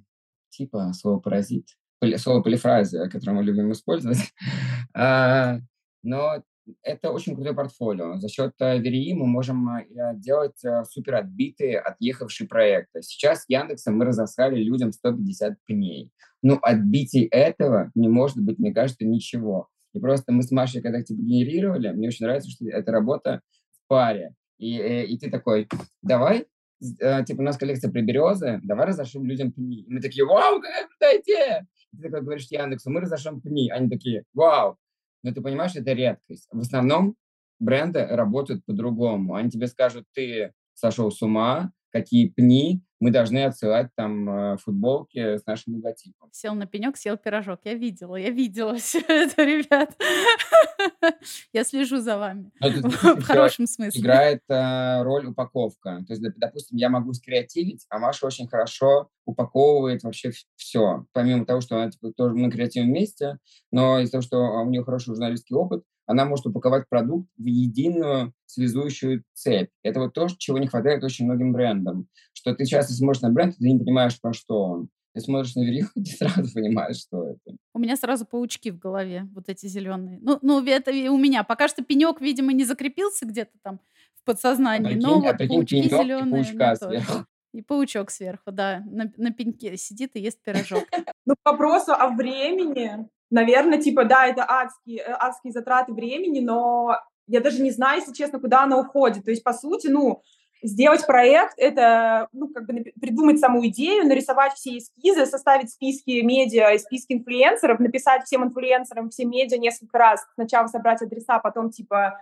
[0.51, 1.69] типа слово «паразит»,
[2.16, 4.32] слово полифразия, которое мы любим использовать.
[4.94, 5.59] а,
[6.02, 6.43] но
[6.82, 8.19] это очень крутое портфолио.
[8.19, 13.03] За счет э, Верии мы можем э, делать э, супер отбитые, отъехавшие проекты.
[13.03, 16.11] Сейчас Яндексом мы разослали людям 150 пней.
[16.43, 19.69] Ну, отбитий этого не может быть, мне кажется, ничего.
[19.93, 23.41] И просто мы с Машей, когда типа генерировали, мне очень нравится, что это работа
[23.73, 24.35] в паре.
[24.59, 25.69] И, и, и ты такой,
[26.03, 26.47] давай,
[26.81, 29.82] типа, у нас коллекция приберезы, давай разошлем людям пни.
[29.82, 31.66] И мы такие, вау, какая идея!
[31.93, 33.70] И ты такой говоришь Яндексу, мы разошлем пни.
[33.70, 34.77] Они такие, вау,
[35.24, 36.48] но ты понимаешь, это редкость.
[36.52, 37.16] В основном
[37.59, 39.34] бренды работают по-другому.
[39.34, 45.37] Они тебе скажут, ты сошел с ума, какие пни, мы должны отсылать там э, футболки
[45.37, 46.29] с нашим логотипом.
[46.33, 47.61] Сел на пенек, съел пирожок.
[47.65, 49.97] Я видела, я видела все это, ребят.
[51.53, 52.51] Я слежу за вами.
[52.61, 54.01] Ну, в хорошем смысле.
[54.01, 56.05] Играет э, роль упаковка.
[56.07, 61.07] То есть, допустим, я могу скреативить, а Маша очень хорошо упаковывает вообще все.
[61.12, 63.39] Помимо того, что она типа, тоже на креативном месте,
[63.71, 68.32] но из-за того, что у нее хороший журналистский опыт, она может упаковать продукт в единую
[68.47, 69.70] связующую цепь.
[69.82, 72.09] Это вот то, чего не хватает очень многим брендам.
[72.32, 74.89] Что ты часто смотришь на бренд, и ты не понимаешь, про что он.
[75.14, 77.56] Ты смотришь на вериху, ты сразу понимаешь, что это.
[77.72, 80.18] У меня сразу паучки в голове, вот эти зеленые.
[80.20, 81.44] Ну, ну это у меня.
[81.44, 83.81] Пока что пенек, видимо, не закрепился где-то там
[84.14, 86.43] в подсознании, а прикинь, но а вот прикинь, паучки пенек зеленые.
[86.43, 87.26] И паучка сверху.
[87.52, 90.85] И паучок сверху, да, на, на пеньке сидит и ест пирожок.
[91.26, 96.98] Ну, к вопросу о времени, наверное, типа, да, это адские, э, адские затраты времени, но
[97.26, 99.24] я даже не знаю, если честно, куда она уходит.
[99.24, 100.22] То есть, по сути, ну,
[100.62, 106.72] сделать проект— это, ну, как бы придумать саму идею, нарисовать все эскизы, составить списки медиа
[106.74, 112.18] и списки инфлюенсеров, написать всем инфлюенсерам, всем медиа несколько раз, сначала собрать адреса, потом, типа,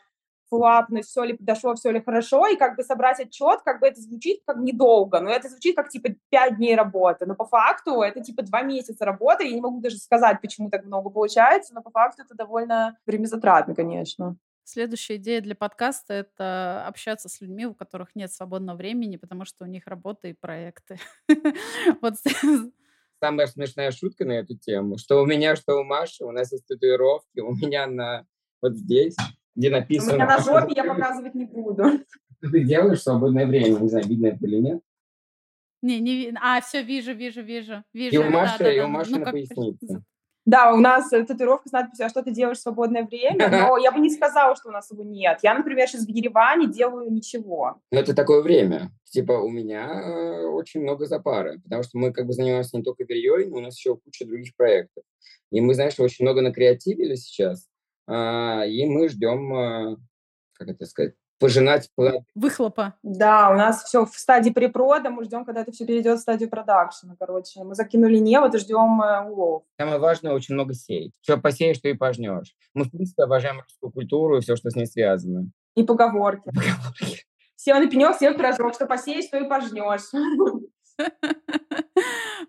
[0.52, 4.00] фоллоуапность, все ли подошло, все ли хорошо, и как бы собрать отчет, как бы это
[4.00, 8.20] звучит как недолго, но это звучит как, типа, пять дней работы, но по факту это,
[8.20, 11.90] типа, два месяца работы, я не могу даже сказать, почему так много получается, но по
[11.90, 14.36] факту это довольно времязатратно, конечно.
[14.64, 19.64] Следующая идея для подкаста— это общаться с людьми, у которых нет свободного времени, потому что
[19.64, 20.98] у них работа и проекты.
[22.02, 22.14] Вот
[23.20, 26.66] Самая смешная шутка на эту тему, что у меня, что у Маши, у нас есть
[26.66, 28.26] татуировки, у меня на
[28.60, 29.16] вот здесь,
[29.54, 30.12] где написано...
[30.12, 31.84] У меня на жопе я показывать не буду.
[32.38, 33.78] Что ты делаешь в свободное время?
[33.78, 34.80] Не знаю, видно это или нет.
[35.82, 36.40] Не, не видно.
[36.42, 37.82] А, все, вижу, вижу, вижу.
[37.92, 38.14] вижу.
[38.14, 40.02] И у Маши, и у Маши ну, на пояснице.
[40.44, 43.92] Да, у нас татуировка с надписью «А что ты делаешь в свободное время?» Но я
[43.92, 45.38] бы не сказала, что у нас его нет.
[45.42, 47.80] Я, например, сейчас в Ереване делаю ничего.
[47.92, 48.90] Но это такое время.
[49.04, 53.04] Типа у меня э, очень много запары, потому что мы как бы занимаемся не только
[53.04, 55.04] бельей, но у нас еще куча других проектов.
[55.52, 57.68] И мы, знаешь, очень много накреативили сейчас,
[58.08, 59.96] и мы ждем, э,
[60.54, 62.24] как это сказать, пожинать плоды.
[62.34, 62.94] Выхлопа.
[63.02, 66.48] Да, у нас все в стадии препрода, мы ждем, когда это все перейдет в стадию
[66.48, 67.64] продакшена, короче.
[67.64, 69.64] Мы закинули невод и ждем э, улов.
[69.78, 71.12] Самое важное, очень много сеять.
[71.20, 72.54] Что посеешь, что и пожнешь.
[72.74, 75.50] Мы, в принципе, обожаем русскую культуру и все, что с ней связано.
[75.74, 76.44] И поговорки.
[76.44, 77.24] Поговорки.
[77.56, 80.10] Сел на пенек, съел пирожок, что посеешь, что и пожнешь.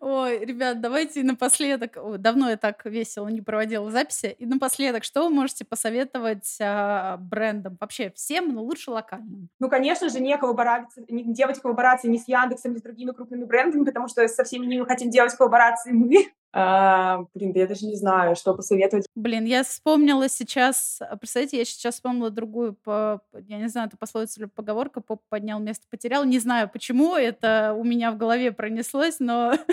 [0.05, 5.29] Ой, ребят, давайте напоследок, давно я так весело не проводила записи, и напоследок, что вы
[5.29, 9.47] можете посоветовать а, брендам, вообще всем, но лучше локальным?
[9.61, 13.45] Ну, конечно же, не, коллаборации, не делать коллаборации ни с Яндексом, ни с другими крупными
[13.45, 16.33] брендами, потому что со всеми ними хотим делать коллаборации мы.
[16.55, 19.07] А, блин, да я даже не знаю, что посоветовать.
[19.15, 23.97] Блин, я вспомнила сейчас, а, представляете, я сейчас вспомнила другую, по, я не знаю, это
[23.97, 26.23] пословица или поговорка, поп поднял место, потерял.
[26.25, 29.53] Не знаю, почему это у меня в голове пронеслось, но...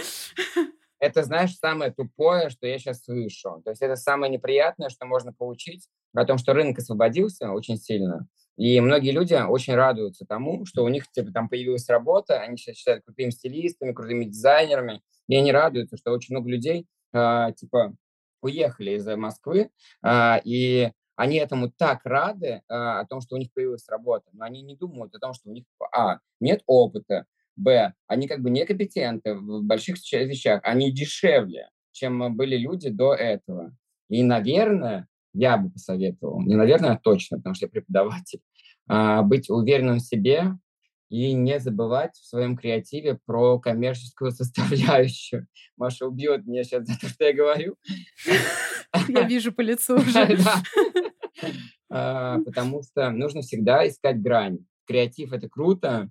[1.01, 3.63] Это, знаешь, самое тупое, что я сейчас слышу.
[3.65, 8.27] То есть это самое неприятное, что можно получить, о том, что рынок освободился очень сильно.
[8.61, 12.77] И многие люди очень радуются тому, что у них типа, там появилась работа, они сейчас
[12.77, 17.95] считают крутыми стилистами, крутыми дизайнерами, и они радуются, что очень много людей э, типа
[18.43, 19.71] уехали из Москвы,
[20.05, 24.45] э, и они этому так рады, э, о том, что у них появилась работа, но
[24.45, 25.65] они не думают о том, что у них,
[25.97, 27.25] а, нет опыта,
[27.57, 33.75] б, они как бы некомпетентны в больших вещах, они дешевле, чем были люди до этого.
[34.11, 38.41] И, наверное, я бы посоветовал, не наверное, а точно, потому что я преподаватель,
[39.23, 40.55] быть уверенным в себе,
[41.11, 45.47] и не забывать в своем креативе про коммерческую составляющую.
[45.77, 47.77] Маша убьет меня сейчас за то, что я говорю.
[49.09, 50.39] Я вижу по лицу уже.
[51.93, 54.59] А, потому что нужно всегда искать грань.
[54.87, 56.09] Креатив— это круто,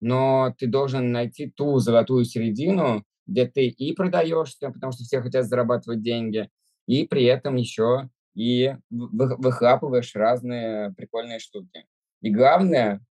[0.00, 5.46] но ты должен найти ту золотую середину, где ты и продаешься, потому что все хотят
[5.46, 6.50] зарабатывать деньги,
[6.86, 11.86] и при этом еще и выхлапываешь разные прикольные штуки.
[12.22, 13.04] И главное,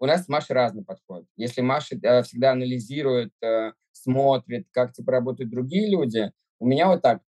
[0.00, 1.24] у нас с Машей разный подход.
[1.36, 7.00] Если Маша э, всегда анализирует, э, смотрит, как типа работают другие люди, у меня вот
[7.00, 7.22] так,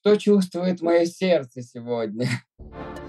[0.00, 2.28] что чувствует мое сердце сегодня?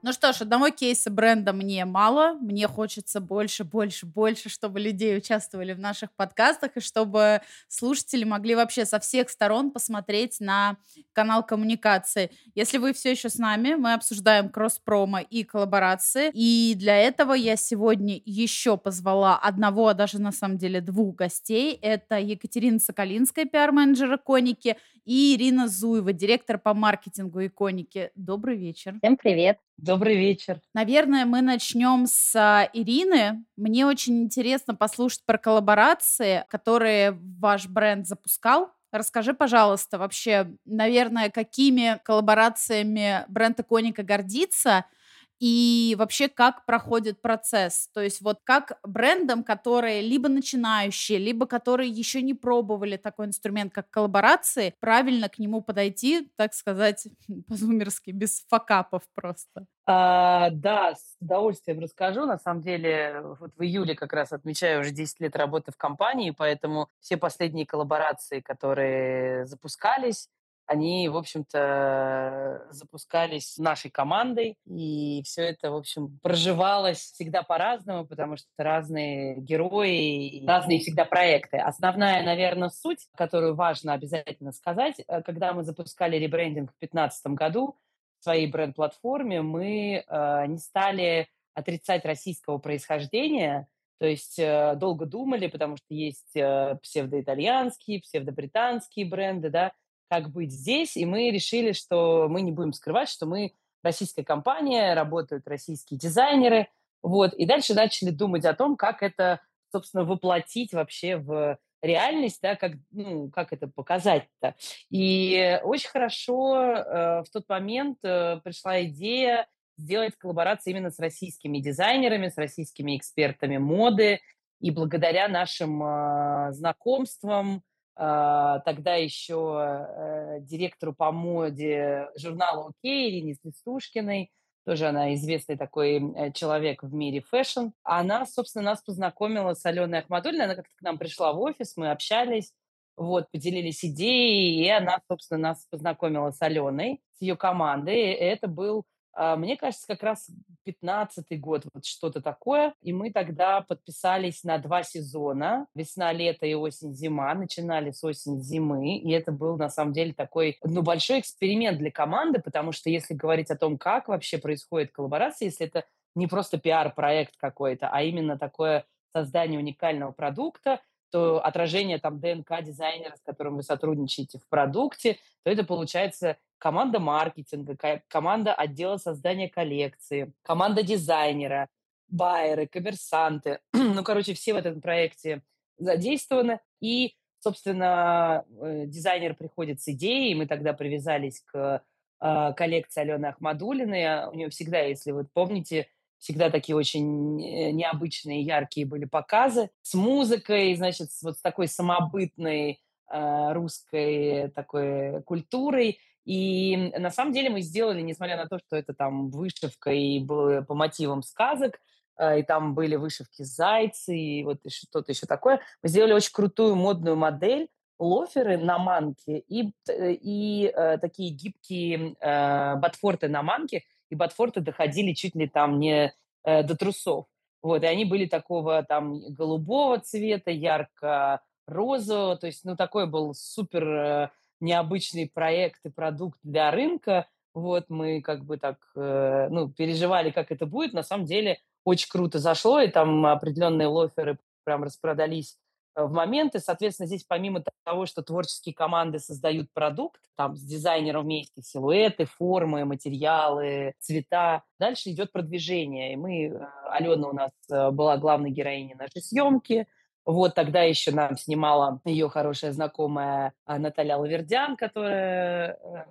[0.00, 2.34] Ну что ж, одного кейса бренда мне мало.
[2.34, 8.54] Мне хочется больше, больше, больше, чтобы людей участвовали в наших подкастах и чтобы слушатели могли
[8.54, 10.76] вообще со всех сторон посмотреть на
[11.12, 12.30] канал коммуникации.
[12.54, 16.30] Если вы все еще с нами, мы обсуждаем кросс-промо и коллаборации.
[16.32, 21.72] И для этого я сегодня еще позвала одного, а даже на самом деле двух гостей.
[21.82, 24.76] Это Екатерина Соколинская, пиар-менеджер Иконики,
[25.08, 28.10] и Ирина Зуева, директор по маркетингу Иконики.
[28.14, 28.94] Добрый вечер.
[28.98, 29.58] Всем привет.
[29.78, 30.60] Добрый вечер.
[30.74, 33.42] Наверное, мы начнем с а, Ирины.
[33.56, 38.70] Мне очень интересно послушать про коллаборации, которые ваш бренд запускал.
[38.92, 44.84] Расскажи, пожалуйста, вообще, наверное, какими коллаборациями бренд Иконика гордится–
[45.38, 47.88] и вообще как проходит процесс.
[47.94, 53.72] То есть вот как брендам, которые либо начинающие, либо которые еще не пробовали такой инструмент,
[53.72, 57.06] как коллаборации, правильно к нему подойти, так сказать,
[57.48, 59.66] по-зумерски, без факапов просто.
[59.86, 62.26] А, да, с удовольствием расскажу.
[62.26, 66.30] На самом деле, вот в июле как раз отмечаю уже 10 лет работы в компании,
[66.30, 70.28] поэтому все последние коллаборации, которые запускались,
[70.68, 78.36] они, в общем-то, запускались нашей командой, и все это, в общем, проживалось всегда по-разному, потому
[78.36, 81.56] что разные герои, разные всегда проекты.
[81.56, 87.76] Основная, наверное, суть, которую важно обязательно сказать, э, когда мы запускали ребрендинг в 2015 году
[88.20, 93.68] в своей бренд-платформе, мы э, не стали отрицать российского происхождения,
[93.98, 99.72] то есть э, долго думали, потому что есть э, псевдоитальянские, псевдобританские бренды, да,
[100.08, 103.52] как быть здесь, и мы решили, что мы не будем скрывать, что мы
[103.82, 106.68] российская компания, работают российские дизайнеры,
[107.02, 109.40] вот, и дальше начали думать о том, как это,
[109.70, 114.54] собственно, воплотить вообще в реальность, да, как, ну, как это показать-то.
[114.90, 121.58] И очень хорошо э, в тот момент э, пришла идея сделать коллаборации именно с российскими
[121.58, 124.20] дизайнерами, с российскими экспертами моды,
[124.60, 127.62] и благодаря нашим э, знакомствам,
[127.98, 134.30] тогда еще э, директору по моде журнала «OK!» Ирине Свистушкиной,
[134.64, 137.68] тоже она известный такой э, человек в мире fashion.
[137.82, 141.90] Она, собственно, нас познакомила с Аленой Ахмадулиной, она как-то к нам пришла в офис, мы
[141.90, 142.52] общались,
[142.96, 148.12] вот, поделились идеей, и она, собственно, нас познакомила с Аленой, с ее командой.
[148.12, 148.84] И это был а,
[149.16, 150.30] мне кажется, как раз
[150.66, 152.74] 15-й год, вот что-то такое.
[152.82, 155.66] И мы тогда подписались на два сезона.
[155.74, 157.34] Весна, лето и осень, зима.
[157.34, 158.96] Начинали с осени, зимы.
[158.96, 163.14] И это был, на самом деле, такой, ну, большой эксперимент для команды, потому что если
[163.14, 168.38] говорить о том, как вообще происходит коллаборация, если это не просто пиар-проект какой-то, а именно
[168.38, 170.80] такое создание уникального продукта,
[171.10, 177.00] то отражение там ДНК дизайнера, с которым вы сотрудничаете в продукте, то это получается команда
[177.00, 177.76] маркетинга,
[178.08, 181.68] команда отдела создания коллекции, команда дизайнера,
[182.08, 183.60] байеры, коммерсанты.
[183.72, 185.42] ну, короче, все в этом проекте
[185.78, 186.60] задействованы.
[186.80, 191.82] И, собственно, э, дизайнер приходит с идеей, мы тогда привязались к
[192.20, 194.04] э, коллекции Алены Ахмадулиной.
[194.04, 195.88] А у нее всегда, если вы помните,
[196.18, 202.80] всегда такие очень э, необычные, яркие были показы с музыкой, значит, вот с такой самобытной
[203.10, 205.98] русской такой культурой.
[206.28, 210.60] И на самом деле мы сделали, несмотря на то, что это там вышивка и было
[210.60, 211.80] по мотивам сказок,
[212.18, 216.76] э, и там были вышивки зайцы и вот что-то еще такое, мы сделали очень крутую
[216.76, 223.84] модную модель, лоферы на манке и, э, и э, такие гибкие э, ботфорты на манке,
[224.10, 226.12] и ботфорты доходили чуть ли там не
[226.44, 227.26] э, до трусов.
[227.62, 233.88] Вот, и они были такого там голубого цвета, ярко-розового, то есть, ну, такой был супер
[233.88, 234.30] э,
[234.60, 237.26] необычный проект и продукт для рынка.
[237.54, 240.92] Вот мы как бы так, э, ну, переживали, как это будет.
[240.92, 245.56] На самом деле очень круто зашло, и там определенные лоферы прям распродались
[245.94, 246.58] в моменты.
[246.58, 252.84] Соответственно, здесь помимо того, что творческие команды создают продукт, там с дизайнером вместе силуэты, формы,
[252.84, 256.12] материалы, цвета, дальше идет продвижение.
[256.12, 259.86] И мы, э, Алена у нас была главной героиней нашей съемки,
[260.28, 266.04] вот тогда еще нам снимала ее хорошая знакомая Наталья Лавердян, которая э,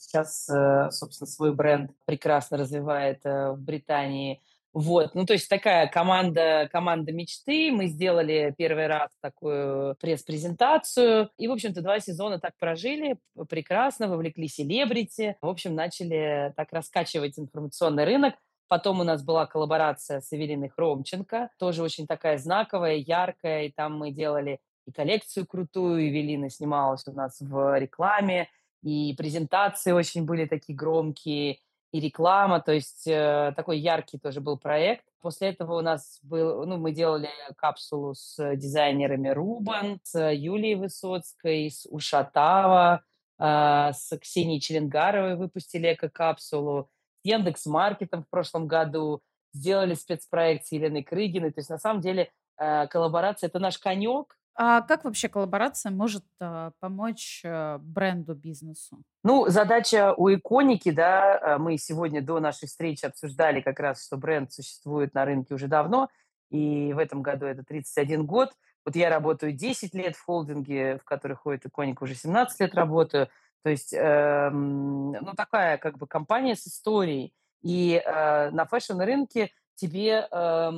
[0.00, 4.42] сейчас, э, собственно, свой бренд прекрасно развивает э, в Британии.
[4.72, 7.70] Вот, ну то есть такая команда, команда мечты.
[7.70, 11.30] Мы сделали первый раз такую пресс-презентацию.
[11.36, 13.18] И, в общем-то, два сезона так прожили,
[13.48, 15.36] прекрасно, вовлекли селебрити.
[15.42, 18.34] В общем, начали так раскачивать информационный рынок.
[18.68, 23.98] Потом у нас была коллаборация с Эвелиной Хромченко, тоже очень такая знаковая, яркая, и там
[23.98, 28.48] мы делали и коллекцию крутую, Эвелина снималась у нас в рекламе,
[28.82, 31.58] и презентации очень были такие громкие,
[31.92, 35.04] и реклама, то есть э, такой яркий тоже был проект.
[35.20, 41.70] После этого у нас был, ну, мы делали капсулу с дизайнерами Рубан, с Юлией Высоцкой,
[41.70, 43.02] с Ушатава,
[43.38, 46.88] э, с Ксенией Челенгаровой выпустили эко-капсулу.
[47.24, 51.52] Яндекс Маркетом в прошлом году, сделали спецпроект с Еленой Крыгиной.
[51.52, 54.36] То есть на самом деле э, коллаборация– это наш конек.
[54.54, 59.02] А как вообще коллаборация может э, помочь э, бренду, бизнесу?
[59.24, 64.52] Ну, задача у иконики, да, мы сегодня до нашей встречи обсуждали как раз, что бренд
[64.52, 66.08] существует на рынке уже давно,
[66.50, 68.52] и в этом году это 31 год.
[68.84, 73.28] Вот я работаю 10 лет в холдинге, в который ходит иконика, уже 17 лет работаю.
[73.62, 77.32] То есть, э, ну, такая как бы компания с историей.
[77.62, 80.72] И э, на фэшн-рынке тебе э,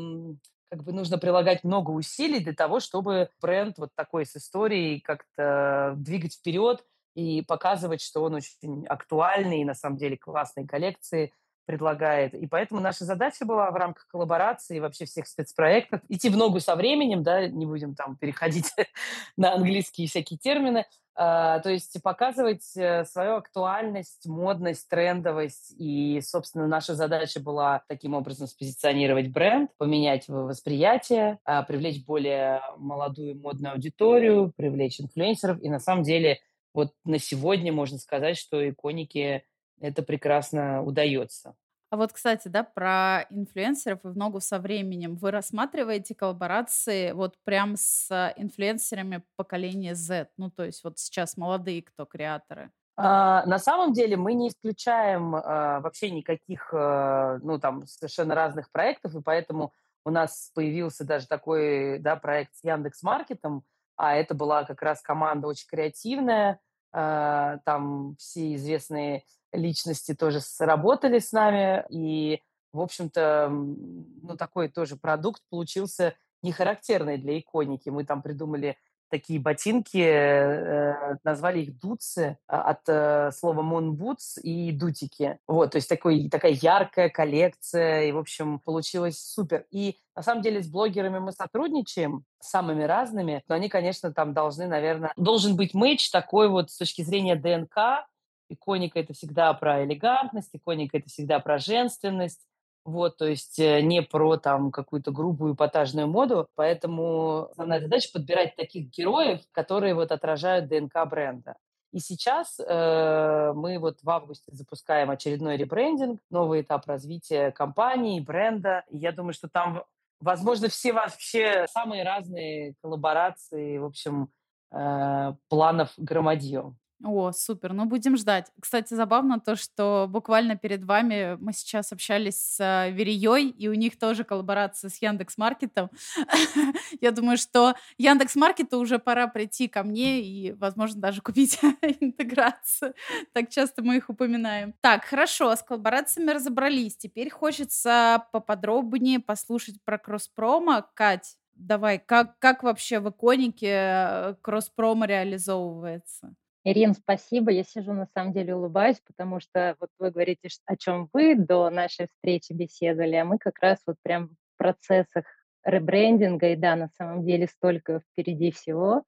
[0.74, 5.94] как бы нужно прилагать много усилий для того, чтобы бренд вот такой с историей как-то
[5.96, 6.84] двигать вперед
[7.14, 11.32] и показывать, что он очень актуальный, и на самом деле классные коллекции
[11.66, 12.34] предлагает.
[12.34, 16.60] И поэтому наша задача была в рамках коллаборации и вообще всех спецпроектов идти в ногу
[16.60, 18.70] со временем, да, не будем там переходить
[19.36, 20.86] на английские всякие термины,
[21.16, 25.72] а, то есть показывать э, свою актуальность, модность, трендовость.
[25.78, 33.38] И, собственно, наша задача была таким образом спозиционировать бренд, поменять восприятие, а, привлечь более молодую
[33.38, 35.62] модную аудиторию, привлечь инфлюенсеров.
[35.62, 36.40] И на самом деле
[36.74, 39.44] вот на сегодня можно сказать, что иконики
[39.80, 41.54] это прекрасно удается.
[41.90, 45.14] А вот, кстати, да, про инфлюенсеров и в ногу со временем.
[45.14, 50.28] Вы рассматриваете коллаборации вот прям с инфлюенсерами поколения Z?
[50.36, 52.72] Ну, то есть вот сейчас молодые кто креаторы?
[52.96, 58.70] А, на самом деле мы не исключаем а, вообще никаких, а, ну, там, совершенно разных
[58.70, 59.72] проектов, и поэтому
[60.04, 63.64] у нас появился даже такой, да, проект с Яндекс.Маркетом,
[63.96, 66.60] а это была как раз команда очень креативная,
[66.94, 72.40] там все известные личности тоже сработали с нами, и,
[72.72, 77.88] в общем-то, ну, такой тоже продукт получился не характерный для иконики.
[77.88, 78.76] Мы там придумали
[79.14, 85.38] такие ботинки, э, назвали их дутсы а, от э, слова boots и дутики.
[85.46, 89.66] Вот, то есть такой, такая яркая коллекция, и, в общем, получилось супер.
[89.70, 94.66] И на самом деле с блогерами мы сотрудничаем, самыми разными, но они, конечно, там должны,
[94.66, 98.08] наверное, должен быть мэч такой вот с точки зрения ДНК.
[98.48, 102.40] Иконика– это всегда про элегантность, иконика– это всегда про женственность,
[102.84, 108.56] вот, то есть э, не про там какую-то грубую эпатажную моду, поэтому основная задача подбирать
[108.56, 111.56] таких героев, которые вот отражают ДНК бренда.
[111.92, 118.84] И сейчас э, мы вот в августе запускаем очередной ребрендинг, новый этап развития компании, бренда.
[118.90, 119.84] И я думаю, что там,
[120.20, 124.28] возможно, все вообще самые разные коллаборации, в общем,
[124.72, 126.74] э, планов громадье.
[127.04, 128.50] О, супер, ну будем ждать.
[128.58, 133.74] Кстати, забавно то, что буквально перед вами мы сейчас общались с э, Верией, и у
[133.74, 135.90] них тоже коллаборация с Яндекс Маркетом.
[137.02, 141.60] Я думаю, что Яндекс Маркету уже пора прийти ко мне и, возможно, даже купить
[142.00, 142.94] интеграцию.
[143.34, 144.74] Так часто мы их упоминаем.
[144.80, 146.96] Так, хорошо, с коллаборациями разобрались.
[146.96, 150.86] Теперь хочется поподробнее послушать про кросс-промо.
[150.94, 156.34] Кать, давай, как, как вообще в иконике э, кросс-промо реализовывается?
[156.64, 157.50] Ирин, спасибо.
[157.50, 161.68] Я сижу, на самом деле, улыбаюсь, потому что вот вы говорите, о чем вы до
[161.68, 165.26] нашей встречи беседовали, а мы как раз вот прям в процессах
[165.62, 169.02] ребрендинга, и да, на самом деле столько впереди всего,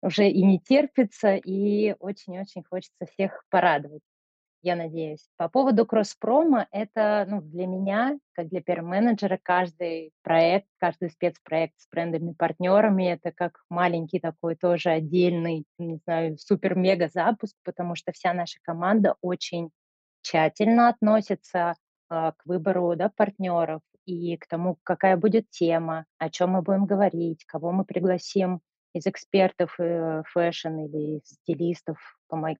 [0.00, 4.02] уже и не терпится, и очень-очень хочется всех порадовать
[4.64, 5.28] я надеюсь.
[5.36, 11.88] По поводу кросс-промо, это ну, для меня, как для пиар-менеджера, каждый проект, каждый спецпроект с
[11.90, 18.58] брендами-партнерами, это как маленький такой тоже отдельный, не знаю, супер-мега запуск, потому что вся наша
[18.62, 19.70] команда очень
[20.22, 21.74] тщательно относится
[22.08, 26.86] а, к выбору да, партнеров и к тому, какая будет тема, о чем мы будем
[26.86, 28.60] говорить, кого мы пригласим
[28.94, 31.98] из экспертов э, fashion или стилистов
[32.28, 32.58] помогать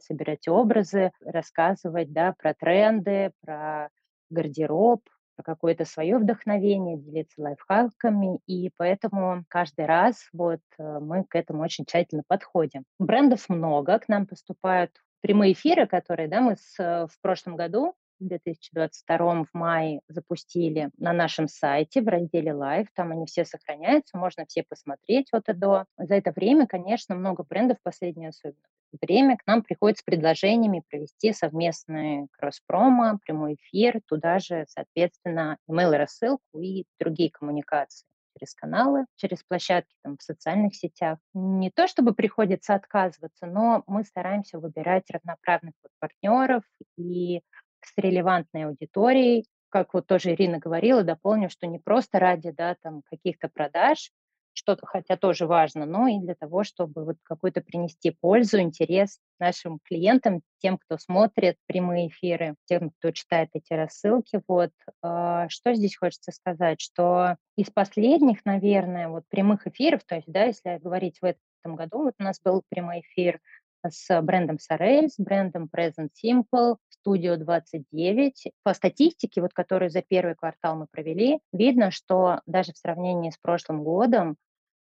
[0.00, 3.90] собирать образы, рассказывать да, про тренды, про
[4.30, 5.02] гардероб,
[5.36, 11.62] про какое-то свое вдохновение, делиться лайфхаками, и поэтому каждый раз вот э, мы к этому
[11.62, 12.84] очень тщательно подходим.
[12.98, 17.94] Брендов много, к нам поступают прямые эфиры, которые да, мы с, э, в прошлом году
[18.18, 22.86] в 2022 в мае запустили на нашем сайте в разделе Live.
[22.94, 25.84] Там они все сохраняются, можно все посмотреть от и до.
[25.98, 28.62] За это время, конечно, много брендов, последнее особенно
[29.00, 36.60] время, к нам приходит с предложениями провести совместный кросс-промо, прямой эфир, туда же, соответственно, email-рассылку
[36.60, 38.06] и другие коммуникации
[38.38, 41.18] через каналы, через площадки там, в социальных сетях.
[41.32, 46.62] Не то чтобы приходится отказываться, но мы стараемся выбирать равноправных партнеров
[46.98, 47.40] и
[47.86, 49.46] с релевантной аудиторией.
[49.68, 54.10] Как вот тоже Ирина говорила, дополню, что не просто ради да, там, каких-то продаж,
[54.56, 59.78] что-то, хотя тоже важно, но и для того, чтобы вот какой-то принести пользу, интерес нашим
[59.84, 64.40] клиентам, тем, кто смотрит прямые эфиры, тем, кто читает эти рассылки.
[64.48, 64.70] Вот
[65.02, 70.44] а, что здесь хочется сказать, что из последних, наверное, вот прямых эфиров, то есть, да,
[70.44, 73.40] если говорить в этом году, вот у нас был прямой эфир
[73.88, 76.76] с брендом Sorel, с брендом Present Simple,
[77.06, 78.52] Studio 29.
[78.62, 83.38] По статистике, вот, которую за первый квартал мы провели, видно, что даже в сравнении с
[83.38, 84.36] прошлым годом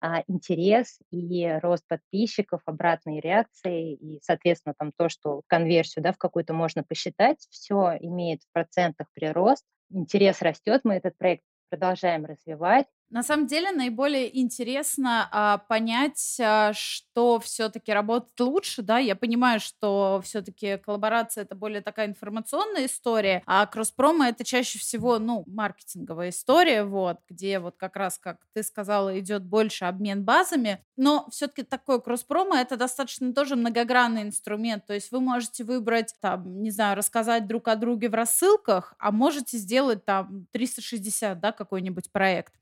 [0.03, 6.19] а, интерес и рост подписчиков, обратные реакции и, соответственно, там то, что конверсию да, в
[6.19, 9.65] какую-то можно посчитать, все имеет в процентах прирост.
[9.91, 12.87] Интерес растет, мы этот проект продолжаем развивать.
[13.11, 18.99] На самом деле наиболее интересно а, понять, а, что все-таки работает лучше, да.
[18.99, 25.19] Я понимаю, что все-таки коллаборация это более такая информационная история, а кросс-промо это чаще всего,
[25.19, 30.85] ну, маркетинговая история, вот, где вот как раз, как ты сказала, идет больше обмен базами.
[30.97, 34.87] Но все-таки такой кросс-промо это достаточно тоже многогранный инструмент.
[34.87, 39.11] То есть вы можете выбрать, там, не знаю, рассказать друг о друге в рассылках, а
[39.11, 42.55] можете сделать там 360, да, какой-нибудь проект.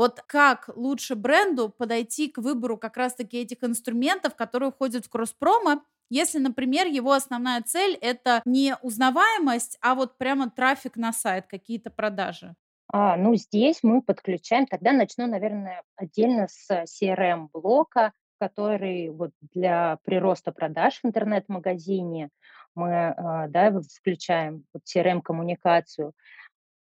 [0.00, 5.82] Вот как лучше бренду подойти к выбору как раз-таки этих инструментов, которые входят в кросс-промо,
[6.08, 11.90] если, например, его основная цель— это не узнаваемость, а вот прямо трафик на сайт, какие-то
[11.90, 12.54] продажи?
[12.90, 20.50] А, ну, здесь мы подключаем, тогда начну, наверное, отдельно с CRM-блока, который вот для прироста
[20.50, 22.30] продаж в интернет-магазине
[22.74, 26.12] мы а, да, включаем CRM-коммуникацию.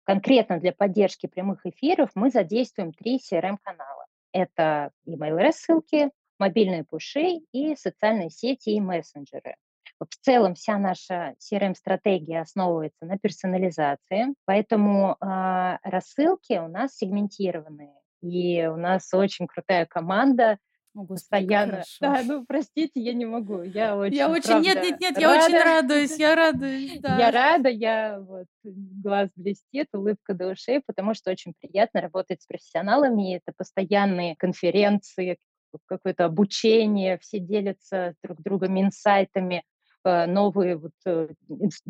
[0.09, 4.07] Конкретно для поддержки прямых эфиров мы задействуем три CRM-канала.
[4.33, 9.57] Это email-рассылки, мобильные пуши и социальные сети и мессенджеры.
[10.01, 17.93] В целом вся наша CRM-стратегия основывается на персонализации, поэтому э, рассылки у нас сегментированные.
[18.23, 20.57] И у нас очень крутая команда,
[20.99, 21.85] о, Господи, постоянно.
[22.01, 23.63] Да, ну простите, я не могу.
[23.63, 24.17] Я очень.
[24.17, 24.43] Я очень.
[24.43, 25.21] Правда, нет, нет, нет, рада.
[25.21, 26.99] я очень радуюсь, я радуюсь.
[27.01, 27.17] Да.
[27.19, 32.47] Я рада, я вот глаз блестит, улыбка до ушей, потому что очень приятно работать с
[32.47, 33.37] профессионалами.
[33.37, 35.39] Это постоянные конференции,
[35.87, 39.63] какое-то обучение, все делятся друг другом инсайтами
[40.05, 41.29] э, новые вот э,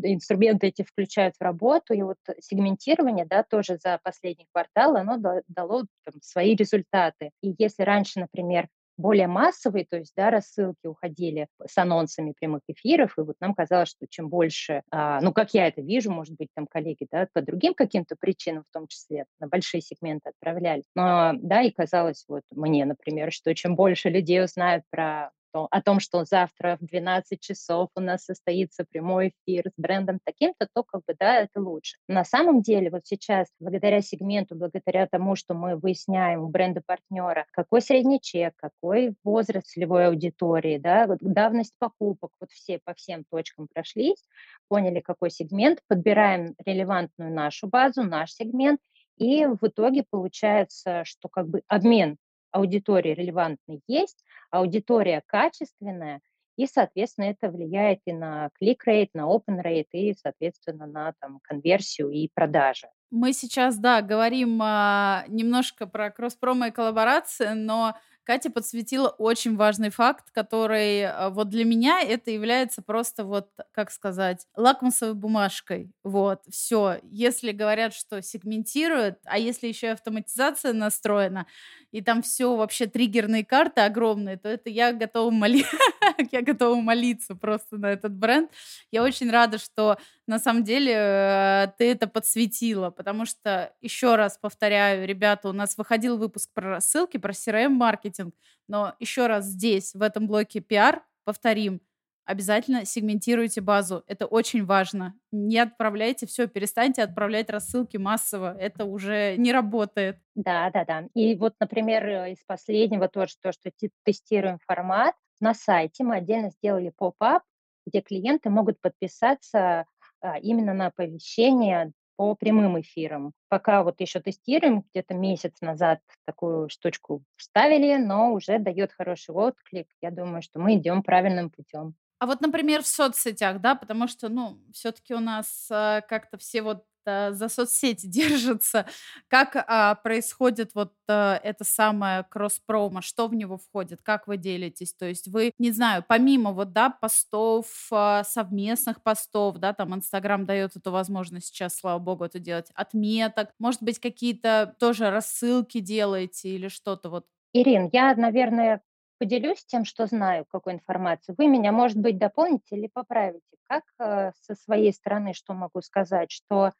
[0.03, 5.17] инструменты эти включают в работу, и вот сегментирование, да, тоже за последний квартал, оно
[5.47, 7.31] дало там, свои результаты.
[7.41, 8.69] И если раньше, например,
[8.99, 13.89] более массовые, то есть, да, рассылки уходили с анонсами прямых эфиров, и вот нам казалось,
[13.89, 17.41] что чем больше, а, ну, как я это вижу, может быть, там коллеги, да, по
[17.41, 22.43] другим каким-то причинам, в том числе, на большие сегменты отправляли, но, да, и казалось вот
[22.51, 27.41] мне, например, что чем больше людей узнают про то, о том, что завтра в 12
[27.41, 31.97] часов у нас состоится прямой эфир с брендом таким-то, то как бы да, это лучше.
[32.09, 37.81] На самом деле вот сейчас благодаря сегменту, благодаря тому, что мы выясняем у бренда-партнера, какой
[37.81, 43.69] средний чек, какой возраст целевой аудитории, да, вот давность покупок, вот все по всем точкам
[43.73, 44.23] прошлись,
[44.69, 48.81] поняли, какой сегмент, подбираем релевантную нашу базу, наш сегмент,
[49.17, 52.17] и в итоге получается, что как бы обмен
[52.51, 56.21] аудитории релевантной есть, аудитория качественная,
[56.57, 62.11] и, соответственно, это влияет и на клик-рейт, на open rate, и, соответственно, на там, конверсию
[62.11, 62.89] и продажи.
[63.11, 67.95] Мы сейчас, да, говорим а, немножко про кросс-промо и коллаборации, но
[68.29, 73.91] Катя подсветила очень важный факт, который а, вот для меня это является просто вот, как
[73.91, 75.91] сказать, лакмусовой бумажкой.
[76.05, 76.99] Вот, все.
[77.05, 81.47] Если говорят, что сегментируют, а если еще и автоматизация настроена,
[81.93, 85.77] и там все вообще триггерные карты огромные, то это я готова молиться,
[86.33, 88.51] я готова молиться просто на этот бренд.
[88.91, 94.39] Я очень рада, что на самом деле э, ты это подсветила, потому что, еще раз
[94.39, 98.35] повторяю, ребята, у нас выходил выпуск про рассылки, про CRM-маркетинг,
[98.69, 101.81] но еще раз здесь, в этом блоке пиар, повторим,
[102.29, 104.05] обязательно сегментируйте базу.
[104.07, 105.15] Это очень важно.
[105.33, 108.55] Не отправляйте все, перестаньте отправлять рассылки массово.
[108.59, 110.19] Это уже не работает.
[110.35, 111.09] Да, да, да.
[111.15, 113.71] И вот, например, э, из последнего тоже то, что
[114.05, 117.43] тестируем формат, на сайте мы отдельно сделали поп-ап,
[117.87, 119.87] где клиенты могут подписаться
[120.21, 123.33] а, именно на оповещение по прямым эфирам.
[123.49, 129.87] Пока вот еще тестируем, где-то месяц назад такую штучку вставили, но уже дает хороший отклик.
[130.03, 131.95] Я думаю, что мы идем правильным путем.
[132.19, 136.63] А вот, например, в соцсетях, да, потому что, ну, все-таки у нас э, как-то все
[136.63, 138.87] вот э, за соцсети держатся.
[139.29, 143.03] Как э, происходит вот э, это самое кросс-промо?
[143.03, 144.03] Что в него входит?
[144.03, 144.95] Как вы делитесь?
[144.95, 150.45] То есть вы, не знаю, помимо вот, да, постов, э, совместных постов, да, там Инстаграм
[150.45, 156.49] дает эту возможность сейчас, слава богу, это делать, отметок, может быть, какие-то тоже рассылки делаете
[156.49, 158.83] или что-то вот Ирин, я, наверное,
[159.19, 161.35] поделюсь тем, что знаю, какой информацию.
[161.39, 163.45] Вы меня, может быть, дополните или поправите.
[163.65, 166.73] Как э, со своей стороны, что могу сказать, что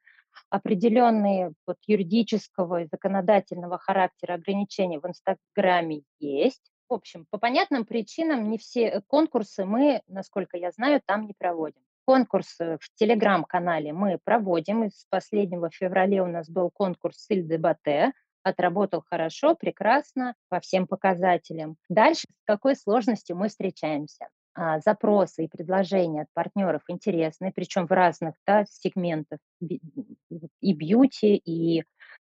[0.51, 6.73] определенные вот, юридического и законодательного характера ограничения в Инстаграме есть.
[6.89, 11.83] В общем, по понятным причинам не все конкурсы мы, насколько я знаю, там не проводим.
[12.07, 14.85] Конкурсы в Телеграм-канале мы проводим.
[14.85, 18.13] Из последнего февраля у нас был конкурс Силь Дебате,
[18.43, 21.77] отработал хорошо, прекрасно по всем показателям.
[21.89, 24.29] Дальше с какой сложностью мы встречаемся?
[24.55, 31.85] А, запросы и предложения от партнеров интересны, причем в разных да, сегментах и бьюти, и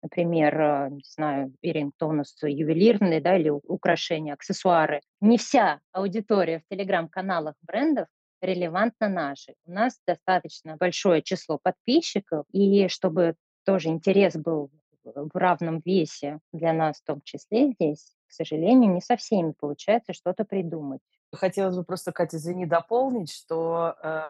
[0.03, 5.01] например, э, не знаю, Ирин, кто у нас ювелирные, да, или украшения, аксессуары.
[5.21, 8.07] Не вся аудитория в телеграм-каналах брендов
[8.41, 9.57] релевантна нашей.
[9.67, 14.71] У нас достаточно большое число подписчиков, и чтобы тоже интерес был
[15.05, 20.13] в равном весе для нас в том числе здесь, к сожалению, не со всеми получается
[20.13, 21.01] что-то придумать.
[21.33, 24.29] Хотелось бы просто, Катя, извини, дополнить, что, э,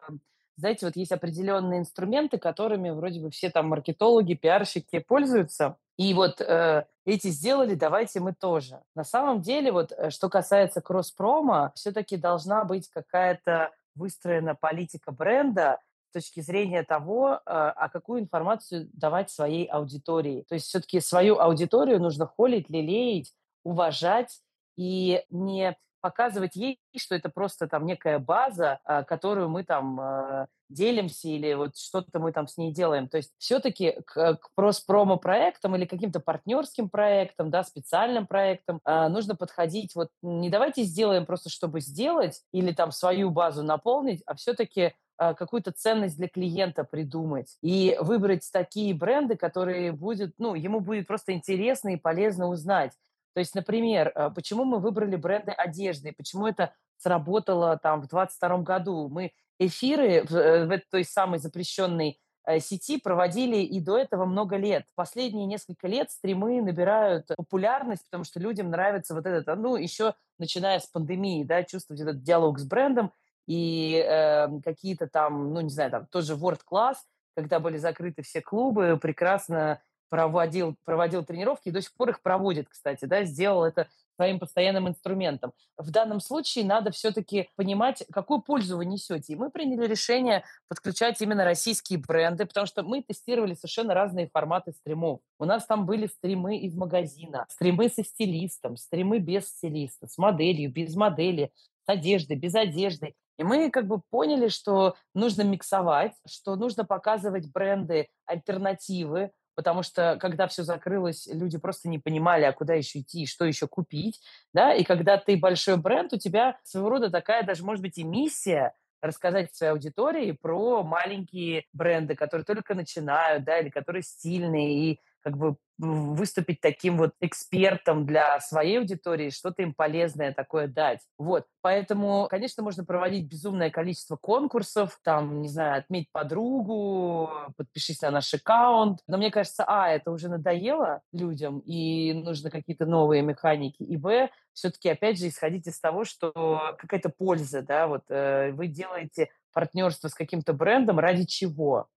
[0.56, 6.40] знаете, вот есть определенные инструменты, которыми вроде бы все там маркетологи, пиарщики пользуются, и вот
[6.40, 8.80] э, эти сделали, давайте мы тоже.
[8.94, 15.78] На самом деле, вот э, что касается кросс-промо, все-таки должна быть какая-то выстроена политика бренда,
[16.14, 20.44] точки зрения того, а, а какую информацию давать своей аудитории.
[20.48, 23.32] То есть все-таки свою аудиторию нужно холить, лелеять,
[23.64, 24.40] уважать
[24.76, 30.48] и не показывать ей, что это просто там некая база, а, которую мы там а,
[30.68, 33.08] делимся или вот что-то мы там с ней делаем.
[33.08, 39.94] То есть все-таки к, к промо-проектам или каким-то партнерским проектам, да, специальным проектам нужно подходить
[39.94, 45.72] вот не давайте сделаем просто, чтобы сделать или там свою базу наполнить, а все-таки какую-то
[45.72, 51.90] ценность для клиента придумать и выбрать такие бренды, которые будет, ну, ему будет просто интересно
[51.90, 52.92] и полезно узнать.
[53.34, 58.58] То есть, например, а, почему мы выбрали бренды одежды, почему это сработало там в 22
[58.58, 59.08] году.
[59.08, 64.56] Мы эфиры в, э, в той самой запрещенной э, сети проводили и до этого много
[64.56, 64.84] лет.
[64.94, 70.78] Последние несколько лет стримы набирают популярность, потому что людям нравится вот этот, ну, еще начиная
[70.78, 73.12] с пандемии, да, чувствовать этот диалог с брендом,
[73.46, 76.96] и э, какие-то там, ну, не знаю, там тоже World Class,
[77.36, 82.68] когда были закрыты все клубы, прекрасно проводил, проводил тренировки и до сих пор их проводит,
[82.68, 85.52] кстати, да, сделал это своим постоянным инструментом.
[85.76, 89.32] В данном случае надо все-таки понимать, какую пользу вы несете.
[89.32, 94.72] И мы приняли решение подключать именно российские бренды, потому что мы тестировали совершенно разные форматы
[94.72, 95.20] стримов.
[95.38, 100.72] У нас там были стримы из магазина, стримы со стилистом, стримы без стилиста, с моделью,
[100.72, 101.50] без модели,
[101.84, 103.14] с одеждой, без одежды.
[103.38, 110.16] И мы как бы поняли, что нужно миксовать, что нужно показывать бренды альтернативы, потому что
[110.20, 114.20] когда все закрылось, люди просто не понимали, а куда еще идти, что еще купить,
[114.52, 118.04] да, и когда ты большой бренд, у тебя своего рода такая даже, может быть, и
[118.04, 125.00] миссия рассказать своей аудитории про маленькие бренды, которые только начинают, да, или которые стильные, и
[125.20, 131.00] как бы выступить таким вот экспертом для своей аудитории, что-то им полезное такое дать.
[131.18, 131.46] Вот.
[131.62, 138.32] Поэтому, конечно, можно проводить безумное количество конкурсов, там, не знаю, отметь подругу, подпишись на наш
[138.34, 139.00] аккаунт.
[139.06, 144.30] Но мне кажется, а, это уже надоело людям, и нужно какие-то новые механики, и б,
[144.52, 150.08] все-таки, опять же, исходить из того, что какая-то польза, да, вот э, вы делаете партнерство
[150.08, 151.88] с каким-то брендом ради чего?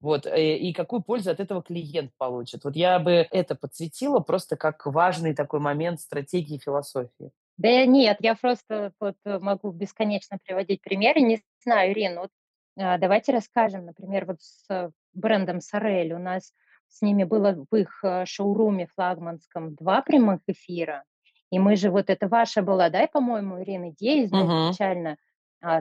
[0.00, 2.64] Вот, э, и какую пользу от этого клиент получит.
[2.64, 7.30] Вот я бы это подсветила просто как важный такой момент стратегии философии.
[7.56, 11.22] Да нет, я просто вот могу бесконечно приводить примеры.
[11.22, 12.30] Не знаю, Ирина, вот
[12.78, 16.12] а, давайте расскажем, например, вот с брендом Сорель.
[16.12, 16.52] У нас
[16.88, 21.04] с ними было в их э, шоуруме флагманском два прямых эфира.
[21.50, 25.16] И мы же, вот это ваша была, да, по-моему, Ирина, идея изначально,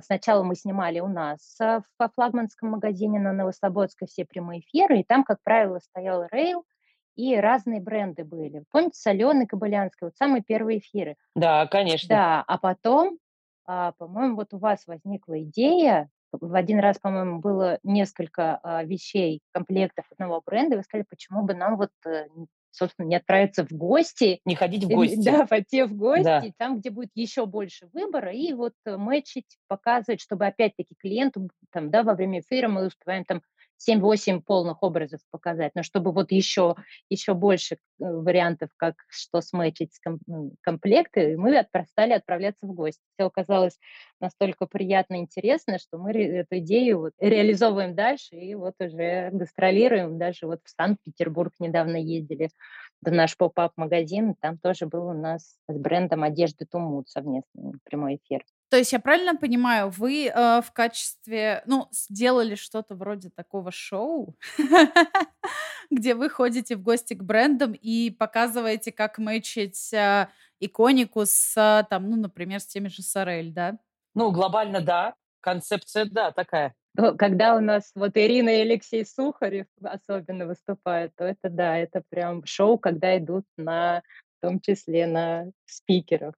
[0.01, 5.03] сначала мы снимали у нас а, во флагманском магазине на Новослободской все прямые эфиры, и
[5.03, 6.65] там, как правило, стоял рейл,
[7.15, 8.63] и разные бренды были.
[8.71, 11.15] Помните, Соленый, Кобылянский, вот самые первые эфиры.
[11.35, 12.09] Да, конечно.
[12.09, 13.17] Да, а потом,
[13.65, 20.05] а, по-моему, вот у вас возникла идея, в один раз, по-моему, было несколько вещей, комплектов
[20.11, 22.25] одного бренда, и вы сказали, почему бы нам вот э,
[22.75, 24.39] собственно, не отправиться в гости.
[24.45, 25.23] Не ходить в гости.
[25.23, 26.43] Да, пойти в гости, да.
[26.57, 31.89] там, где будет еще больше выбора, и вот э, мэчить, показывать, чтобы опять-таки клиенту, там,
[31.89, 33.41] да, во время эфира мы успеваем там
[33.87, 36.75] 7-8 полных образов показать, но чтобы вот еще,
[37.09, 39.99] еще больше э, вариантов, как что сметчить с
[40.61, 43.01] комплекты, мы стали отправляться в гости.
[43.13, 43.77] Все оказалось
[44.19, 50.17] настолько приятно и интересно, что мы эту идею вот реализовываем дальше и вот уже гастролируем.
[50.17, 52.49] Даже вот в Санкт-Петербург недавно ездили
[53.01, 58.43] в наш поп-ап-магазин, там тоже был у нас с брендом одежды Тумут совместный прямой эфир.
[58.69, 64.35] То есть я правильно понимаю, вы э, в качестве, ну, сделали что-то вроде такого шоу,
[65.91, 70.29] где вы ходите в гости к брендам и показываете, как мэчить э,
[70.59, 73.77] иконику с, э, там, ну, например, с теми же Сорель, да?
[74.15, 75.13] Ну, глобально, да.
[75.41, 76.73] Концепция, да, такая.
[77.17, 82.45] Когда у нас вот Ирина и Алексей Сухарев особенно выступают, то это, да, это прям
[82.45, 84.01] шоу, когда идут на,
[84.37, 86.33] в том числе на спикеров.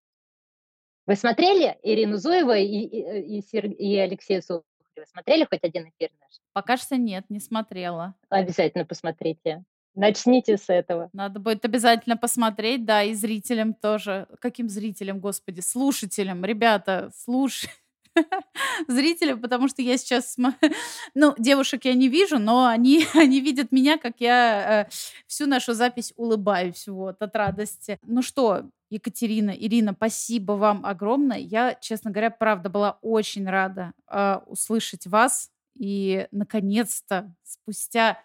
[1.07, 3.65] Вы смотрели Ирину Зуеву и, и, и, Сер...
[3.67, 5.05] и Алексея Сухарева?
[5.09, 6.41] Смотрели хоть один эфир наш?
[6.51, 8.13] Пока что нет, не смотрела.
[8.27, 9.63] Обязательно посмотрите.
[9.95, 11.09] Начните с этого.
[11.13, 14.27] Надо будет обязательно посмотреть, да, и зрителям тоже.
[14.39, 15.61] Каким зрителям, господи?
[15.61, 16.43] Слушателям.
[16.43, 17.69] Ребята, слушай.
[18.87, 20.35] зрителям, потому что я сейчас...
[21.15, 24.89] Ну, девушек я не вижу, но они, они видят меня, как я э,
[25.25, 27.97] всю нашу запись улыбаюсь вот, от радости.
[28.03, 31.37] Ну что, Екатерина, Ирина, спасибо вам огромное.
[31.37, 35.51] Я, честно говоря, правда была очень рада э, услышать вас.
[35.77, 38.17] И, наконец-то, спустя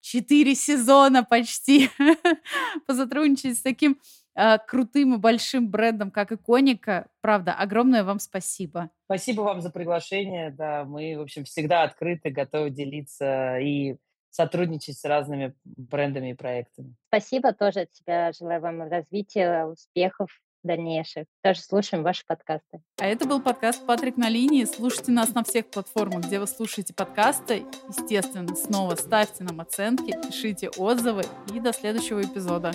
[0.00, 1.90] четыре сезона почти
[2.86, 3.98] позатрудничать с таким
[4.34, 7.06] э, крутым и большим брендом, как Иконика.
[7.20, 8.90] Правда, огромное вам спасибо.
[9.04, 10.50] Спасибо вам за приглашение.
[10.50, 13.96] Да, мы, в общем, всегда открыты, готовы делиться и
[14.30, 16.94] сотрудничать с разными брендами и проектами.
[17.08, 18.32] Спасибо тоже от тебя.
[18.32, 20.30] Желаю вам развития, успехов
[20.62, 21.26] дальнейших.
[21.42, 22.80] Тоже слушаем ваши подкасты.
[22.98, 24.64] А это был подкаст «Патрик на линии».
[24.64, 27.64] Слушайте нас на всех платформах, где вы слушаете подкасты.
[27.88, 31.22] Естественно, снова ставьте нам оценки, пишите отзывы
[31.54, 32.72] и до следующего эпизода.